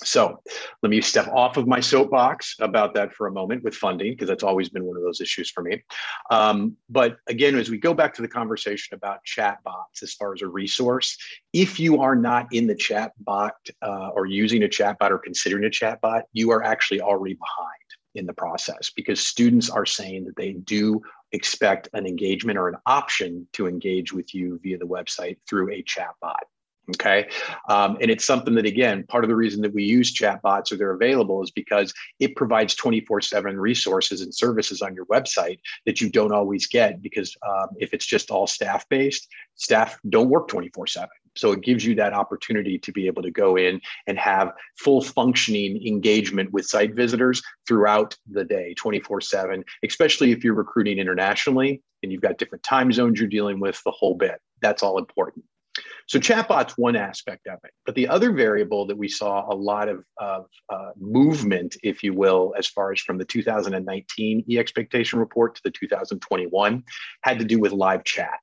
So 0.04 0.40
let 0.82 0.90
me 0.90 1.00
step 1.00 1.28
off 1.28 1.56
of 1.56 1.66
my 1.66 1.80
soapbox 1.80 2.56
about 2.60 2.94
that 2.94 3.12
for 3.12 3.26
a 3.26 3.32
moment 3.32 3.64
with 3.64 3.74
funding, 3.74 4.12
because 4.12 4.28
that's 4.28 4.42
always 4.42 4.68
been 4.68 4.84
one 4.84 4.96
of 4.96 5.02
those 5.02 5.20
issues 5.20 5.50
for 5.50 5.62
me. 5.62 5.82
Um, 6.30 6.76
but 6.88 7.16
again, 7.28 7.56
as 7.56 7.70
we 7.70 7.78
go 7.78 7.94
back 7.94 8.14
to 8.14 8.22
the 8.22 8.28
conversation 8.28 8.94
about 8.94 9.20
chatbots 9.24 10.02
as 10.02 10.14
far 10.14 10.34
as 10.34 10.42
a 10.42 10.48
resource, 10.48 11.16
if 11.52 11.80
you 11.80 12.00
are 12.00 12.16
not 12.16 12.46
in 12.52 12.66
the 12.66 12.74
chatbot 12.74 13.52
uh, 13.82 14.08
or 14.08 14.26
using 14.26 14.64
a 14.64 14.68
chatbot 14.68 15.10
or 15.10 15.18
considering 15.18 15.64
a 15.64 15.70
chatbot, 15.70 16.22
you 16.32 16.50
are 16.50 16.62
actually 16.62 17.00
already 17.00 17.34
behind 17.34 17.70
in 18.14 18.26
the 18.26 18.32
process 18.32 18.90
because 18.96 19.20
students 19.20 19.68
are 19.70 19.86
saying 19.86 20.24
that 20.24 20.36
they 20.36 20.52
do 20.52 21.00
expect 21.32 21.88
an 21.92 22.06
engagement 22.06 22.58
or 22.58 22.68
an 22.68 22.76
option 22.86 23.46
to 23.52 23.66
engage 23.66 24.12
with 24.12 24.34
you 24.34 24.58
via 24.62 24.78
the 24.78 24.86
website 24.86 25.36
through 25.48 25.70
a 25.72 25.82
chatbot. 25.82 26.40
Okay. 26.94 27.28
Um, 27.68 27.98
and 28.00 28.12
it's 28.12 28.24
something 28.24 28.54
that, 28.54 28.64
again, 28.64 29.04
part 29.08 29.24
of 29.24 29.28
the 29.28 29.34
reason 29.34 29.60
that 29.62 29.74
we 29.74 29.82
use 29.82 30.14
chatbots 30.14 30.70
or 30.70 30.76
they're 30.76 30.92
available 30.92 31.42
is 31.42 31.50
because 31.50 31.92
it 32.20 32.36
provides 32.36 32.76
24 32.76 33.22
7 33.22 33.58
resources 33.58 34.20
and 34.20 34.32
services 34.32 34.82
on 34.82 34.94
your 34.94 35.06
website 35.06 35.58
that 35.84 36.00
you 36.00 36.08
don't 36.08 36.32
always 36.32 36.68
get 36.68 37.02
because 37.02 37.36
um, 37.46 37.68
if 37.78 37.92
it's 37.92 38.06
just 38.06 38.30
all 38.30 38.46
staff 38.46 38.88
based, 38.88 39.26
staff 39.56 39.98
don't 40.08 40.30
work 40.30 40.46
24 40.46 40.86
7. 40.86 41.08
So 41.34 41.52
it 41.52 41.62
gives 41.62 41.84
you 41.84 41.96
that 41.96 42.12
opportunity 42.12 42.78
to 42.78 42.92
be 42.92 43.08
able 43.08 43.22
to 43.22 43.32
go 43.32 43.56
in 43.56 43.80
and 44.06 44.18
have 44.18 44.52
full 44.78 45.02
functioning 45.02 45.84
engagement 45.84 46.52
with 46.52 46.66
site 46.66 46.94
visitors 46.94 47.42
throughout 47.66 48.16
the 48.30 48.44
day, 48.44 48.74
24 48.74 49.20
7, 49.22 49.64
especially 49.84 50.30
if 50.30 50.44
you're 50.44 50.54
recruiting 50.54 50.98
internationally 50.98 51.82
and 52.04 52.12
you've 52.12 52.22
got 52.22 52.38
different 52.38 52.62
time 52.62 52.92
zones 52.92 53.18
you're 53.18 53.28
dealing 53.28 53.58
with, 53.58 53.82
the 53.84 53.90
whole 53.90 54.14
bit. 54.14 54.40
That's 54.62 54.84
all 54.84 54.98
important. 54.98 55.44
So 56.06 56.18
chatbot's 56.18 56.78
one 56.78 56.96
aspect 56.96 57.46
of 57.46 57.58
it, 57.64 57.70
but 57.84 57.94
the 57.94 58.08
other 58.08 58.32
variable 58.32 58.86
that 58.86 58.96
we 58.96 59.08
saw 59.08 59.52
a 59.52 59.54
lot 59.54 59.88
of, 59.88 60.04
of 60.18 60.46
uh, 60.68 60.90
movement, 60.98 61.76
if 61.82 62.02
you 62.02 62.14
will, 62.14 62.54
as 62.56 62.66
far 62.66 62.92
as 62.92 63.00
from 63.00 63.18
the 63.18 63.24
2019 63.24 64.44
e-expectation 64.48 65.18
report 65.18 65.56
to 65.56 65.62
the 65.64 65.70
2021, 65.70 66.84
had 67.22 67.38
to 67.38 67.44
do 67.44 67.58
with 67.58 67.72
live 67.72 68.04
chat. 68.04 68.38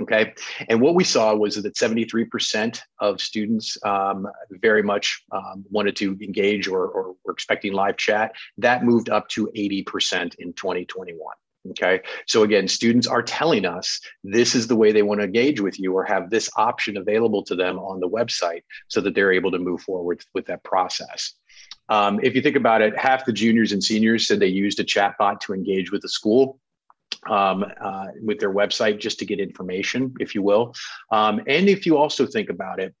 Okay. 0.00 0.32
And 0.68 0.80
what 0.80 0.94
we 0.94 1.04
saw 1.04 1.34
was 1.34 1.56
that 1.56 1.74
73% 1.74 2.80
of 3.00 3.20
students 3.20 3.76
um, 3.84 4.26
very 4.50 4.82
much 4.82 5.22
um, 5.30 5.64
wanted 5.70 5.94
to 5.96 6.16
engage 6.22 6.68
or, 6.68 6.86
or 6.86 7.14
were 7.24 7.32
expecting 7.32 7.74
live 7.74 7.98
chat. 7.98 8.32
That 8.56 8.84
moved 8.84 9.10
up 9.10 9.28
to 9.30 9.50
80% 9.54 10.36
in 10.38 10.54
2021. 10.54 11.18
Okay. 11.68 12.00
So 12.26 12.42
again, 12.42 12.68
students 12.68 13.06
are 13.06 13.22
telling 13.22 13.66
us 13.66 14.00
this 14.24 14.54
is 14.54 14.66
the 14.66 14.76
way 14.76 14.92
they 14.92 15.02
want 15.02 15.20
to 15.20 15.26
engage 15.26 15.60
with 15.60 15.78
you 15.78 15.92
or 15.92 16.04
have 16.04 16.30
this 16.30 16.48
option 16.56 16.96
available 16.96 17.42
to 17.44 17.54
them 17.54 17.78
on 17.78 18.00
the 18.00 18.08
website 18.08 18.62
so 18.88 19.00
that 19.02 19.14
they're 19.14 19.32
able 19.32 19.50
to 19.50 19.58
move 19.58 19.82
forward 19.82 20.24
with 20.32 20.46
that 20.46 20.64
process. 20.64 21.34
Um, 21.90 22.18
if 22.22 22.34
you 22.34 22.40
think 22.40 22.56
about 22.56 22.80
it, 22.80 22.96
half 22.96 23.26
the 23.26 23.32
juniors 23.32 23.72
and 23.72 23.84
seniors 23.84 24.26
said 24.26 24.40
they 24.40 24.46
used 24.46 24.80
a 24.80 24.84
chatbot 24.84 25.40
to 25.40 25.52
engage 25.52 25.92
with 25.92 26.02
the 26.02 26.08
school 26.08 26.58
um, 27.28 27.64
uh, 27.80 28.06
with 28.22 28.38
their 28.38 28.52
website 28.52 28.98
just 28.98 29.18
to 29.18 29.26
get 29.26 29.40
information, 29.40 30.14
if 30.20 30.34
you 30.34 30.42
will. 30.42 30.74
Um, 31.10 31.42
and 31.46 31.68
if 31.68 31.84
you 31.84 31.98
also 31.98 32.26
think 32.26 32.48
about 32.48 32.80
it, 32.80 32.94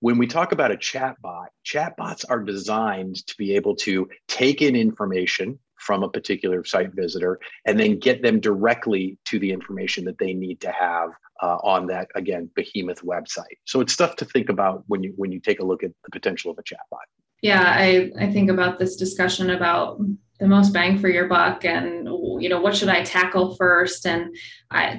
when 0.00 0.18
we 0.18 0.26
talk 0.26 0.52
about 0.52 0.70
a 0.70 0.76
chatbot, 0.76 1.46
chatbots 1.66 2.24
are 2.28 2.40
designed 2.40 3.26
to 3.26 3.34
be 3.38 3.56
able 3.56 3.74
to 3.76 4.08
take 4.28 4.60
in 4.60 4.76
information 4.76 5.58
from 5.84 6.02
a 6.02 6.08
particular 6.08 6.64
site 6.64 6.92
visitor 6.94 7.38
and 7.66 7.78
then 7.78 7.98
get 7.98 8.22
them 8.22 8.40
directly 8.40 9.18
to 9.26 9.38
the 9.38 9.50
information 9.50 10.04
that 10.04 10.18
they 10.18 10.32
need 10.32 10.60
to 10.60 10.70
have 10.70 11.10
uh, 11.42 11.58
on 11.62 11.86
that 11.86 12.08
again 12.14 12.50
behemoth 12.54 13.02
website. 13.02 13.58
So 13.64 13.80
it's 13.80 13.92
stuff 13.92 14.16
to 14.16 14.24
think 14.24 14.48
about 14.48 14.84
when 14.86 15.02
you 15.02 15.12
when 15.16 15.30
you 15.32 15.40
take 15.40 15.60
a 15.60 15.64
look 15.64 15.82
at 15.82 15.90
the 16.04 16.10
potential 16.10 16.50
of 16.50 16.58
a 16.58 16.62
chatbot. 16.62 17.06
Yeah 17.42 17.64
i 17.66 18.10
i 18.18 18.32
think 18.32 18.50
about 18.50 18.78
this 18.78 18.96
discussion 18.96 19.50
about 19.50 20.00
the 20.40 20.48
most 20.48 20.72
bang 20.72 20.98
for 20.98 21.08
your 21.08 21.28
buck 21.28 21.64
and 21.64 22.08
you 22.40 22.48
know 22.48 22.60
what 22.60 22.76
should 22.76 22.88
i 22.88 23.02
tackle 23.02 23.54
first? 23.54 24.06
And 24.06 24.34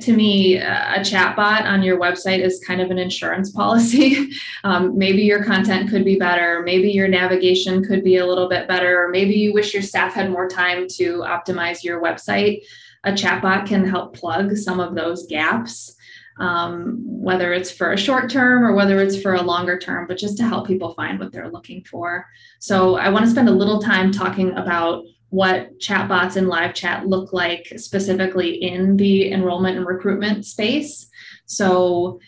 to 0.01 0.13
me 0.13 0.57
a 0.57 0.99
chatbot 0.99 1.63
on 1.63 1.83
your 1.83 1.99
website 1.99 2.39
is 2.39 2.63
kind 2.65 2.81
of 2.81 2.89
an 2.91 2.97
insurance 2.97 3.51
policy. 3.61 4.31
Um, 4.63 4.97
maybe 4.97 5.23
your 5.23 5.43
content 5.43 5.89
could 5.89 6.05
be 6.05 6.17
better. 6.17 6.61
Maybe 6.63 6.89
your 6.91 7.07
navigation 7.07 7.83
could 7.83 8.03
be 8.03 8.17
a 8.17 8.25
little 8.25 8.47
bit 8.47 8.67
better. 8.67 9.09
Maybe 9.11 9.33
you 9.33 9.53
wish 9.53 9.73
your 9.73 9.83
staff 9.83 10.13
had 10.13 10.31
more 10.31 10.47
time 10.47 10.88
to 10.91 11.19
optimize 11.19 11.83
your 11.83 12.01
website. 12.01 12.63
A 13.03 13.11
chatbot 13.11 13.67
can 13.67 13.88
help 13.88 14.15
plug 14.15 14.55
some 14.55 14.79
of 14.79 14.95
those 14.95 15.27
gaps 15.27 15.95
um, 16.38 17.01
whether 17.05 17.53
it's 17.53 17.71
for 17.71 17.93
a 17.93 17.97
short 17.97 18.29
term 18.29 18.63
or 18.63 18.73
whether 18.73 18.99
it's 18.99 19.21
for 19.21 19.36
a 19.36 19.41
longer 19.41 19.79
term, 19.79 20.05
but 20.07 20.17
just 20.17 20.38
to 20.38 20.43
help 20.43 20.67
people 20.67 20.93
find 20.93 21.19
what 21.19 21.31
they're 21.31 21.49
looking 21.49 21.83
for. 21.83 22.25
So 22.59 22.95
I 22.95 23.09
want 23.09 23.25
to 23.25 23.31
spend 23.31 23.47
a 23.47 23.53
little 23.53 23.81
time 23.81 24.11
talking 24.11 24.51
about 24.57 25.05
what 25.30 25.80
chatbots 25.80 26.36
and 26.36 26.47
live 26.47 26.73
chat 26.73 27.07
look 27.07 27.34
like 27.34 27.73
specifically 27.78 28.55
in 28.55 28.97
the 28.97 29.32
enrollment 29.32 29.78
and 29.78 29.86
recruitment 29.86 30.45
space. 30.45 31.07
So, 31.45 32.19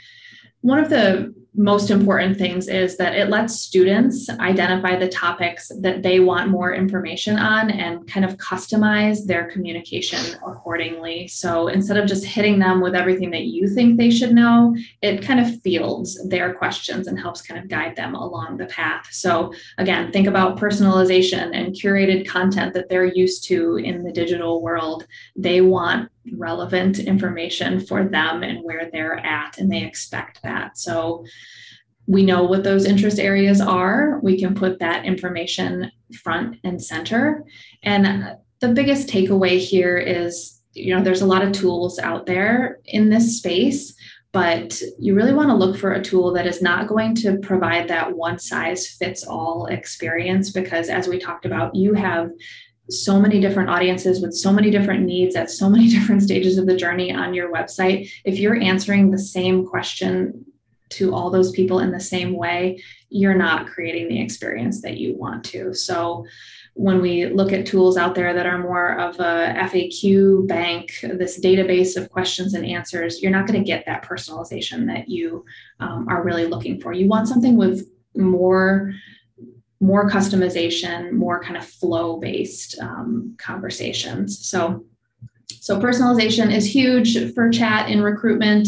one 0.62 0.80
of 0.80 0.90
the 0.90 1.34
most 1.58 1.90
important 1.90 2.38
things 2.38 2.68
is 2.68 2.98
that 2.98 3.16
it 3.16 3.30
lets 3.30 3.60
students 3.60 4.30
identify 4.30 4.96
the 4.96 5.10
topics 5.10 5.72
that 5.82 6.04
they 6.04 6.20
want 6.20 6.52
more 6.52 6.72
information 6.72 7.36
on 7.36 7.72
and 7.72 8.08
kind 8.08 8.24
of 8.24 8.38
customize 8.38 9.26
their 9.26 9.50
communication 9.50 10.40
accordingly. 10.46 11.28
So 11.28 11.68
instead 11.68 11.98
of 11.98 12.08
just 12.08 12.26
hitting 12.26 12.60
them 12.60 12.80
with 12.80 12.94
everything 12.94 13.32
that 13.32 13.46
you 13.46 13.68
think 13.68 13.98
they 13.98 14.12
should 14.12 14.34
know, 14.34 14.76
it 15.02 15.24
kind 15.24 15.40
of 15.40 15.60
fields 15.62 16.24
their 16.30 16.54
questions 16.54 17.08
and 17.08 17.20
helps 17.20 17.42
kind 17.42 17.60
of 17.60 17.68
guide 17.68 17.96
them 17.96 18.14
along 18.14 18.58
the 18.58 18.68
path. 18.68 19.08
So 19.12 19.52
again, 19.80 20.12
think 20.12 20.28
about 20.28 20.60
personalization 20.60 21.58
and 21.58 21.74
curated 21.74 22.28
content 22.28 22.76
that 22.76 22.88
they're 22.88 23.06
used 23.06 23.46
to 23.46 23.78
in 23.78 24.04
the 24.04 24.12
digital 24.12 24.62
world. 24.62 25.08
They 25.36 25.62
want 25.62 26.12
relevant 26.36 27.00
information 27.00 27.80
for 27.80 28.04
them 28.04 28.44
and 28.44 28.64
where 28.64 28.90
they're 28.92 29.18
at, 29.18 29.58
and 29.58 29.72
they 29.72 29.84
expect 29.84 30.42
that. 30.44 30.78
So 30.78 31.26
we 32.06 32.24
know 32.24 32.44
what 32.44 32.64
those 32.64 32.86
interest 32.86 33.20
areas 33.20 33.60
are. 33.60 34.20
We 34.24 34.40
can 34.40 34.56
put 34.56 34.80
that 34.80 35.06
information 35.06 35.92
front 36.24 36.58
and 36.64 36.82
center. 36.82 37.44
And 37.84 38.38
the 38.60 38.70
biggest 38.70 39.10
takeaway 39.10 39.60
here 39.60 39.98
is 39.98 40.58
you 40.78 40.96
know, 40.96 41.04
there's 41.04 41.22
a 41.22 41.28
lot 41.28 41.42
of 41.42 41.52
tools 41.52 42.00
out 42.00 42.26
there 42.26 42.80
in 42.86 43.10
this 43.10 43.38
space, 43.38 43.94
but 44.32 44.80
you 45.00 45.16
really 45.16 45.34
want 45.34 45.50
to 45.50 45.56
look 45.56 45.78
for 45.78 45.94
a 45.94 46.04
tool 46.04 46.32
that 46.34 46.46
is 46.46 46.62
not 46.62 46.88
going 46.88 47.16
to 47.16 47.38
provide 47.40 47.88
that 47.88 48.16
one 48.16 48.38
size 48.38 48.88
fits 48.88 49.24
all 49.26 49.66
experience 49.68 50.52
because, 50.52 50.90
as 50.90 51.08
we 51.08 51.18
talked 51.18 51.46
about, 51.46 51.74
you 51.74 51.94
have 51.94 52.30
so 52.90 53.20
many 53.20 53.40
different 53.40 53.70
audiences 53.70 54.22
with 54.22 54.34
so 54.34 54.52
many 54.52 54.70
different 54.70 55.04
needs 55.04 55.36
at 55.36 55.50
so 55.50 55.70
many 55.70 55.88
different 55.96 56.24
stages 56.24 56.58
of 56.58 56.66
the 56.66 56.76
journey 56.76 57.12
on 57.12 57.34
your 57.34 57.52
website. 57.52 58.10
If 58.26 58.40
you're 58.40 58.62
answering 58.62 59.12
the 59.12 59.20
same 59.20 59.66
question 59.66 60.46
to 60.90 61.14
all 61.14 61.30
those 61.30 61.52
people 61.52 61.80
in 61.80 61.92
the 61.92 62.00
same 62.00 62.34
way, 62.34 62.82
you're 63.10 63.36
not 63.36 63.68
creating 63.68 64.08
the 64.08 64.22
experience 64.22 64.82
that 64.82 64.98
you 64.98 65.16
want 65.16 65.44
to. 65.46 65.74
So, 65.74 66.26
when 66.78 67.02
we 67.02 67.26
look 67.26 67.52
at 67.52 67.66
tools 67.66 67.98
out 67.98 68.14
there 68.14 68.36
that 68.36 68.46
are 68.46 68.60
more 68.60 69.00
of 69.00 69.16
a 69.20 69.52
FAQ 69.58 70.48
bank, 70.48 70.92
this 71.02 71.40
database 71.40 71.98
of 71.98 72.12
questions 72.12 72.54
and 72.54 72.64
answers, 72.64 73.20
you're 73.20 73.32
not 73.32 73.48
going 73.48 73.60
to 73.60 73.66
get 73.66 73.84
that 73.88 74.06
personalization 74.06 74.86
that 74.86 75.10
you 75.10 75.44
um, 75.80 76.08
are 76.08 76.24
really 76.24 76.46
looking 76.46 76.80
for. 76.80 76.94
You 76.94 77.08
want 77.08 77.28
something 77.28 77.58
with 77.58 77.90
more 78.16 78.94
more 79.80 80.10
customization, 80.10 81.12
more 81.12 81.42
kind 81.42 81.58
of 81.58 81.66
flow 81.66 82.18
based 82.18 82.80
um, 82.80 83.36
conversations. 83.38 84.48
So, 84.48 84.86
so 85.48 85.80
personalization 85.80 86.54
is 86.54 86.74
huge 86.74 87.34
for 87.34 87.50
chat 87.50 87.90
in 87.90 88.02
recruitment. 88.02 88.68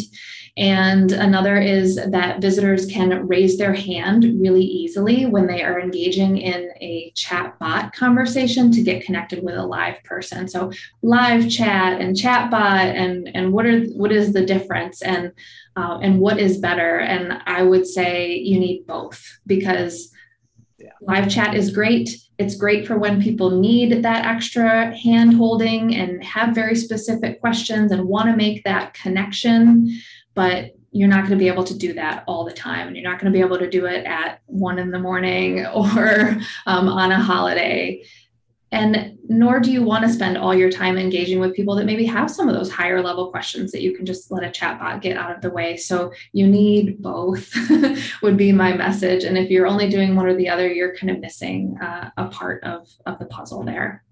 And 0.57 1.13
another 1.13 1.57
is 1.57 1.95
that 1.95 2.41
visitors 2.41 2.85
can 2.85 3.27
raise 3.27 3.57
their 3.57 3.73
hand 3.73 4.25
really 4.41 4.63
easily 4.63 5.25
when 5.25 5.47
they 5.47 5.63
are 5.63 5.79
engaging 5.79 6.37
in 6.37 6.71
a 6.81 7.13
chat 7.15 7.57
bot 7.59 7.93
conversation 7.93 8.69
to 8.71 8.81
get 8.81 9.05
connected 9.05 9.41
with 9.41 9.55
a 9.55 9.65
live 9.65 10.03
person. 10.03 10.49
So 10.49 10.71
live 11.01 11.49
chat 11.49 12.01
and 12.01 12.17
chat 12.17 12.51
bot 12.51 12.87
and, 12.87 13.33
and 13.33 13.53
what 13.53 13.65
are 13.65 13.85
what 13.85 14.11
is 14.11 14.33
the 14.33 14.45
difference 14.45 15.01
and 15.01 15.31
uh, 15.77 15.99
and 16.01 16.19
what 16.19 16.39
is 16.39 16.57
better? 16.57 16.99
And 16.99 17.41
I 17.45 17.63
would 17.63 17.87
say 17.87 18.35
you 18.35 18.59
need 18.59 18.85
both 18.85 19.39
because 19.47 20.11
yeah. 20.79 20.91
Live 21.01 21.29
chat 21.29 21.55
is 21.55 21.71
great. 21.71 22.09
It's 22.37 22.55
great 22.55 22.87
for 22.87 22.97
when 22.97 23.21
people 23.21 23.51
need 23.51 24.03
that 24.03 24.25
extra 24.25 24.95
hand 24.95 25.33
holding 25.33 25.95
and 25.95 26.23
have 26.23 26.55
very 26.55 26.75
specific 26.75 27.39
questions 27.41 27.91
and 27.91 28.05
want 28.05 28.29
to 28.29 28.35
make 28.35 28.63
that 28.63 28.93
connection. 28.93 29.99
But 30.35 30.71
you're 30.91 31.07
not 31.07 31.19
going 31.19 31.31
to 31.31 31.37
be 31.37 31.47
able 31.47 31.63
to 31.65 31.77
do 31.77 31.93
that 31.93 32.23
all 32.27 32.45
the 32.45 32.53
time. 32.53 32.87
And 32.87 32.95
you're 32.95 33.09
not 33.09 33.19
going 33.19 33.31
to 33.31 33.37
be 33.37 33.43
able 33.43 33.59
to 33.59 33.69
do 33.69 33.85
it 33.85 34.05
at 34.05 34.41
one 34.45 34.79
in 34.79 34.91
the 34.91 34.99
morning 34.99 35.65
or 35.73 36.37
um, 36.65 36.87
on 36.87 37.11
a 37.11 37.21
holiday. 37.21 38.03
And 38.71 39.17
nor 39.27 39.59
do 39.59 39.71
you 39.71 39.83
want 39.83 40.03
to 40.03 40.11
spend 40.11 40.37
all 40.37 40.53
your 40.53 40.69
time 40.69 40.97
engaging 40.97 41.39
with 41.39 41.55
people 41.55 41.75
that 41.75 41.85
maybe 41.85 42.05
have 42.05 42.29
some 42.29 42.47
of 42.47 42.55
those 42.55 42.71
higher 42.71 43.01
level 43.01 43.31
questions 43.31 43.71
that 43.71 43.81
you 43.81 43.95
can 43.95 44.05
just 44.05 44.31
let 44.31 44.43
a 44.43 44.47
chatbot 44.47 45.01
get 45.01 45.17
out 45.17 45.35
of 45.35 45.41
the 45.41 45.49
way. 45.49 45.75
So 45.75 46.11
you 46.33 46.47
need 46.47 47.01
both, 47.01 47.51
would 48.21 48.37
be 48.37 48.51
my 48.51 48.73
message. 48.73 49.23
And 49.23 49.37
if 49.37 49.49
you're 49.49 49.67
only 49.67 49.89
doing 49.89 50.15
one 50.15 50.27
or 50.27 50.35
the 50.35 50.49
other, 50.49 50.71
you're 50.71 50.95
kind 50.95 51.09
of 51.09 51.19
missing 51.19 51.77
uh, 51.81 52.09
a 52.17 52.27
part 52.27 52.63
of, 52.63 52.87
of 53.05 53.17
the 53.17 53.25
puzzle 53.25 53.63
there. 53.63 54.03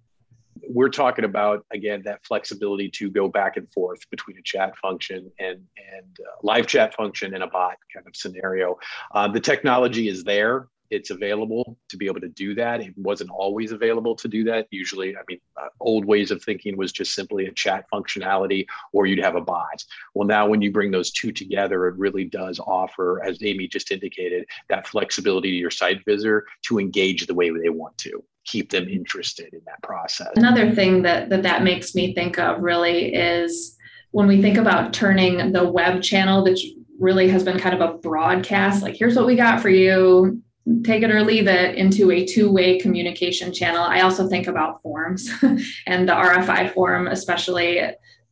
We're 0.70 0.90
talking 0.90 1.24
about 1.24 1.66
again 1.72 2.02
that 2.04 2.26
flexibility 2.26 2.90
to 2.96 3.10
go 3.10 3.30
back 3.30 3.56
and 3.56 3.72
forth 3.72 4.00
between 4.10 4.38
a 4.38 4.42
chat 4.42 4.76
function 4.78 5.32
and 5.40 5.60
and 5.94 6.18
uh, 6.20 6.36
live 6.44 6.68
chat 6.68 6.94
function 6.94 7.34
and 7.34 7.42
a 7.42 7.48
bot 7.48 7.78
kind 7.94 8.06
of 8.06 8.14
scenario. 8.14 8.78
Uh, 9.14 9.30
the 9.30 9.40
technology 9.40 10.10
is 10.10 10.26
there 10.26 10.68
it's 10.90 11.10
available 11.10 11.78
to 11.90 11.98
be 11.98 12.06
able 12.06 12.22
to 12.22 12.30
do 12.30 12.56
that. 12.56 12.82
It 12.82 12.94
wasn't 12.98 13.30
always 13.30 13.72
available 13.72 14.16
to 14.16 14.28
do 14.28 14.44
that. 14.46 14.68
Usually, 14.72 15.16
I 15.16 15.22
mean, 15.28 15.40
uh, 15.62 15.68
old 15.80 16.06
ways 16.06 16.32
of 16.32 16.44
thinking 16.44 16.78
was 16.78 16.92
just 16.92 17.14
simply 17.14 17.48
a 17.48 17.52
chat 17.52 17.86
functionality, 17.94 18.66
or 18.94 19.06
you'd 19.06 19.24
have 19.24 19.36
a 19.36 19.42
bot. 19.42 19.84
Well, 20.14 20.28
now 20.28 20.48
when 20.48 20.62
you 20.62 20.72
bring 20.72 20.92
those 20.92 21.12
two 21.12 21.32
together, 21.32 21.88
it 21.88 21.96
really 21.98 22.26
does 22.26 22.60
offer, 22.60 23.24
as 23.24 23.38
Amy 23.44 23.68
just 23.68 23.92
indicated, 23.92 24.46
that 24.70 24.88
flexibility 24.88 25.52
to 25.52 25.58
your 25.58 25.72
site 25.72 26.04
visitor 26.06 26.46
to 26.64 26.80
engage 26.80 27.28
the 27.28 27.36
way 27.36 27.50
they 27.50 27.70
want 27.70 27.98
to 28.00 28.24
keep 28.46 28.72
them 28.72 28.88
interested 28.88 29.54
in 29.54 29.62
that 29.66 29.82
process. 29.84 30.32
Another 30.36 30.74
thing 30.74 31.02
that 31.02 31.30
that, 31.30 31.44
that 31.44 31.64
makes 31.64 31.94
me 31.94 32.14
think 32.14 32.40
of 32.40 32.62
really 32.62 33.14
is 33.14 33.76
when 34.12 34.28
we 34.28 34.42
think 34.42 34.58
about 34.58 34.94
turning 34.94 35.52
the 35.52 35.70
web 35.70 36.02
channel, 36.02 36.44
which 36.44 36.66
really 37.00 37.28
has 37.30 37.44
been 37.44 37.60
kind 37.60 37.80
of 37.80 37.82
a 37.82 37.98
broadcast, 37.98 38.82
like 38.82 38.96
here's 38.96 39.16
what 39.16 39.28
we 39.28 39.36
got 39.36 39.62
for 39.62 39.70
you 39.70 40.42
take 40.84 41.04
it 41.04 41.12
or 41.12 41.24
leave 41.24 41.48
it 41.48 41.76
into 41.76 42.12
a 42.12 42.26
two-way 42.26 42.80
communication 42.80 43.54
channel. 43.54 43.84
I 43.84 44.02
also 44.02 44.28
think 44.28 44.48
about 44.48 44.82
forms 44.82 45.30
and 45.88 46.08
the 46.08 46.14
rfi 46.14 46.74
form 46.74 47.08
especially 47.08 47.82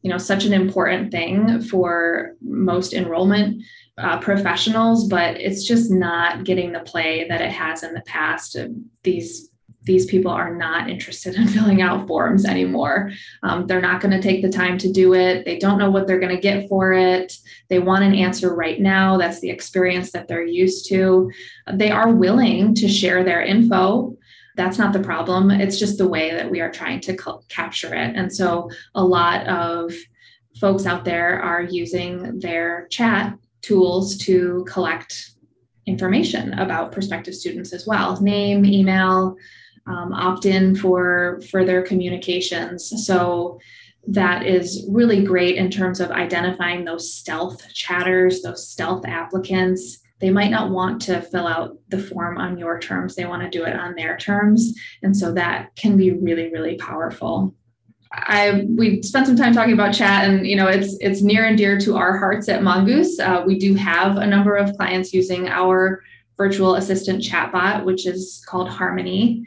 you 0.01 0.11
know 0.11 0.17
such 0.17 0.45
an 0.45 0.53
important 0.53 1.11
thing 1.11 1.61
for 1.61 2.35
most 2.41 2.93
enrollment 2.93 3.63
uh, 3.97 4.19
professionals 4.19 5.07
but 5.07 5.39
it's 5.39 5.63
just 5.63 5.89
not 5.89 6.43
getting 6.43 6.71
the 6.73 6.81
play 6.81 7.25
that 7.27 7.41
it 7.41 7.51
has 7.51 7.83
in 7.83 7.93
the 7.93 8.01
past 8.01 8.55
these 9.03 9.49
these 9.85 10.05
people 10.05 10.31
are 10.31 10.53
not 10.53 10.89
interested 10.89 11.35
in 11.35 11.47
filling 11.55 11.81
out 11.81 12.07
forms 12.07 12.45
anymore. 12.45 13.11
Um, 13.43 13.67
they're 13.67 13.81
not 13.81 14.01
going 14.01 14.11
to 14.11 14.21
take 14.21 14.41
the 14.41 14.49
time 14.49 14.77
to 14.79 14.91
do 14.91 15.13
it. 15.13 15.45
They 15.45 15.57
don't 15.57 15.77
know 15.77 15.89
what 15.89 16.07
they're 16.07 16.19
going 16.19 16.35
to 16.35 16.41
get 16.41 16.67
for 16.67 16.93
it. 16.93 17.33
They 17.69 17.79
want 17.79 18.03
an 18.03 18.15
answer 18.15 18.53
right 18.53 18.79
now. 18.79 19.17
That's 19.17 19.39
the 19.39 19.49
experience 19.49 20.11
that 20.11 20.27
they're 20.27 20.45
used 20.45 20.89
to. 20.89 21.31
They 21.73 21.91
are 21.91 22.11
willing 22.11 22.75
to 22.75 22.87
share 22.87 23.23
their 23.23 23.41
info. 23.41 24.17
That's 24.55 24.77
not 24.77 24.93
the 24.93 24.99
problem. 24.99 25.51
It's 25.51 25.77
just 25.77 25.97
the 25.97 26.07
way 26.07 26.31
that 26.31 26.49
we 26.49 26.61
are 26.61 26.71
trying 26.71 27.01
to 27.01 27.17
capture 27.49 27.93
it. 27.93 28.15
And 28.15 28.33
so 28.33 28.69
a 28.95 29.03
lot 29.03 29.45
of 29.47 29.93
folks 30.59 30.85
out 30.85 31.03
there 31.03 31.41
are 31.41 31.61
using 31.61 32.39
their 32.39 32.87
chat 32.89 33.37
tools 33.61 34.17
to 34.19 34.65
collect 34.67 35.31
information 35.85 36.53
about 36.53 36.91
prospective 36.91 37.35
students 37.35 37.73
as 37.73 37.85
well 37.85 38.19
name, 38.21 38.65
email, 38.65 39.35
um, 39.87 40.13
opt 40.13 40.45
in 40.45 40.75
for 40.75 41.41
further 41.51 41.81
communications. 41.81 42.91
So 43.05 43.59
that 44.07 44.45
is 44.45 44.85
really 44.89 45.23
great 45.23 45.55
in 45.55 45.69
terms 45.69 45.99
of 45.99 46.11
identifying 46.11 46.85
those 46.85 47.13
stealth 47.13 47.61
chatters, 47.73 48.41
those 48.41 48.67
stealth 48.69 49.05
applicants. 49.05 49.99
They 50.19 50.29
might 50.29 50.51
not 50.51 50.71
want 50.71 51.01
to 51.03 51.21
fill 51.21 51.47
out 51.47 51.77
the 51.89 51.99
form 51.99 52.37
on 52.37 52.57
your 52.57 52.79
terms, 52.79 53.15
they 53.15 53.25
want 53.25 53.43
to 53.43 53.49
do 53.49 53.65
it 53.65 53.75
on 53.75 53.95
their 53.95 54.17
terms. 54.17 54.73
And 55.03 55.15
so 55.15 55.33
that 55.33 55.75
can 55.75 55.97
be 55.97 56.11
really, 56.11 56.51
really 56.51 56.77
powerful. 56.77 57.53
I 58.11 58.65
we 58.69 59.01
spent 59.01 59.27
some 59.27 59.35
time 59.35 59.53
talking 59.53 59.73
about 59.73 59.93
chat, 59.93 60.29
and 60.29 60.47
you 60.47 60.55
know 60.55 60.67
it's 60.67 60.95
it's 61.01 61.21
near 61.21 61.45
and 61.45 61.57
dear 61.57 61.77
to 61.79 61.97
our 61.97 62.17
hearts 62.17 62.47
at 62.47 62.63
Mongoose. 62.63 63.19
Uh, 63.19 63.43
we 63.45 63.59
do 63.59 63.73
have 63.75 64.17
a 64.17 64.25
number 64.25 64.55
of 64.55 64.75
clients 64.77 65.13
using 65.13 65.49
our 65.49 66.01
virtual 66.37 66.75
assistant 66.75 67.21
chatbot, 67.21 67.83
which 67.83 68.05
is 68.05 68.43
called 68.47 68.69
Harmony. 68.69 69.45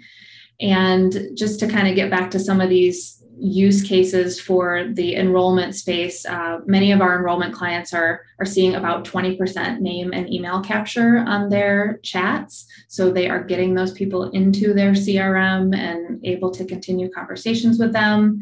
And 0.61 1.31
just 1.37 1.61
to 1.61 1.69
kind 1.69 1.89
of 1.89 1.95
get 1.95 2.11
back 2.11 2.31
to 2.33 2.41
some 2.41 2.61
of 2.61 2.69
these 2.69 3.19
use 3.41 3.83
cases 3.83 4.41
for 4.41 4.89
the 4.95 5.15
enrollment 5.15 5.75
space, 5.75 6.27
uh, 6.27 6.59
many 6.67 6.91
of 6.91 7.01
our 7.01 7.17
enrollment 7.17 7.55
clients 7.55 7.95
are, 7.95 8.23
are 8.41 8.45
seeing 8.45 8.75
about 8.75 9.05
20% 9.05 9.81
name 9.81 10.11
and 10.13 10.33
email 10.33 10.61
capture 10.61 11.19
on 11.19 11.49
their 11.49 12.01
chats. 12.03 12.67
So 12.89 13.11
they 13.11 13.29
are 13.29 13.43
getting 13.43 13.75
those 13.75 13.93
people 13.93 14.31
into 14.31 14.75
their 14.75 14.93
CRM 14.93 15.77
and 15.77 16.25
able 16.25 16.51
to 16.51 16.65
continue 16.65 17.11
conversations 17.11 17.79
with 17.79 17.93
them. 17.93 18.41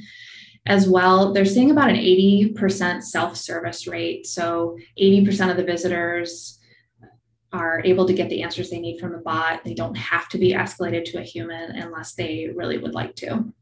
As 0.64 0.88
well, 0.88 1.32
they're 1.32 1.44
seeing 1.44 1.70
about 1.70 1.90
an 1.90 1.96
80% 1.96 3.02
self 3.02 3.36
service 3.36 3.86
rate. 3.86 4.26
So 4.26 4.76
80% 5.00 5.50
of 5.50 5.56
the 5.56 5.64
visitors 5.64 6.58
are 7.56 7.80
able 7.84 8.06
to 8.06 8.12
get 8.12 8.28
the 8.28 8.42
answers 8.42 8.70
they 8.70 8.78
need 8.78 8.98
from 9.00 9.12
the 9.12 9.18
bot. 9.18 9.64
They 9.64 9.74
don't 9.74 9.96
have 9.96 10.28
to 10.30 10.38
be 10.38 10.52
escalated 10.52 11.04
to 11.06 11.18
a 11.18 11.22
human 11.22 11.70
unless 11.72 12.14
they 12.14 12.50
really 12.54 12.78
would 12.78 12.94
like 12.94 13.14
to 13.16 13.52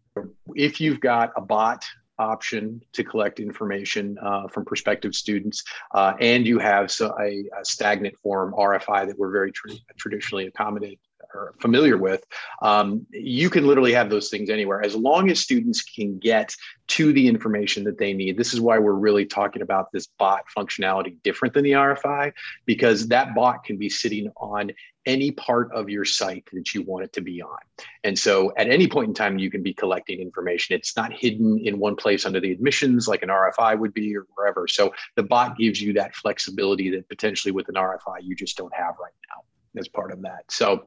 if 0.54 0.80
you've 0.80 1.00
got 1.00 1.32
a 1.36 1.40
bot 1.40 1.84
option 2.18 2.80
to 2.92 3.02
collect 3.02 3.40
information 3.40 4.16
uh, 4.22 4.46
from 4.48 4.64
prospective 4.64 5.14
students, 5.14 5.64
uh, 5.94 6.14
and 6.20 6.46
you 6.46 6.58
have 6.58 6.90
so 6.90 7.14
a, 7.20 7.44
a, 7.60 7.64
stagnant 7.64 8.16
form 8.18 8.54
RFI 8.56 9.08
that 9.08 9.18
we're 9.18 9.32
very 9.32 9.50
tra- 9.50 9.72
traditionally 9.98 10.46
accommodated 10.46 10.98
or 11.34 11.54
familiar 11.60 11.98
with, 11.98 12.24
um, 12.62 13.06
you 13.10 13.50
can 13.50 13.66
literally 13.66 13.92
have 13.92 14.10
those 14.10 14.30
things 14.30 14.50
anywhere 14.50 14.82
as 14.82 14.94
long 14.94 15.30
as 15.30 15.40
students 15.40 15.82
can 15.82 16.18
get 16.18 16.54
to 16.86 17.12
the 17.12 17.26
information 17.26 17.84
that 17.84 17.98
they 17.98 18.12
need. 18.12 18.36
This 18.36 18.54
is 18.54 18.60
why 18.60 18.78
we're 18.78 18.92
really 18.92 19.24
talking 19.24 19.62
about 19.62 19.90
this 19.92 20.06
bot 20.18 20.44
functionality 20.56 21.16
different 21.22 21.54
than 21.54 21.64
the 21.64 21.72
RFI, 21.72 22.32
because 22.66 23.08
that 23.08 23.34
bot 23.34 23.64
can 23.64 23.78
be 23.78 23.88
sitting 23.88 24.30
on 24.36 24.72
any 25.06 25.30
part 25.30 25.70
of 25.72 25.90
your 25.90 26.04
site 26.04 26.48
that 26.52 26.74
you 26.74 26.82
want 26.82 27.04
it 27.04 27.12
to 27.12 27.20
be 27.20 27.42
on. 27.42 27.58
And 28.04 28.18
so 28.18 28.52
at 28.56 28.68
any 28.68 28.88
point 28.88 29.08
in 29.08 29.14
time, 29.14 29.38
you 29.38 29.50
can 29.50 29.62
be 29.62 29.74
collecting 29.74 30.20
information. 30.20 30.74
It's 30.74 30.96
not 30.96 31.12
hidden 31.12 31.58
in 31.58 31.78
one 31.78 31.96
place 31.96 32.24
under 32.24 32.40
the 32.40 32.52
admissions 32.52 33.06
like 33.06 33.22
an 33.22 33.28
RFI 33.28 33.78
would 33.78 33.92
be 33.92 34.16
or 34.16 34.26
wherever. 34.34 34.66
So 34.66 34.94
the 35.16 35.22
bot 35.22 35.58
gives 35.58 35.80
you 35.80 35.92
that 35.94 36.14
flexibility 36.14 36.90
that 36.90 37.08
potentially 37.08 37.52
with 37.52 37.68
an 37.68 37.74
RFI, 37.74 38.22
you 38.22 38.34
just 38.34 38.56
don't 38.56 38.74
have 38.74 38.94
right 39.00 39.12
now 39.28 39.80
as 39.80 39.88
part 39.88 40.12
of 40.12 40.22
that. 40.22 40.44
So 40.48 40.86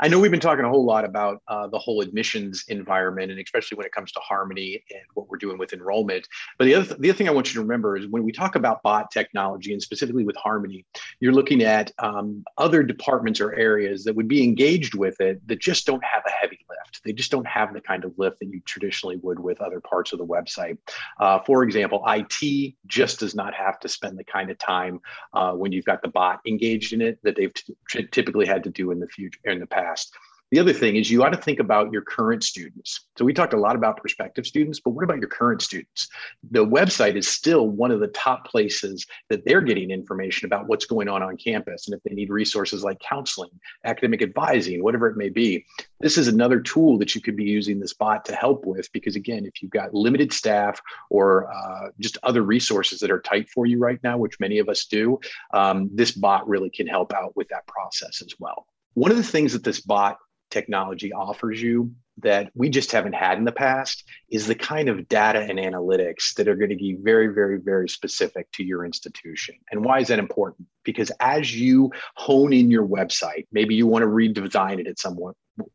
I 0.00 0.08
know 0.08 0.18
we've 0.18 0.30
been 0.30 0.40
talking 0.40 0.64
a 0.64 0.68
whole 0.68 0.84
lot 0.84 1.04
about 1.04 1.42
uh, 1.48 1.66
the 1.66 1.78
whole 1.78 2.00
admissions 2.00 2.64
environment, 2.68 3.30
and 3.30 3.40
especially 3.40 3.76
when 3.76 3.86
it 3.86 3.92
comes 3.92 4.12
to 4.12 4.20
Harmony 4.20 4.82
and 4.90 5.00
what 5.14 5.28
we're 5.28 5.38
doing 5.38 5.58
with 5.58 5.72
enrollment. 5.72 6.28
But 6.58 6.66
the 6.66 6.74
other, 6.74 6.86
th- 6.86 7.00
the 7.00 7.10
other 7.10 7.16
thing 7.16 7.28
I 7.28 7.32
want 7.32 7.48
you 7.48 7.54
to 7.54 7.60
remember 7.60 7.96
is 7.96 8.06
when 8.06 8.24
we 8.24 8.32
talk 8.32 8.56
about 8.56 8.82
bot 8.82 9.10
technology, 9.10 9.72
and 9.72 9.82
specifically 9.82 10.24
with 10.24 10.36
Harmony, 10.36 10.84
you're 11.20 11.32
looking 11.32 11.62
at 11.62 11.92
um, 11.98 12.44
other 12.58 12.82
departments 12.82 13.40
or 13.40 13.54
areas 13.54 14.04
that 14.04 14.14
would 14.14 14.28
be 14.28 14.42
engaged 14.42 14.94
with 14.94 15.20
it 15.20 15.46
that 15.48 15.60
just 15.60 15.86
don't 15.86 16.04
have 16.04 16.22
a 16.26 16.30
heavy 16.30 16.58
lift. 16.68 17.02
They 17.04 17.12
just 17.12 17.30
don't 17.30 17.46
have 17.46 17.72
the 17.72 17.80
kind 17.80 18.04
of 18.04 18.12
lift 18.18 18.40
that 18.40 18.46
you 18.46 18.60
traditionally 18.64 19.16
would 19.16 19.38
with 19.38 19.60
other 19.60 19.80
parts 19.80 20.12
of 20.12 20.18
the 20.18 20.26
website. 20.26 20.78
Uh, 21.18 21.40
for 21.40 21.62
example, 21.62 22.04
IT 22.06 22.74
just 22.86 23.20
does 23.20 23.34
not 23.34 23.54
have 23.54 23.80
to 23.80 23.88
spend 23.88 24.18
the 24.18 24.24
kind 24.24 24.50
of 24.50 24.58
time 24.58 25.00
uh, 25.32 25.52
when 25.52 25.72
you've 25.72 25.84
got 25.84 26.02
the 26.02 26.08
bot 26.08 26.40
engaged 26.46 26.92
in 26.92 27.00
it 27.00 27.18
that 27.22 27.36
they've 27.36 27.54
t- 27.54 28.06
typically 28.10 28.46
had 28.46 28.64
to 28.64 28.70
do 28.70 28.90
in 28.90 29.00
the 29.00 29.08
future 29.08 29.23
in 29.44 29.60
the 29.60 29.66
past. 29.66 30.14
The 30.54 30.60
other 30.60 30.72
thing 30.72 30.94
is 30.94 31.10
you 31.10 31.24
ought 31.24 31.30
to 31.30 31.36
think 31.36 31.58
about 31.58 31.92
your 31.92 32.02
current 32.02 32.44
students. 32.44 33.06
So 33.18 33.24
we 33.24 33.32
talked 33.32 33.54
a 33.54 33.58
lot 33.58 33.74
about 33.74 33.96
prospective 33.96 34.46
students, 34.46 34.78
but 34.78 34.90
what 34.90 35.02
about 35.02 35.18
your 35.18 35.28
current 35.28 35.62
students? 35.62 36.08
The 36.48 36.64
website 36.64 37.16
is 37.16 37.26
still 37.26 37.68
one 37.68 37.90
of 37.90 37.98
the 37.98 38.06
top 38.08 38.46
places 38.46 39.04
that 39.30 39.44
they're 39.44 39.62
getting 39.62 39.90
information 39.90 40.46
about 40.46 40.68
what's 40.68 40.84
going 40.84 41.08
on 41.08 41.24
on 41.24 41.36
campus. 41.38 41.88
And 41.88 41.96
if 41.96 42.02
they 42.04 42.14
need 42.14 42.30
resources 42.30 42.84
like 42.84 43.00
counseling, 43.00 43.50
academic 43.84 44.22
advising, 44.22 44.82
whatever 44.84 45.08
it 45.08 45.16
may 45.16 45.28
be, 45.28 45.64
this 45.98 46.16
is 46.16 46.28
another 46.28 46.60
tool 46.60 46.98
that 46.98 47.16
you 47.16 47.20
could 47.20 47.36
be 47.36 47.42
using 47.42 47.80
this 47.80 47.94
bot 47.94 48.24
to 48.26 48.34
help 48.36 48.64
with. 48.64 48.92
Because 48.92 49.16
again, 49.16 49.46
if 49.46 49.60
you've 49.60 49.72
got 49.72 49.92
limited 49.92 50.32
staff 50.32 50.80
or 51.10 51.52
uh, 51.52 51.88
just 51.98 52.18
other 52.22 52.42
resources 52.42 53.00
that 53.00 53.10
are 53.10 53.20
tight 53.20 53.48
for 53.48 53.66
you 53.66 53.78
right 53.78 53.98
now, 54.04 54.18
which 54.18 54.38
many 54.38 54.58
of 54.58 54.68
us 54.68 54.84
do, 54.84 55.18
um, 55.52 55.90
this 55.92 56.12
bot 56.12 56.46
really 56.46 56.70
can 56.70 56.86
help 56.86 57.12
out 57.12 57.34
with 57.34 57.48
that 57.48 57.66
process 57.66 58.22
as 58.22 58.34
well. 58.38 58.68
One 58.94 59.10
of 59.10 59.16
the 59.16 59.22
things 59.22 59.52
that 59.52 59.64
this 59.64 59.80
bot 59.80 60.18
technology 60.50 61.12
offers 61.12 61.60
you 61.60 61.92
that 62.18 62.50
we 62.54 62.68
just 62.68 62.92
haven't 62.92 63.14
had 63.14 63.38
in 63.38 63.44
the 63.44 63.52
past 63.52 64.04
is 64.30 64.46
the 64.46 64.54
kind 64.54 64.88
of 64.88 65.08
data 65.08 65.40
and 65.40 65.58
analytics 65.58 66.34
that 66.34 66.46
are 66.46 66.54
going 66.54 66.70
to 66.70 66.76
be 66.76 66.96
very, 67.02 67.28
very, 67.28 67.58
very 67.58 67.88
specific 67.88 68.50
to 68.52 68.62
your 68.62 68.84
institution. 68.84 69.56
And 69.72 69.84
why 69.84 69.98
is 69.98 70.08
that 70.08 70.20
important? 70.20 70.68
Because 70.84 71.10
as 71.18 71.54
you 71.54 71.90
hone 72.14 72.52
in 72.52 72.70
your 72.70 72.86
website, 72.86 73.46
maybe 73.50 73.74
you 73.74 73.88
want 73.88 74.02
to 74.02 74.06
redesign 74.06 74.78
it 74.78 74.86
at 74.86 75.00
some 75.00 75.18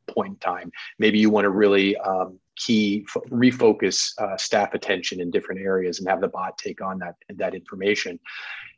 point 0.07 0.33
in 0.33 0.37
time, 0.37 0.71
maybe 0.97 1.19
you 1.19 1.29
want 1.29 1.45
to 1.45 1.49
really 1.49 1.97
um, 1.97 2.39
key 2.59 3.05
refocus 3.29 4.11
uh, 4.19 4.37
staff 4.37 4.73
attention 4.73 5.19
in 5.21 5.31
different 5.31 5.61
areas 5.61 5.99
and 5.99 6.07
have 6.07 6.21
the 6.21 6.27
bot 6.27 6.57
take 6.57 6.81
on 6.81 6.99
that 6.99 7.15
that 7.29 7.55
information 7.55 8.19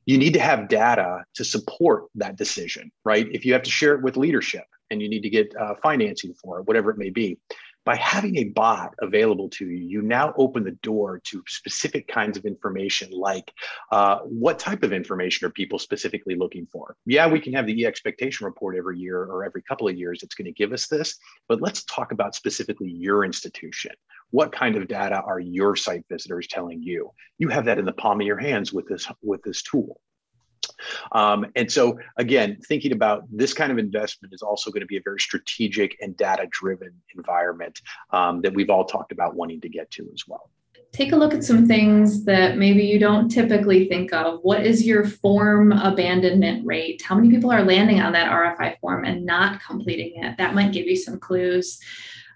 you 0.06 0.18
need 0.18 0.34
to 0.34 0.40
have 0.40 0.68
data 0.68 1.24
to 1.36 1.46
support 1.46 2.06
that 2.16 2.36
decision, 2.36 2.92
right? 3.06 3.28
If 3.32 3.46
you 3.46 3.54
have 3.54 3.64
to 3.64 3.70
share 3.70 3.96
it 3.96 4.02
with 4.02 4.18
leadership 4.18 4.66
and 4.90 5.02
you 5.02 5.08
need 5.08 5.22
to 5.22 5.30
get 5.30 5.56
uh, 5.56 5.76
financing 5.82 6.34
for 6.34 6.60
it, 6.60 6.68
whatever 6.68 6.90
it 6.90 6.98
may 6.98 7.10
be, 7.10 7.38
by 7.84 7.96
having 7.96 8.38
a 8.38 8.46
bot 8.46 8.94
available 9.02 9.50
to 9.50 9.66
you, 9.66 9.78
you 9.78 10.02
now 10.02 10.34
open 10.38 10.64
the 10.64 10.78
door 10.84 11.20
to 11.26 11.44
specific 11.48 12.08
kinds 12.08 12.38
of 12.38 12.46
information 12.46 13.10
like 13.12 13.52
uh, 13.92 14.20
what 14.20 14.60
type 14.60 14.84
of 14.84 14.94
information 14.94 15.48
are 15.48 15.52
people 15.52 15.80
specifically 15.80 16.36
looking 16.36 16.68
for? 16.72 16.96
Yeah, 17.06 17.28
we 17.28 17.40
can 17.40 17.54
have 17.54 17.66
the 17.66 17.82
e-expectation 17.82 18.46
report 18.46 18.76
every 18.76 19.00
year 19.00 19.24
or 19.24 19.44
every 19.44 19.64
couple 19.64 19.88
of 19.88 19.98
years. 19.98 20.22
It's 20.22 20.36
going 20.36 20.46
to 20.46 20.52
give 20.52 20.74
us 20.74 20.88
this, 20.88 21.18
but 21.48 21.62
let's 21.62 21.84
talk 21.86 22.12
about 22.12 22.36
specifically 22.36 22.90
your 22.90 23.26
institution. 23.26 23.92
What 24.30 24.52
kind 24.52 24.76
of 24.76 24.88
data 24.88 25.22
are 25.26 25.40
your 25.40 25.76
site 25.76 26.06
visitors 26.10 26.48
telling 26.48 26.82
you? 26.84 27.12
You 27.40 27.50
have 27.50 27.66
that 27.66 27.80
in 27.80 27.86
the 27.86 27.94
palm 27.94 28.22
of 28.22 28.28
your 28.28 28.40
hands 28.40 28.72
with 28.72 28.88
this, 28.88 29.08
with 29.22 29.42
this 29.44 29.64
tool. 29.64 30.00
Um, 31.12 31.46
and 31.56 31.72
so, 31.72 32.00
again, 32.18 32.58
thinking 32.68 32.92
about 32.92 33.24
this 33.32 33.54
kind 33.54 33.72
of 33.72 33.78
investment 33.78 34.34
is 34.34 34.42
also 34.42 34.72
going 34.72 34.82
to 34.82 34.88
be 34.88 34.98
a 34.98 35.02
very 35.04 35.20
strategic 35.20 35.98
and 36.02 36.16
data 36.18 36.48
driven 36.52 36.94
environment 37.16 37.82
um, 38.12 38.42
that 38.42 38.54
we've 38.54 38.70
all 38.70 38.86
talked 38.86 39.12
about 39.12 39.36
wanting 39.36 39.62
to 39.62 39.70
get 39.70 39.90
to 39.92 40.10
as 40.14 40.24
well. 40.28 40.50
Take 40.92 41.14
a 41.14 41.16
look 41.16 41.34
at 41.34 41.44
some 41.44 41.68
things 41.68 42.26
that 42.26 42.58
maybe 42.58 42.84
you 42.84 43.00
don't 43.00 43.30
typically 43.30 43.88
think 43.88 44.12
of. 44.12 44.40
What 44.42 44.66
is 44.66 44.86
your 44.86 45.06
form 45.06 45.72
abandonment 45.72 46.66
rate? 46.66 47.02
How 47.02 47.16
many 47.16 47.30
people 47.30 47.50
are 47.50 47.64
landing 47.64 48.02
on 48.02 48.12
that 48.12 48.30
RFI 48.30 48.78
form 48.80 49.06
and 49.06 49.26
not 49.26 49.62
completing 49.62 50.22
it? 50.22 50.38
That 50.38 50.54
might 50.54 50.74
give 50.74 50.88
you 50.88 50.98
some 50.98 51.18
clues. 51.18 51.80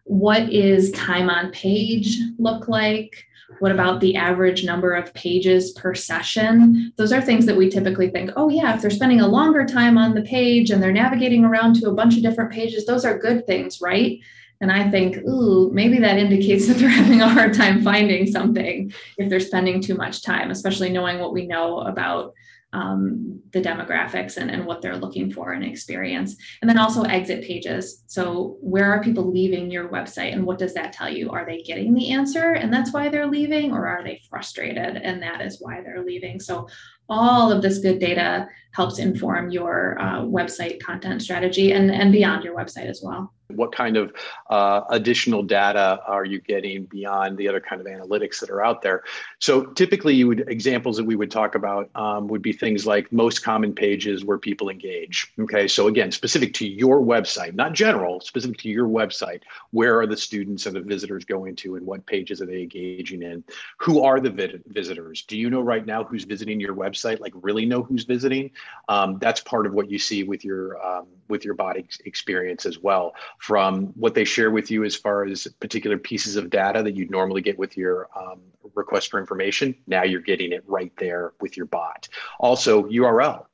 What 0.05 0.53
is 0.53 0.91
time 0.91 1.29
on 1.29 1.51
page 1.51 2.17
look 2.37 2.69
like? 2.69 3.25
What 3.59 3.71
about 3.71 3.99
the 3.99 4.15
average 4.15 4.65
number 4.65 4.93
of 4.93 5.13
pages 5.13 5.71
per 5.73 5.93
session? 5.93 6.93
Those 6.97 7.11
are 7.11 7.21
things 7.21 7.45
that 7.45 7.57
we 7.57 7.69
typically 7.69 8.09
think, 8.09 8.31
oh, 8.35 8.49
yeah, 8.49 8.75
if 8.75 8.81
they're 8.81 8.89
spending 8.89 9.21
a 9.21 9.27
longer 9.27 9.65
time 9.65 9.97
on 9.97 10.13
the 10.13 10.23
page 10.23 10.71
and 10.71 10.81
they're 10.81 10.91
navigating 10.91 11.45
around 11.45 11.75
to 11.75 11.89
a 11.89 11.93
bunch 11.93 12.17
of 12.17 12.23
different 12.23 12.51
pages, 12.51 12.85
those 12.85 13.05
are 13.05 13.17
good 13.17 13.45
things, 13.45 13.81
right? 13.81 14.19
And 14.61 14.71
I 14.71 14.89
think, 14.89 15.17
ooh, 15.17 15.69
maybe 15.71 15.99
that 15.99 16.17
indicates 16.17 16.67
that 16.67 16.77
they're 16.77 16.89
having 16.89 17.21
a 17.21 17.29
hard 17.29 17.53
time 17.53 17.83
finding 17.83 18.27
something 18.27 18.93
if 19.17 19.29
they're 19.29 19.39
spending 19.39 19.81
too 19.81 19.95
much 19.95 20.23
time, 20.23 20.51
especially 20.51 20.89
knowing 20.89 21.19
what 21.19 21.33
we 21.33 21.45
know 21.45 21.79
about 21.79 22.33
um, 22.75 23.39
the 23.53 23.61
demographics 23.61 24.35
and, 24.35 24.51
and 24.51 24.65
what 24.65 24.81
they're 24.81 24.97
looking 24.97 25.31
for 25.31 25.53
and 25.53 25.63
experience. 25.63 26.35
And 26.61 26.69
then 26.69 26.77
also 26.77 27.03
exit 27.03 27.45
pages. 27.45 28.03
So, 28.07 28.57
where 28.59 28.91
are 28.91 29.01
people 29.01 29.31
leaving 29.31 29.71
your 29.71 29.87
website 29.87 30.33
and 30.33 30.45
what 30.45 30.59
does 30.59 30.73
that 30.73 30.91
tell 30.91 31.09
you? 31.09 31.29
Are 31.29 31.45
they 31.45 31.61
getting 31.61 31.93
the 31.93 32.11
answer 32.11 32.53
and 32.53 32.73
that's 32.73 32.91
why 32.91 33.07
they're 33.07 33.27
leaving, 33.27 33.71
or 33.71 33.87
are 33.87 34.03
they 34.03 34.21
frustrated 34.29 34.97
and 34.97 35.23
that 35.23 35.41
is 35.41 35.61
why 35.61 35.81
they're 35.81 36.03
leaving? 36.03 36.39
So, 36.39 36.67
all 37.07 37.51
of 37.51 37.61
this 37.61 37.79
good 37.79 37.99
data 37.99 38.47
helps 38.73 38.99
inform 38.99 39.51
your 39.51 39.97
uh, 40.01 40.21
website 40.21 40.81
content 40.81 41.21
strategy 41.21 41.71
and, 41.71 41.91
and 41.91 42.11
beyond 42.11 42.43
your 42.43 42.57
website 42.57 42.89
as 42.89 43.01
well. 43.03 43.31
What 43.47 43.71
kind 43.71 43.97
of 43.97 44.13
uh, 44.49 44.81
additional 44.89 45.43
data 45.43 46.01
are 46.07 46.25
you 46.25 46.39
getting 46.39 46.85
beyond 46.85 47.37
the 47.37 47.47
other 47.47 47.59
kind 47.59 47.79
of 47.79 47.87
analytics 47.87 48.39
that 48.39 48.49
are 48.49 48.63
out 48.63 48.81
there? 48.81 49.03
So 49.39 49.65
typically, 49.65 50.15
you 50.15 50.27
would 50.27 50.49
examples 50.49 50.97
that 50.97 51.05
we 51.05 51.15
would 51.15 51.31
talk 51.31 51.55
about 51.55 51.89
um, 51.95 52.27
would 52.27 52.41
be 52.41 52.53
things 52.53 52.85
like 52.85 53.11
most 53.11 53.43
common 53.43 53.73
pages 53.73 54.25
where 54.25 54.37
people 54.37 54.69
engage. 54.69 55.31
Okay, 55.39 55.67
so 55.67 55.87
again, 55.87 56.11
specific 56.11 56.53
to 56.55 56.67
your 56.67 57.01
website, 57.01 57.53
not 57.53 57.73
general, 57.73 58.19
specific 58.21 58.57
to 58.59 58.69
your 58.69 58.87
website. 58.87 59.41
Where 59.71 59.99
are 59.99 60.07
the 60.07 60.17
students 60.17 60.65
and 60.65 60.75
the 60.75 60.81
visitors 60.81 61.25
going 61.25 61.55
to, 61.57 61.75
and 61.75 61.85
what 61.85 62.05
pages 62.05 62.41
are 62.41 62.45
they 62.45 62.61
engaging 62.61 63.21
in? 63.21 63.43
Who 63.77 64.03
are 64.03 64.19
the 64.19 64.61
visitors? 64.67 65.23
Do 65.23 65.37
you 65.37 65.49
know 65.49 65.61
right 65.61 65.85
now 65.85 66.03
who's 66.03 66.23
visiting 66.23 66.59
your 66.59 66.75
website? 66.75 67.19
Like, 67.19 67.33
really 67.35 67.65
know 67.65 67.83
who's 67.83 68.05
visiting? 68.05 68.51
Um, 68.89 69.19
that's 69.19 69.41
part 69.41 69.65
of 69.65 69.73
what 69.73 69.89
you 69.89 69.99
see 69.99 70.23
with 70.23 70.43
your 70.43 70.83
um, 70.85 71.07
with 71.27 71.45
your 71.45 71.53
body 71.53 71.87
experience 72.05 72.65
as 72.65 72.79
well 72.79 73.13
from 73.39 73.87
what 73.95 74.13
they 74.13 74.23
share 74.25 74.51
with 74.51 74.69
you 74.71 74.83
as 74.83 74.95
far 74.95 75.25
as 75.25 75.47
particular 75.59 75.97
pieces 75.97 76.35
of 76.35 76.49
data 76.49 76.83
that 76.83 76.95
you'd 76.95 77.11
normally 77.11 77.41
get 77.41 77.57
with 77.57 77.75
your 77.77 78.09
um, 78.15 78.41
request 78.75 79.11
for 79.11 79.19
information. 79.19 79.75
Now 79.87 80.03
you're 80.03 80.21
getting 80.21 80.51
it 80.51 80.63
right 80.67 80.91
there 80.97 81.33
with 81.41 81.57
your 81.57 81.65
bot. 81.65 82.07
Also, 82.39 82.83
URL 82.83 83.45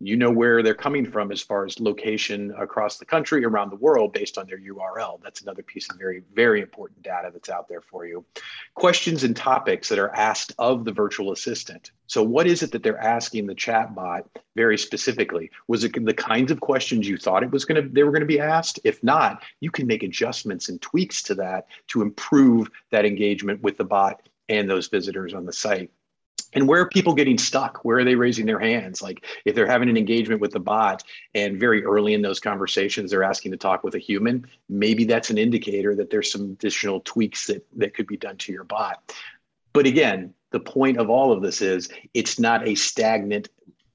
you 0.00 0.16
know 0.16 0.30
where 0.30 0.62
they're 0.62 0.74
coming 0.74 1.08
from 1.10 1.30
as 1.30 1.40
far 1.40 1.64
as 1.64 1.78
location 1.78 2.52
across 2.58 2.98
the 2.98 3.04
country, 3.04 3.44
around 3.44 3.70
the 3.70 3.76
world, 3.76 4.12
based 4.12 4.36
on 4.38 4.46
their 4.46 4.58
URL. 4.58 5.20
That's 5.22 5.42
another 5.42 5.62
piece 5.62 5.88
of 5.90 5.98
very, 5.98 6.22
very 6.34 6.60
important 6.60 7.02
data 7.02 7.30
that's 7.32 7.48
out 7.48 7.68
there 7.68 7.80
for 7.80 8.04
you. 8.04 8.24
Questions 8.74 9.24
and 9.24 9.36
topics 9.36 9.88
that 9.88 9.98
are 9.98 10.14
asked 10.14 10.52
of 10.58 10.84
the 10.84 10.92
virtual 10.92 11.32
assistant. 11.32 11.92
So, 12.06 12.22
what 12.22 12.46
is 12.46 12.62
it 12.62 12.72
that 12.72 12.82
they're 12.82 12.98
asking 12.98 13.46
the 13.46 13.54
chatbot 13.54 14.24
very 14.56 14.76
specifically? 14.76 15.50
Was 15.68 15.84
it 15.84 15.92
the 16.04 16.14
kinds 16.14 16.50
of 16.50 16.60
questions 16.60 17.08
you 17.08 17.16
thought 17.16 17.42
it 17.42 17.50
was 17.50 17.64
going 17.64 17.82
to 17.82 17.88
they 17.88 18.02
were 18.02 18.10
going 18.10 18.20
to 18.20 18.26
be 18.26 18.40
asked? 18.40 18.80
If 18.84 19.02
not, 19.02 19.42
you 19.60 19.70
can 19.70 19.86
make 19.86 20.02
adjustments 20.02 20.68
and 20.68 20.82
tweaks 20.82 21.22
to 21.24 21.34
that 21.36 21.66
to 21.88 22.02
improve 22.02 22.68
that 22.90 23.04
engagement 23.04 23.62
with 23.62 23.76
the 23.76 23.84
bot 23.84 24.28
and 24.48 24.68
those 24.68 24.88
visitors 24.88 25.34
on 25.34 25.46
the 25.46 25.52
site 25.52 25.90
and 26.54 26.68
where 26.68 26.80
are 26.80 26.88
people 26.88 27.14
getting 27.14 27.36
stuck? 27.36 27.84
Where 27.84 27.98
are 27.98 28.04
they 28.04 28.14
raising 28.14 28.46
their 28.46 28.58
hands? 28.58 29.02
Like 29.02 29.24
if 29.44 29.54
they're 29.54 29.66
having 29.66 29.88
an 29.88 29.96
engagement 29.96 30.40
with 30.40 30.52
the 30.52 30.60
bot 30.60 31.02
and 31.34 31.58
very 31.58 31.84
early 31.84 32.14
in 32.14 32.22
those 32.22 32.40
conversations 32.40 33.10
they're 33.10 33.22
asking 33.22 33.52
to 33.52 33.58
talk 33.58 33.84
with 33.84 33.94
a 33.94 33.98
human 33.98 34.46
maybe 34.68 35.04
that's 35.04 35.30
an 35.30 35.38
indicator 35.38 35.94
that 35.94 36.10
there's 36.10 36.30
some 36.30 36.52
additional 36.52 37.00
tweaks 37.00 37.46
that 37.46 37.66
that 37.76 37.94
could 37.94 38.06
be 38.06 38.16
done 38.16 38.36
to 38.38 38.52
your 38.52 38.64
bot. 38.64 39.14
But 39.72 39.86
again 39.86 40.34
the 40.50 40.60
point 40.60 40.98
of 40.98 41.10
all 41.10 41.32
of 41.32 41.42
this 41.42 41.60
is 41.60 41.88
it's 42.14 42.38
not 42.38 42.66
a 42.66 42.74
stagnant 42.76 43.48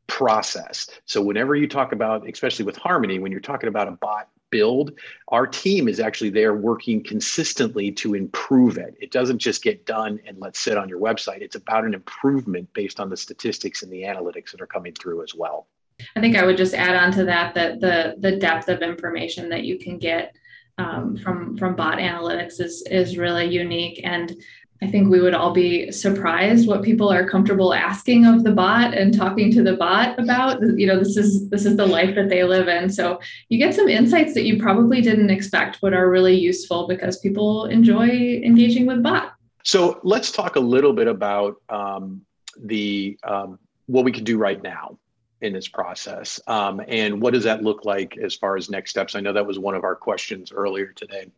process. 0.07 0.89
So 1.05 1.21
whenever 1.21 1.55
you 1.55 1.67
talk 1.67 1.93
about 1.93 2.27
especially 2.27 2.65
with 2.65 2.77
harmony 2.77 3.19
when 3.19 3.31
you're 3.31 3.41
talking 3.41 3.69
about 3.69 3.87
a 3.87 3.91
bot 3.91 4.29
build, 4.49 4.93
our 5.29 5.47
team 5.47 5.87
is 5.87 5.99
actually 5.99 6.29
there 6.29 6.53
working 6.53 7.03
consistently 7.03 7.91
to 7.91 8.15
improve 8.15 8.77
it. 8.77 8.95
It 8.99 9.11
doesn't 9.11 9.39
just 9.39 9.63
get 9.63 9.85
done 9.85 10.19
and 10.25 10.37
let's 10.39 10.59
sit 10.59 10.77
on 10.77 10.89
your 10.89 10.99
website. 10.99 11.41
It's 11.41 11.55
about 11.55 11.85
an 11.85 11.93
improvement 11.93 12.71
based 12.73 12.99
on 12.99 13.09
the 13.09 13.17
statistics 13.17 13.83
and 13.83 13.91
the 13.91 14.03
analytics 14.03 14.51
that 14.51 14.61
are 14.61 14.67
coming 14.67 14.93
through 14.93 15.23
as 15.23 15.33
well. 15.35 15.67
I 16.15 16.21
think 16.21 16.35
I 16.35 16.45
would 16.45 16.57
just 16.57 16.73
add 16.73 16.95
on 16.95 17.11
to 17.13 17.25
that 17.25 17.53
that 17.55 17.81
the 17.81 18.15
the 18.19 18.37
depth 18.37 18.69
of 18.69 18.81
information 18.81 19.49
that 19.49 19.63
you 19.63 19.77
can 19.77 19.97
get 19.97 20.35
um, 20.79 21.17
from 21.17 21.57
from 21.57 21.75
bot 21.75 21.97
analytics 21.97 22.59
is 22.59 22.83
is 22.89 23.17
really 23.17 23.45
unique 23.45 24.01
and 24.03 24.35
I 24.81 24.87
think 24.87 25.09
we 25.09 25.19
would 25.19 25.33
all 25.33 25.51
be 25.51 25.91
surprised 25.91 26.67
what 26.67 26.83
people 26.83 27.11
are 27.11 27.27
comfortable 27.27 27.73
asking 27.73 28.25
of 28.25 28.45
the 28.45 28.51
bot 28.51 28.93
and 28.93 29.13
talking 29.13 29.51
to 29.51 29.61
the 29.61 29.75
bot 29.75 30.17
about. 30.17 30.61
You 30.61 30.87
know, 30.87 30.97
this 30.97 31.17
is 31.17 31.49
this 31.49 31.65
is 31.65 31.75
the 31.75 31.85
life 31.85 32.15
that 32.15 32.29
they 32.29 32.45
live 32.45 32.69
in. 32.69 32.89
So 32.89 33.19
you 33.49 33.57
get 33.57 33.75
some 33.75 33.89
insights 33.89 34.33
that 34.35 34.45
you 34.45 34.57
probably 34.57 35.01
didn't 35.01 35.31
expect, 35.31 35.79
but 35.81 35.93
are 35.93 36.09
really 36.09 36.35
useful 36.35 36.87
because 36.87 37.19
people 37.19 37.65
enjoy 37.65 38.07
engaging 38.45 38.85
with 38.85 39.03
bot. 39.03 39.33
So 39.63 39.99
let's 40.03 40.31
talk 40.31 40.55
a 40.55 40.61
little 40.61 40.93
bit 40.93 41.07
about 41.07 41.57
um, 41.67 42.21
the 42.57 43.19
um, 43.25 43.59
what 43.87 44.05
we 44.05 44.13
can 44.13 44.23
do 44.23 44.37
right 44.37 44.63
now 44.63 44.97
in 45.41 45.53
this 45.53 45.67
process 45.67 46.39
um, 46.47 46.81
and 46.87 47.21
what 47.21 47.33
does 47.33 47.43
that 47.43 47.63
look 47.63 47.85
like 47.85 48.17
as 48.17 48.35
far 48.35 48.57
as 48.57 48.69
next 48.69 48.91
steps 48.91 49.15
i 49.15 49.19
know 49.19 49.33
that 49.33 49.45
was 49.45 49.59
one 49.59 49.75
of 49.75 49.83
our 49.83 49.95
questions 49.95 50.51
earlier 50.51 50.87
today 50.93 51.29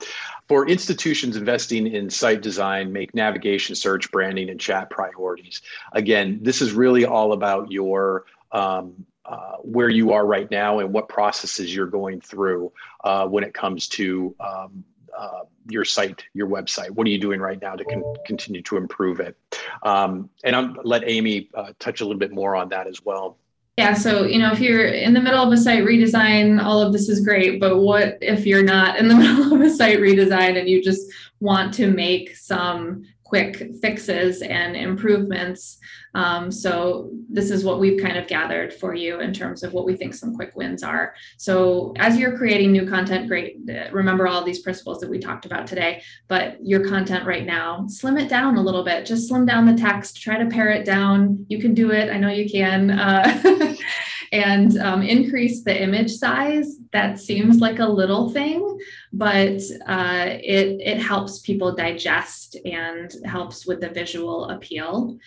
for 0.48 0.68
institutions 0.68 1.36
investing 1.36 1.88
in 1.88 2.10
site 2.10 2.42
design 2.42 2.92
make 2.92 3.14
navigation 3.14 3.76
search 3.76 4.12
branding 4.12 4.50
and 4.50 4.60
chat 4.60 4.90
priorities 4.90 5.62
again 5.94 6.40
this 6.42 6.62
is 6.62 6.74
really 6.74 7.06
all 7.06 7.34
about 7.34 7.72
your 7.72 8.26
um, 8.52 9.06
uh, 9.24 9.56
where 9.58 9.90
you 9.90 10.12
are 10.12 10.26
right 10.26 10.50
now 10.52 10.80
and 10.80 10.92
what 10.92 11.08
processes 11.08 11.74
you're 11.74 11.86
going 11.86 12.20
through 12.20 12.72
uh, 13.04 13.26
when 13.26 13.44
it 13.44 13.54
comes 13.54 13.88
to 13.88 14.36
um, 14.40 14.84
uh, 15.18 15.42
your 15.70 15.86
site, 15.86 16.24
your 16.34 16.48
website? 16.48 16.90
What 16.90 17.06
are 17.08 17.10
you 17.10 17.20
doing 17.20 17.40
right 17.40 17.62
now 17.62 17.76
to 17.76 17.84
con- 17.84 18.16
continue 18.26 18.62
to 18.64 18.78
improve 18.78 19.20
it? 19.20 19.38
Um, 19.84 20.30
and 20.44 20.56
I'll 20.56 20.76
let 20.84 21.04
Amy 21.06 21.50
uh, 21.54 21.74
touch 21.80 22.02
a 22.02 22.06
little 22.06 22.20
bit 22.20 22.32
more 22.32 22.56
on 22.56 22.70
that 22.70 22.88
as 22.88 23.04
well. 23.04 23.38
Yeah, 23.82 23.94
so 23.96 24.26
you 24.26 24.38
know, 24.38 24.52
if 24.52 24.60
you're 24.60 24.86
in 24.86 25.14
the 25.14 25.20
middle 25.20 25.44
of 25.44 25.52
a 25.52 25.58
site 25.58 25.84
redesign, 25.84 26.64
all 26.64 26.82
of 26.82 26.94
this 26.94 27.10
is 27.10 27.26
great. 27.26 27.60
But 27.60 27.80
what 27.80 28.18
if 28.22 28.46
you're 28.46 28.64
not 28.64 28.98
in 28.98 29.08
the 29.08 29.16
middle 29.24 29.54
of 29.54 29.62
a 29.62 29.70
site 29.70 29.98
redesign 29.98 30.60
and 30.60 30.70
you 30.70 30.84
just 30.84 31.12
want 31.40 31.74
to 31.76 31.88
make 31.88 32.36
some 32.36 33.04
quick 33.32 33.64
fixes 33.82 34.42
and 34.42 34.76
improvements. 34.76 35.78
Um, 36.16 36.52
so 36.52 37.10
this 37.30 37.50
is 37.50 37.64
what 37.64 37.80
we've 37.80 37.98
kind 37.98 38.18
of 38.18 38.28
gathered 38.28 38.74
for 38.74 38.94
you 38.94 39.22
in 39.22 39.32
terms 39.32 39.64
of 39.64 39.72
what 39.72 39.86
we 39.86 39.96
think 39.96 40.14
some 40.14 40.36
quick 40.36 40.52
wins 40.54 40.84
are. 40.84 41.14
So 41.38 41.94
as 41.98 42.18
you're 42.18 42.38
creating 42.38 42.74
new 42.74 42.86
content, 42.86 43.30
great. 43.30 43.56
Remember 43.94 44.28
all 44.28 44.44
these 44.44 44.60
principles 44.60 45.00
that 45.00 45.10
we 45.10 45.18
talked 45.18 45.46
about 45.46 45.66
today, 45.66 46.04
but 46.28 46.58
your 46.62 46.86
content 46.86 47.26
right 47.26 47.46
now, 47.46 47.86
slim 47.88 48.18
it 48.18 48.28
down 48.28 48.58
a 48.58 48.62
little 48.62 48.84
bit. 48.84 49.06
Just 49.06 49.30
slim 49.30 49.46
down 49.46 49.66
the 49.66 49.82
text, 49.82 50.22
try 50.22 50.38
to 50.38 50.50
pare 50.50 50.72
it 50.72 50.84
down. 50.84 51.46
You 51.48 51.62
can 51.62 51.74
do 51.74 51.92
it. 51.92 52.12
I 52.12 52.18
know 52.18 52.28
you 52.28 52.50
can. 52.50 52.92
Uh, 52.92 53.76
and 54.32 54.78
um, 54.80 55.02
increase 55.02 55.64
the 55.64 55.82
image 55.82 56.12
size. 56.12 56.78
That 56.94 57.20
seems 57.20 57.60
like 57.60 57.80
a 57.80 57.86
little 57.86 58.30
thing, 58.30 58.80
but 59.12 59.62
uh, 59.86 60.26
it, 60.28 60.80
it 60.82 61.00
helps 61.00 61.40
people 61.40 61.76
digest 61.76 62.58
and 62.66 63.14
helps 63.26 63.66
with 63.66 63.82
the 63.82 63.90
visual 63.90 64.46
appeal. 64.50 65.18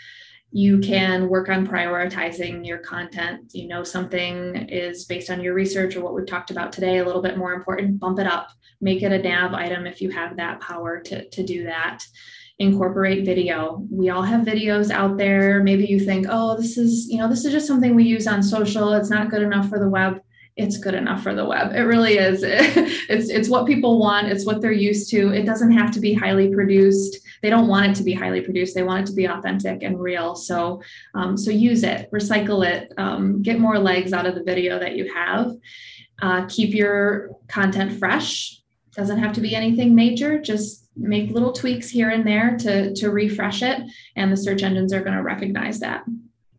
You 0.52 0.78
can 0.78 1.28
work 1.28 1.48
on 1.48 1.66
prioritizing 1.66 2.64
your 2.64 2.78
content. 2.78 3.50
You 3.54 3.66
know, 3.66 3.82
something 3.82 4.68
is 4.68 5.04
based 5.04 5.28
on 5.28 5.42
your 5.42 5.52
research 5.52 5.96
or 5.96 6.00
what 6.02 6.14
we've 6.14 6.26
talked 6.26 6.52
about 6.52 6.72
today 6.72 6.98
a 6.98 7.04
little 7.04 7.22
bit 7.22 7.36
more 7.36 7.54
important, 7.54 7.98
bump 7.98 8.20
it 8.20 8.26
up, 8.26 8.50
make 8.80 9.02
it 9.02 9.12
a 9.12 9.18
nav 9.18 9.52
item 9.52 9.86
if 9.86 10.00
you 10.00 10.10
have 10.10 10.36
that 10.36 10.60
power 10.60 11.00
to, 11.00 11.28
to 11.28 11.42
do 11.42 11.64
that 11.64 12.04
incorporate 12.58 13.24
video. 13.24 13.84
We 13.90 14.10
all 14.10 14.22
have 14.22 14.46
videos 14.46 14.90
out 14.90 15.16
there. 15.16 15.62
Maybe 15.62 15.86
you 15.86 15.98
think, 15.98 16.26
oh, 16.28 16.56
this 16.56 16.78
is, 16.78 17.08
you 17.08 17.18
know, 17.18 17.28
this 17.28 17.44
is 17.44 17.52
just 17.52 17.66
something 17.66 17.94
we 17.94 18.04
use 18.04 18.26
on 18.26 18.42
social. 18.42 18.92
It's 18.92 19.10
not 19.10 19.30
good 19.30 19.42
enough 19.42 19.68
for 19.68 19.78
the 19.78 19.88
web. 19.88 20.20
It's 20.56 20.78
good 20.78 20.94
enough 20.94 21.22
for 21.22 21.34
the 21.34 21.44
web. 21.44 21.72
It 21.74 21.80
really 21.80 22.16
is. 22.16 22.42
it's 22.46 23.28
it's 23.28 23.48
what 23.48 23.66
people 23.66 23.98
want. 23.98 24.28
It's 24.28 24.46
what 24.46 24.60
they're 24.60 24.70
used 24.70 25.10
to. 25.10 25.32
It 25.32 25.46
doesn't 25.46 25.72
have 25.72 25.90
to 25.92 26.00
be 26.00 26.14
highly 26.14 26.54
produced. 26.54 27.18
They 27.42 27.50
don't 27.50 27.66
want 27.66 27.90
it 27.90 27.94
to 27.96 28.04
be 28.04 28.12
highly 28.14 28.40
produced. 28.40 28.72
They 28.72 28.84
want 28.84 29.02
it 29.02 29.06
to 29.10 29.16
be 29.16 29.24
authentic 29.24 29.82
and 29.82 30.00
real. 30.00 30.36
So 30.36 30.80
um, 31.14 31.36
so 31.36 31.50
use 31.50 31.82
it, 31.82 32.08
recycle 32.12 32.64
it, 32.64 32.92
um, 32.98 33.42
get 33.42 33.58
more 33.58 33.80
legs 33.80 34.12
out 34.12 34.26
of 34.26 34.36
the 34.36 34.44
video 34.44 34.78
that 34.78 34.94
you 34.94 35.12
have. 35.12 35.50
Uh, 36.22 36.46
keep 36.46 36.72
your 36.72 37.30
content 37.48 37.98
fresh. 37.98 38.60
Doesn't 38.94 39.18
have 39.18 39.32
to 39.32 39.40
be 39.40 39.56
anything 39.56 39.96
major. 39.96 40.40
Just 40.40 40.83
make 40.96 41.30
little 41.30 41.52
tweaks 41.52 41.88
here 41.88 42.10
and 42.10 42.26
there 42.26 42.56
to, 42.58 42.94
to 42.94 43.10
refresh 43.10 43.62
it, 43.62 43.82
and 44.16 44.32
the 44.32 44.36
search 44.36 44.62
engines 44.62 44.92
are 44.92 45.02
going 45.02 45.16
to 45.16 45.22
recognize 45.22 45.80
that. 45.80 46.04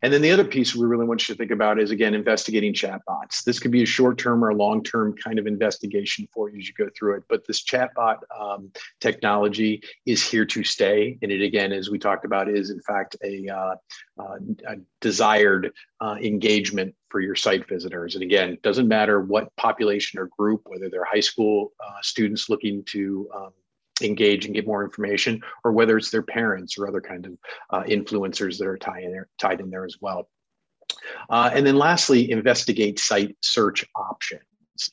And 0.02 0.14
then 0.14 0.22
the 0.22 0.30
other 0.30 0.44
piece 0.44 0.76
we 0.76 0.86
really 0.86 1.06
want 1.06 1.28
you 1.28 1.34
to 1.34 1.38
think 1.38 1.50
about 1.50 1.80
is 1.80 1.90
again 1.90 2.14
investigating 2.14 2.74
chatbots. 2.74 3.44
This 3.44 3.60
could 3.60 3.72
be 3.72 3.82
a 3.82 3.88
short-term 3.88 4.46
or 4.46 4.54
long-term 4.54 5.16
kind 5.18 5.40
of 5.40 5.48
investigation 5.48 6.28
for 6.32 6.48
you 6.48 6.60
as 6.60 6.68
you 6.68 6.76
go 6.76 6.92
through 6.96 7.16
it. 7.16 7.24
But 7.28 7.48
this 7.48 7.64
chatbot 7.64 8.18
um, 8.40 8.72
technology 9.00 9.82
is 10.06 10.22
here 10.22 10.46
to 10.46 10.64
stay, 10.64 11.18
and 11.24 11.32
it 11.32 11.42
again, 11.42 11.72
as 11.72 11.90
we 11.90 11.98
talked 11.98 12.24
about, 12.24 12.48
is 12.48 12.70
in 12.70 12.82
fact 12.82 13.16
a, 13.24 13.48
uh, 13.50 13.76
uh, 14.20 14.38
a 14.68 14.76
desired 15.02 15.72
uh, 16.02 16.18
engagement 16.22 16.94
for 17.10 17.20
your 17.20 17.36
site 17.36 17.68
visitors. 17.68 18.14
And 18.14 18.24
again, 18.24 18.50
it 18.50 18.62
doesn't 18.62 18.88
matter 18.88 19.22
what 19.22 19.56
population 19.56 20.20
or 20.20 20.30
group, 20.38 20.62
whether 20.66 20.88
they're 20.88 21.06
high 21.06 21.20
school 21.20 21.72
uh, 21.84 21.98
students 22.04 22.48
looking 22.48 22.84
to 22.90 23.28
um, 23.34 23.54
engage 24.02 24.46
and 24.46 24.54
get 24.54 24.68
more 24.68 24.84
information, 24.84 25.42
or 25.64 25.72
whether 25.72 25.98
it's 25.98 26.12
their 26.12 26.24
parents 26.24 26.78
or 26.78 26.88
other 26.88 27.02
kind 27.02 27.26
of 27.26 27.34
uh, 27.70 27.84
influencers 27.84 28.58
that 28.58 28.68
are 28.68 28.78
tied 28.78 29.04
in 29.04 29.12
there, 29.12 29.30
tied 29.40 29.60
in 29.62 29.70
there 29.70 29.86
as 29.86 29.98
well. 30.02 30.28
Uh, 31.30 31.50
and 31.54 31.66
then 31.66 31.78
lastly, 31.78 32.32
investigate 32.32 33.00
site 33.00 33.36
search 33.42 33.86
options. 33.96 34.42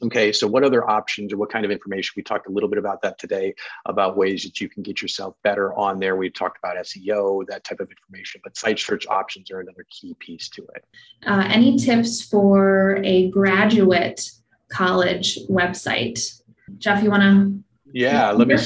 Okay, 0.01 0.31
so 0.31 0.47
what 0.47 0.63
other 0.63 0.89
options 0.89 1.33
or 1.33 1.39
what 1.39 1.51
kind 1.51 1.65
of 1.65 1.73
information? 1.73 2.13
We 2.17 2.23
talked 2.23 2.47
a 2.47 2.51
little 2.51 2.69
bit 2.69 2.79
about 2.79 3.03
that 3.03 3.19
today 3.19 3.53
about 3.87 4.17
ways 4.17 4.45
that 4.45 4.61
you 4.61 4.69
can 4.69 4.83
get 4.83 5.03
yourself 5.03 5.35
better 5.43 5.75
on 5.75 5.99
there. 5.99 6.15
We 6.15 6.31
talked 6.31 6.59
about 6.59 6.77
SEO, 6.77 7.45
that 7.49 7.65
type 7.65 7.81
of 7.81 7.91
information, 7.91 8.41
but 8.45 8.57
site 8.57 8.79
search 8.79 9.09
options 9.09 9.51
are 9.51 9.59
another 9.59 9.85
key 9.91 10.15
piece 10.21 10.49
to 10.51 10.63
it. 10.77 10.85
Uh, 11.27 11.45
any 11.49 11.77
tips 11.77 12.23
for 12.23 13.01
a 13.03 13.29
graduate 13.31 14.31
college 14.69 15.39
website? 15.51 16.43
Jeff, 16.79 17.03
you 17.03 17.11
want 17.11 17.23
to? 17.23 17.65
Yeah, 17.93 18.31
let 18.31 18.47
me 18.47 18.57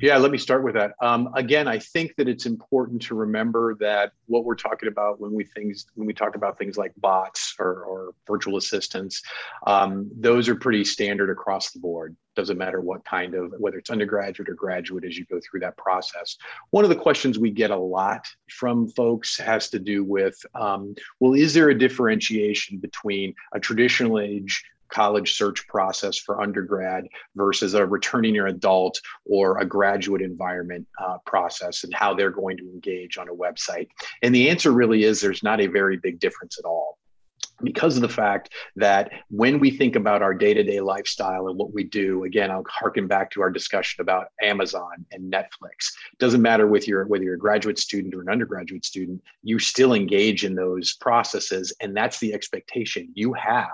yeah, 0.00 0.16
let 0.16 0.32
me 0.32 0.38
start 0.38 0.64
with 0.64 0.74
that. 0.74 0.92
Um, 1.00 1.30
again, 1.34 1.68
I 1.68 1.78
think 1.78 2.16
that 2.16 2.28
it's 2.28 2.46
important 2.46 3.00
to 3.02 3.14
remember 3.14 3.76
that 3.76 4.12
what 4.26 4.44
we're 4.44 4.56
talking 4.56 4.88
about 4.88 5.20
when 5.20 5.32
we 5.32 5.44
things 5.44 5.86
when 5.94 6.06
we 6.06 6.12
talk 6.12 6.34
about 6.34 6.58
things 6.58 6.76
like 6.76 6.92
bots 6.96 7.54
or, 7.60 7.84
or 7.84 8.14
virtual 8.26 8.56
assistants, 8.56 9.22
um, 9.66 10.10
those 10.18 10.48
are 10.48 10.56
pretty 10.56 10.84
standard 10.84 11.30
across 11.30 11.70
the 11.70 11.78
board. 11.78 12.16
Doesn't 12.34 12.58
matter 12.58 12.80
what 12.80 13.04
kind 13.04 13.34
of 13.34 13.54
whether 13.58 13.78
it's 13.78 13.90
undergraduate 13.90 14.48
or 14.48 14.54
graduate 14.54 15.04
as 15.04 15.16
you 15.16 15.24
go 15.26 15.38
through 15.38 15.60
that 15.60 15.76
process. 15.76 16.36
One 16.70 16.82
of 16.84 16.90
the 16.90 16.96
questions 16.96 17.38
we 17.38 17.50
get 17.50 17.70
a 17.70 17.76
lot 17.76 18.26
from 18.50 18.88
folks 18.88 19.38
has 19.38 19.70
to 19.70 19.78
do 19.78 20.02
with, 20.02 20.36
um, 20.56 20.96
well, 21.20 21.34
is 21.34 21.54
there 21.54 21.68
a 21.68 21.78
differentiation 21.78 22.78
between 22.78 23.34
a 23.52 23.60
traditional 23.60 24.18
age 24.18 24.64
college 24.94 25.34
search 25.34 25.66
process 25.66 26.16
for 26.18 26.40
undergrad 26.40 27.06
versus 27.34 27.74
a 27.74 27.84
returning 27.84 28.34
your 28.34 28.46
adult 28.46 29.00
or 29.24 29.58
a 29.58 29.64
graduate 29.64 30.22
environment 30.22 30.86
uh, 31.02 31.18
process 31.26 31.84
and 31.84 31.92
how 31.92 32.14
they're 32.14 32.30
going 32.30 32.56
to 32.56 32.64
engage 32.64 33.18
on 33.18 33.28
a 33.28 33.34
website? 33.34 33.88
And 34.22 34.34
the 34.34 34.48
answer 34.48 34.70
really 34.70 35.04
is 35.04 35.20
there's 35.20 35.42
not 35.42 35.60
a 35.60 35.66
very 35.66 35.96
big 35.96 36.20
difference 36.20 36.58
at 36.58 36.64
all 36.64 36.98
because 37.64 37.96
of 37.96 38.02
the 38.02 38.08
fact 38.08 38.50
that 38.76 39.10
when 39.30 39.58
we 39.58 39.70
think 39.70 39.96
about 39.96 40.22
our 40.22 40.34
day-to-day 40.34 40.80
lifestyle 40.80 41.48
and 41.48 41.58
what 41.58 41.72
we 41.72 41.84
do 41.84 42.24
again 42.24 42.50
i'll 42.50 42.64
harken 42.68 43.06
back 43.06 43.30
to 43.30 43.40
our 43.40 43.50
discussion 43.50 44.00
about 44.00 44.28
amazon 44.42 45.04
and 45.12 45.32
netflix 45.32 45.92
it 46.12 46.18
doesn't 46.18 46.42
matter 46.42 46.66
with 46.66 46.86
your 46.86 47.06
whether 47.06 47.24
you're 47.24 47.34
a 47.34 47.38
graduate 47.38 47.78
student 47.78 48.14
or 48.14 48.20
an 48.20 48.28
undergraduate 48.28 48.84
student 48.84 49.22
you 49.42 49.58
still 49.58 49.94
engage 49.94 50.44
in 50.44 50.54
those 50.54 50.94
processes 50.94 51.72
and 51.80 51.96
that's 51.96 52.18
the 52.18 52.32
expectation 52.32 53.08
you 53.14 53.32
have 53.32 53.68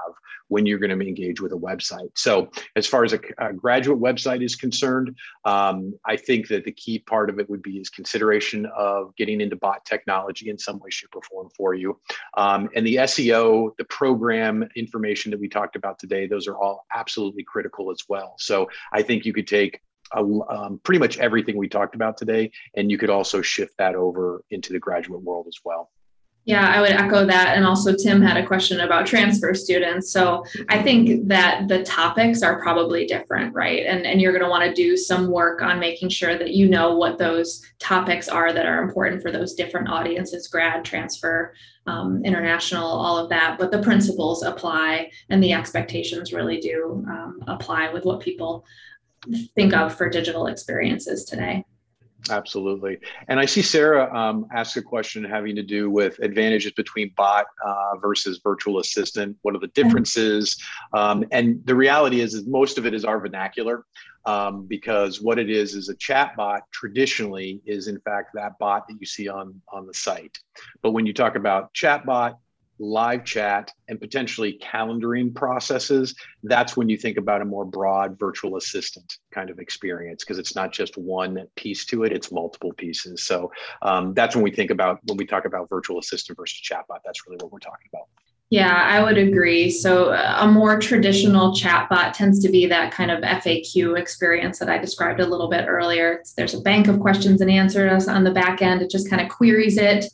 when 0.50 0.66
you're 0.66 0.78
going 0.78 0.96
to 0.96 1.06
engage 1.06 1.40
with 1.40 1.52
a 1.52 1.56
website. 1.56 2.10
So, 2.14 2.50
as 2.76 2.86
far 2.86 3.04
as 3.04 3.12
a, 3.12 3.20
a 3.38 3.52
graduate 3.52 4.00
website 4.00 4.44
is 4.44 4.56
concerned, 4.56 5.16
um, 5.44 5.94
I 6.04 6.16
think 6.16 6.48
that 6.48 6.64
the 6.64 6.72
key 6.72 6.98
part 6.98 7.30
of 7.30 7.38
it 7.38 7.48
would 7.48 7.62
be 7.62 7.78
is 7.78 7.88
consideration 7.88 8.66
of 8.76 9.14
getting 9.16 9.40
into 9.40 9.56
bot 9.56 9.84
technology 9.84 10.50
in 10.50 10.58
some 10.58 10.78
way, 10.80 10.90
shape, 10.90 11.14
or 11.14 11.22
form 11.22 11.48
for 11.56 11.74
you. 11.74 11.98
Um, 12.36 12.68
and 12.74 12.84
the 12.84 12.96
SEO, 12.96 13.76
the 13.80 13.84
program 13.86 14.68
information 14.76 15.30
that 15.30 15.40
we 15.40 15.48
talked 15.48 15.74
about 15.74 15.98
today, 15.98 16.26
those 16.26 16.46
are 16.46 16.58
all 16.58 16.84
absolutely 16.94 17.42
critical 17.42 17.90
as 17.90 18.02
well. 18.10 18.34
So, 18.38 18.68
I 18.92 19.00
think 19.00 19.24
you 19.24 19.32
could 19.32 19.46
take 19.46 19.80
a, 20.12 20.20
um, 20.20 20.80
pretty 20.82 20.98
much 20.98 21.16
everything 21.16 21.56
we 21.56 21.66
talked 21.66 21.94
about 21.94 22.18
today, 22.18 22.52
and 22.76 22.90
you 22.90 22.98
could 22.98 23.08
also 23.08 23.40
shift 23.40 23.72
that 23.78 23.94
over 23.94 24.44
into 24.50 24.74
the 24.74 24.78
graduate 24.78 25.22
world 25.22 25.46
as 25.48 25.58
well. 25.64 25.90
Yeah, 26.46 26.66
I 26.66 26.80
would 26.80 26.90
echo 26.90 27.26
that. 27.26 27.56
And 27.56 27.66
also, 27.66 27.94
Tim 27.94 28.22
had 28.22 28.38
a 28.38 28.46
question 28.46 28.80
about 28.80 29.06
transfer 29.06 29.52
students. 29.54 30.10
So 30.10 30.44
I 30.70 30.82
think 30.82 31.28
that 31.28 31.68
the 31.68 31.84
topics 31.84 32.42
are 32.42 32.60
probably 32.60 33.04
different, 33.04 33.54
right? 33.54 33.84
And, 33.86 34.06
and 34.06 34.20
you're 34.20 34.32
going 34.32 34.44
to 34.44 34.48
want 34.48 34.64
to 34.64 34.74
do 34.74 34.96
some 34.96 35.30
work 35.30 35.60
on 35.60 35.78
making 35.78 36.08
sure 36.08 36.38
that 36.38 36.52
you 36.52 36.68
know 36.68 36.96
what 36.96 37.18
those 37.18 37.62
topics 37.78 38.26
are 38.26 38.54
that 38.54 38.64
are 38.64 38.82
important 38.82 39.22
for 39.22 39.30
those 39.30 39.54
different 39.54 39.90
audiences 39.90 40.48
grad, 40.48 40.82
transfer, 40.82 41.54
um, 41.86 42.24
international, 42.24 42.86
all 42.86 43.18
of 43.18 43.28
that. 43.28 43.56
But 43.58 43.70
the 43.70 43.82
principles 43.82 44.42
apply 44.42 45.10
and 45.28 45.42
the 45.42 45.52
expectations 45.52 46.32
really 46.32 46.58
do 46.58 47.04
um, 47.06 47.44
apply 47.48 47.92
with 47.92 48.06
what 48.06 48.20
people 48.20 48.64
think 49.54 49.74
of 49.74 49.94
for 49.94 50.08
digital 50.08 50.46
experiences 50.46 51.24
today. 51.24 51.64
Absolutely. 52.28 52.98
And 53.28 53.40
I 53.40 53.46
see 53.46 53.62
Sarah 53.62 54.14
um, 54.14 54.46
ask 54.52 54.76
a 54.76 54.82
question 54.82 55.24
having 55.24 55.56
to 55.56 55.62
do 55.62 55.90
with 55.90 56.18
advantages 56.18 56.72
between 56.72 57.12
bot 57.16 57.46
uh, 57.64 57.96
versus 57.96 58.40
virtual 58.42 58.78
assistant. 58.78 59.36
What 59.42 59.54
are 59.54 59.58
the 59.58 59.68
differences? 59.68 60.60
Um, 60.92 61.24
and 61.32 61.64
the 61.64 61.74
reality 61.74 62.20
is, 62.20 62.34
is 62.34 62.46
most 62.46 62.78
of 62.78 62.86
it 62.86 62.94
is 62.94 63.04
our 63.04 63.18
vernacular 63.18 63.86
um, 64.26 64.66
because 64.66 65.22
what 65.22 65.38
it 65.38 65.50
is 65.50 65.74
is 65.74 65.88
a 65.88 65.94
chat 65.96 66.36
bot 66.36 66.62
traditionally 66.72 67.62
is 67.64 67.88
in 67.88 67.98
fact 68.00 68.30
that 68.34 68.58
bot 68.58 68.86
that 68.88 68.96
you 69.00 69.06
see 69.06 69.28
on, 69.28 69.60
on 69.72 69.86
the 69.86 69.94
site. 69.94 70.36
But 70.82 70.90
when 70.90 71.06
you 71.06 71.14
talk 71.14 71.36
about 71.36 71.72
chat 71.72 72.04
bot, 72.04 72.38
live 72.80 73.24
chat, 73.24 73.70
and 73.88 74.00
potentially 74.00 74.58
calendaring 74.62 75.34
processes, 75.34 76.14
that's 76.42 76.76
when 76.76 76.88
you 76.88 76.96
think 76.96 77.18
about 77.18 77.42
a 77.42 77.44
more 77.44 77.64
broad 77.64 78.18
virtual 78.18 78.56
assistant 78.56 79.18
kind 79.30 79.50
of 79.50 79.58
experience 79.58 80.24
because 80.24 80.38
it's 80.38 80.56
not 80.56 80.72
just 80.72 80.96
one 80.96 81.46
piece 81.56 81.84
to 81.84 82.04
it, 82.04 82.12
it's 82.12 82.32
multiple 82.32 82.72
pieces. 82.72 83.24
So 83.24 83.52
um, 83.82 84.14
that's 84.14 84.34
when 84.34 84.42
we 84.42 84.50
think 84.50 84.70
about 84.70 84.98
when 85.04 85.18
we 85.18 85.26
talk 85.26 85.44
about 85.44 85.68
virtual 85.68 85.98
assistant 85.98 86.38
versus 86.38 86.60
chatbot, 86.60 87.00
that's 87.04 87.26
really 87.26 87.38
what 87.40 87.52
we're 87.52 87.58
talking 87.58 87.88
about. 87.92 88.08
Yeah, 88.50 88.74
I 88.74 89.00
would 89.00 89.16
agree. 89.16 89.70
So, 89.70 90.10
a 90.12 90.48
more 90.48 90.76
traditional 90.80 91.54
chatbot 91.54 92.14
tends 92.14 92.42
to 92.42 92.48
be 92.48 92.66
that 92.66 92.92
kind 92.92 93.12
of 93.12 93.20
FAQ 93.20 93.96
experience 93.96 94.58
that 94.58 94.68
I 94.68 94.76
described 94.76 95.20
a 95.20 95.26
little 95.26 95.48
bit 95.48 95.66
earlier. 95.68 96.24
There's 96.36 96.54
a 96.54 96.60
bank 96.60 96.88
of 96.88 96.98
questions 96.98 97.40
and 97.40 97.48
answers 97.48 98.08
on 98.08 98.24
the 98.24 98.32
back 98.32 98.60
end. 98.60 98.82
It 98.82 98.90
just 98.90 99.08
kind 99.08 99.22
of 99.22 99.28
queries 99.28 99.78
it 99.78 100.06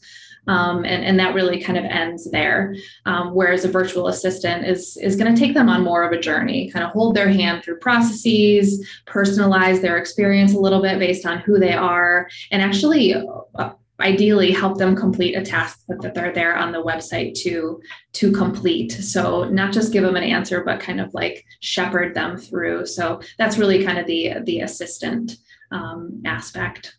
um, 0.46 0.84
and, 0.84 1.04
and 1.04 1.18
that 1.18 1.34
really 1.34 1.60
kind 1.60 1.78
of 1.78 1.84
ends 1.84 2.30
there. 2.30 2.74
Um, 3.04 3.34
whereas 3.34 3.64
a 3.64 3.70
virtual 3.70 4.08
assistant 4.08 4.66
is, 4.66 4.96
is 4.96 5.16
going 5.16 5.34
to 5.34 5.38
take 5.38 5.54
them 5.54 5.68
on 5.68 5.82
more 5.82 6.02
of 6.02 6.12
a 6.12 6.20
journey, 6.20 6.70
kind 6.70 6.84
of 6.84 6.92
hold 6.92 7.14
their 7.14 7.28
hand 7.28 7.62
through 7.62 7.78
processes, 7.78 8.86
personalize 9.06 9.80
their 9.80 9.98
experience 9.98 10.54
a 10.54 10.58
little 10.58 10.82
bit 10.82 10.98
based 10.98 11.26
on 11.26 11.38
who 11.38 11.58
they 11.58 11.72
are, 11.72 12.28
and 12.50 12.62
actually 12.62 13.14
uh, 13.14 13.70
ideally 14.00 14.52
help 14.52 14.78
them 14.78 14.94
complete 14.94 15.34
a 15.34 15.42
task 15.42 15.80
that 15.88 16.14
they're 16.14 16.32
there 16.32 16.56
on 16.56 16.70
the 16.70 16.82
website 16.82 17.34
to 17.34 17.80
to 18.12 18.30
complete. 18.30 18.92
So 18.92 19.44
not 19.44 19.72
just 19.72 19.92
give 19.92 20.04
them 20.04 20.16
an 20.16 20.22
answer 20.22 20.62
but 20.62 20.80
kind 20.80 21.00
of 21.00 21.14
like 21.14 21.44
shepherd 21.60 22.14
them 22.14 22.36
through. 22.36 22.86
So 22.86 23.20
that's 23.38 23.56
really 23.56 23.84
kind 23.84 23.98
of 23.98 24.06
the 24.06 24.34
the 24.44 24.60
assistant 24.60 25.36
um, 25.72 26.22
aspect 26.26 26.96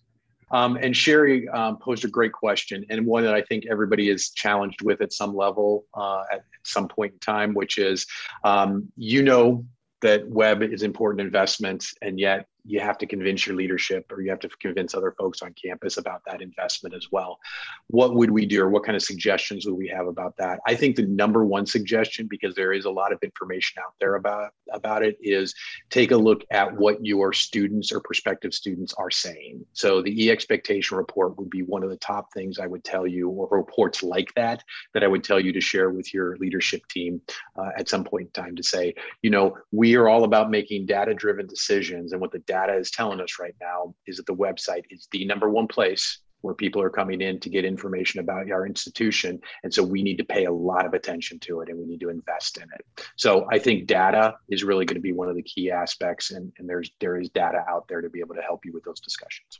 um, 0.51 0.77
and 0.77 0.95
Sherry 0.95 1.47
um, 1.49 1.77
posed 1.77 2.05
a 2.05 2.07
great 2.07 2.31
question, 2.31 2.85
and 2.89 3.05
one 3.05 3.23
that 3.23 3.33
I 3.33 3.41
think 3.41 3.65
everybody 3.69 4.09
is 4.09 4.29
challenged 4.29 4.81
with 4.81 5.01
at 5.01 5.11
some 5.11 5.35
level 5.35 5.85
uh, 5.93 6.23
at 6.31 6.43
some 6.63 6.87
point 6.87 7.13
in 7.13 7.19
time, 7.19 7.53
which 7.53 7.77
is 7.77 8.05
um, 8.43 8.91
you 8.95 9.23
know 9.23 9.65
that 10.01 10.27
web 10.29 10.61
is 10.61 10.83
important 10.83 11.21
investment, 11.21 11.85
and 12.01 12.19
yet 12.19 12.47
you 12.67 12.79
have 12.81 12.97
to 12.97 13.05
convince 13.05 13.47
your 13.47 13.55
leadership 13.55 14.11
or 14.11 14.21
you 14.21 14.29
have 14.29 14.41
to 14.41 14.49
convince 14.59 14.93
other 14.93 15.15
folks 15.17 15.41
on 15.41 15.53
campus 15.53 15.97
about 15.97 16.21
that 16.25 16.41
investment 16.41 16.93
as 16.93 17.07
well. 17.11 17.39
What 17.87 18.13
would 18.15 18.29
we 18.29 18.45
do 18.45 18.61
or 18.61 18.69
what 18.69 18.83
kind 18.83 18.95
of 18.95 19.01
suggestions 19.01 19.65
would 19.65 19.75
we 19.75 19.87
have 19.87 20.07
about 20.07 20.35
that? 20.37 20.59
I 20.67 20.75
think 20.75 20.97
the 20.97 21.07
number 21.07 21.45
one 21.45 21.65
suggestion, 21.65 22.27
because 22.27 22.53
there 22.55 22.73
is 22.73 22.85
a 22.85 22.91
lot 22.91 23.13
of 23.13 23.19
information 23.23 23.81
out 23.81 23.93
there 23.99 24.15
about, 24.15 24.51
about 24.73 25.01
it, 25.01 25.17
is 25.21 25.55
take 25.89 26.11
a 26.11 26.17
look 26.17 26.43
at 26.51 26.75
what 26.75 27.03
your 27.05 27.31
students 27.31 27.91
or 27.93 28.01
prospective 28.01 28.53
students 28.53 28.93
are 28.95 29.11
saying. 29.11 29.65
So 29.71 30.01
the 30.01 30.25
e-expectation 30.25 30.97
report 30.97 31.37
would 31.37 31.49
be 31.49 31.63
one 31.63 31.83
of 31.83 31.89
the 31.89 31.97
top 31.97 32.33
things 32.33 32.59
I 32.59 32.67
would 32.67 32.83
tell 32.83 33.07
you, 33.07 33.29
or 33.29 33.47
reports 33.49 34.03
like 34.03 34.33
that, 34.35 34.61
that 34.93 35.05
I 35.05 35.07
would 35.07 35.23
tell 35.23 35.39
you 35.39 35.53
to 35.53 35.61
share 35.61 35.89
with 35.89 36.13
your 36.13 36.35
leadership 36.37 36.81
team 36.89 37.21
uh, 37.55 37.69
at 37.77 37.87
some 37.87 38.03
point 38.03 38.29
in 38.35 38.43
time 38.43 38.55
to 38.57 38.63
say, 38.63 38.93
you 39.21 39.29
know, 39.29 39.55
we 39.71 39.95
are 39.95 40.09
all 40.09 40.25
about 40.25 40.51
making 40.51 40.85
data-driven 40.85 41.47
decisions 41.47 42.11
and 42.11 42.19
what 42.19 42.31
the 42.31 42.39
data 42.39 42.56
data 42.57 42.77
is 42.77 42.91
telling 42.91 43.19
us 43.21 43.39
right 43.39 43.55
now 43.61 43.93
is 44.07 44.17
that 44.17 44.25
the 44.25 44.35
website 44.35 44.83
is 44.89 45.07
the 45.11 45.25
number 45.25 45.49
one 45.49 45.67
place 45.67 46.19
where 46.41 46.53
people 46.53 46.81
are 46.81 46.89
coming 46.89 47.21
in 47.21 47.39
to 47.39 47.49
get 47.49 47.65
information 47.65 48.19
about 48.19 48.49
our 48.51 48.65
institution. 48.65 49.39
And 49.63 49.73
so 49.73 49.83
we 49.83 50.03
need 50.03 50.17
to 50.17 50.23
pay 50.23 50.45
a 50.45 50.51
lot 50.51 50.85
of 50.85 50.93
attention 50.93 51.39
to 51.39 51.61
it 51.61 51.69
and 51.69 51.77
we 51.79 51.85
need 51.85 51.99
to 52.01 52.09
invest 52.09 52.57
in 52.57 52.63
it. 52.63 53.03
So 53.15 53.47
I 53.51 53.59
think 53.59 53.87
data 53.87 54.35
is 54.49 54.63
really 54.63 54.85
going 54.85 54.95
to 54.95 55.01
be 55.01 55.13
one 55.13 55.29
of 55.29 55.35
the 55.35 55.41
key 55.43 55.71
aspects. 55.71 56.31
And, 56.31 56.51
and 56.57 56.69
there's 56.69 56.91
there 56.99 57.19
is 57.19 57.29
data 57.29 57.63
out 57.67 57.87
there 57.89 58.01
to 58.01 58.09
be 58.09 58.19
able 58.19 58.35
to 58.35 58.41
help 58.41 58.65
you 58.65 58.71
with 58.73 58.83
those 58.83 58.99
discussions. 58.99 59.59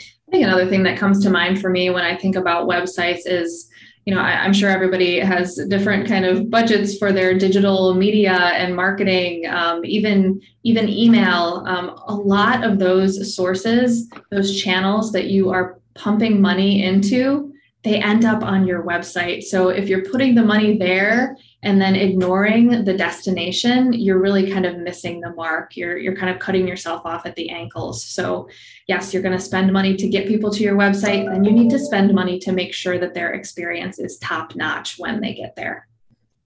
I 0.00 0.30
think 0.30 0.44
another 0.44 0.68
thing 0.68 0.84
that 0.84 0.98
comes 0.98 1.22
to 1.24 1.30
mind 1.30 1.60
for 1.60 1.70
me 1.70 1.90
when 1.90 2.04
I 2.04 2.16
think 2.16 2.36
about 2.36 2.68
websites 2.68 3.22
is 3.26 3.68
you 4.04 4.14
know 4.14 4.20
I, 4.20 4.44
am 4.44 4.52
sure 4.52 4.68
everybody 4.68 5.18
has 5.20 5.56
different 5.68 6.08
kind 6.08 6.24
of 6.24 6.50
budgets 6.50 6.98
for 6.98 7.12
their 7.12 7.38
digital 7.38 7.94
media 7.94 8.32
and 8.32 8.74
marketing 8.74 9.46
um, 9.46 9.84
even 9.84 10.40
even 10.64 10.88
email. 10.88 11.64
Um, 11.66 11.90
a 12.06 12.14
lot 12.14 12.64
of 12.64 12.78
those 12.78 13.34
sources 13.34 14.10
those 14.30 14.60
channels 14.60 15.12
that 15.12 15.26
you 15.26 15.50
are 15.50 15.78
pumping 15.94 16.40
money 16.40 16.82
into 16.82 17.52
they 17.84 17.96
end 17.96 18.24
up 18.24 18.42
on 18.42 18.66
your 18.66 18.84
website. 18.84 19.42
So 19.42 19.68
if 19.68 19.88
you're 19.88 20.04
putting 20.04 20.34
the 20.34 20.44
money 20.44 20.78
there 20.78 21.36
and 21.62 21.80
then 21.80 21.94
ignoring 21.94 22.84
the 22.84 22.96
destination 22.96 23.92
you're 23.92 24.20
really 24.20 24.50
kind 24.50 24.66
of 24.66 24.78
missing 24.78 25.20
the 25.20 25.32
mark. 25.34 25.76
You're 25.76 25.98
you're 25.98 26.16
kind 26.16 26.30
of 26.30 26.38
cutting 26.38 26.66
yourself 26.66 27.02
off 27.04 27.26
at 27.26 27.36
the 27.36 27.50
ankles. 27.50 28.04
So 28.04 28.48
yes 28.88 29.12
you're 29.12 29.22
going 29.22 29.36
to 29.36 29.44
spend 29.44 29.72
money 29.72 29.96
to 29.96 30.08
get 30.08 30.26
people 30.26 30.50
to 30.50 30.62
your 30.62 30.76
website 30.76 31.32
and 31.32 31.46
you 31.46 31.52
need 31.52 31.70
to 31.70 31.78
spend 31.78 32.12
money 32.14 32.38
to 32.40 32.52
make 32.52 32.74
sure 32.74 32.98
that 32.98 33.14
their 33.14 33.32
experience 33.32 33.98
is 33.98 34.18
top 34.18 34.54
notch 34.56 34.98
when 34.98 35.20
they 35.20 35.34
get 35.34 35.56
there. 35.56 35.88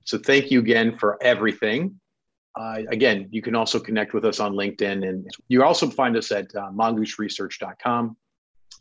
So 0.05 0.19
thank 0.19 0.51
you 0.51 0.61
again 0.61 0.97
for 0.97 1.19
everything. 1.23 1.99
Uh, 2.55 2.83
again, 2.91 3.29
you 3.31 3.43
can 3.43 3.55
also 3.55 3.79
connect 3.79 4.15
with 4.15 4.25
us 4.25 4.41
on 4.41 4.55
LinkedIn, 4.55 5.07
and 5.07 5.31
you 5.49 5.63
also 5.63 5.91
find 5.91 6.17
us 6.17 6.33
at 6.33 6.47
uh, 6.57 6.71
mongooseresearch.com 6.71 8.17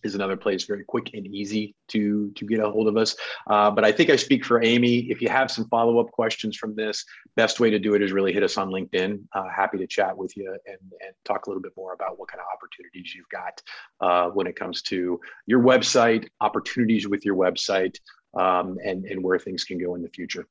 is 0.05 0.15
another 0.15 0.37
place 0.37 0.63
very 0.65 0.83
quick 0.83 1.11
and 1.13 1.27
easy 1.27 1.75
to 1.87 2.31
to 2.35 2.45
get 2.45 2.59
a 2.59 2.69
hold 2.69 2.87
of 2.87 2.95
us 2.95 3.15
uh, 3.49 3.69
but 3.69 3.83
i 3.83 3.91
think 3.91 4.09
i 4.09 4.15
speak 4.15 4.45
for 4.45 4.63
amy 4.63 4.99
if 5.09 5.21
you 5.21 5.27
have 5.27 5.51
some 5.51 5.67
follow-up 5.67 6.11
questions 6.11 6.55
from 6.55 6.75
this 6.75 7.03
best 7.35 7.59
way 7.59 7.69
to 7.69 7.79
do 7.79 7.95
it 7.95 8.01
is 8.01 8.11
really 8.11 8.31
hit 8.31 8.43
us 8.43 8.57
on 8.57 8.69
linkedin 8.69 9.19
uh, 9.33 9.49
happy 9.53 9.77
to 9.77 9.87
chat 9.87 10.15
with 10.15 10.35
you 10.37 10.49
and, 10.67 10.77
and 11.01 11.13
talk 11.25 11.45
a 11.45 11.49
little 11.49 11.61
bit 11.61 11.73
more 11.75 11.93
about 11.93 12.17
what 12.19 12.29
kind 12.29 12.39
of 12.39 12.45
opportunities 12.53 13.13
you've 13.13 13.29
got 13.29 13.61
uh, 14.01 14.29
when 14.29 14.47
it 14.47 14.55
comes 14.55 14.81
to 14.81 15.19
your 15.45 15.61
website 15.61 16.27
opportunities 16.41 17.07
with 17.07 17.25
your 17.25 17.35
website 17.35 17.97
um, 18.37 18.77
and 18.85 19.05
and 19.05 19.21
where 19.23 19.39
things 19.39 19.63
can 19.63 19.77
go 19.77 19.95
in 19.95 20.01
the 20.01 20.09
future 20.09 20.47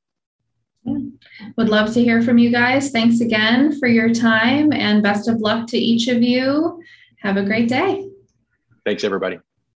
yeah. 0.85 0.97
Would 1.57 1.69
love 1.69 1.93
to 1.93 2.03
hear 2.03 2.21
from 2.21 2.37
you 2.37 2.51
guys. 2.51 2.91
Thanks 2.91 3.19
again 3.19 3.77
for 3.79 3.87
your 3.87 4.13
time 4.13 4.71
and 4.71 5.01
best 5.01 5.27
of 5.27 5.39
luck 5.39 5.67
to 5.69 5.77
each 5.77 6.07
of 6.07 6.21
you. 6.21 6.79
Have 7.21 7.37
a 7.37 7.43
great 7.43 7.67
day. 7.67 8.07
Thanks, 8.85 9.03
everybody. 9.03 9.39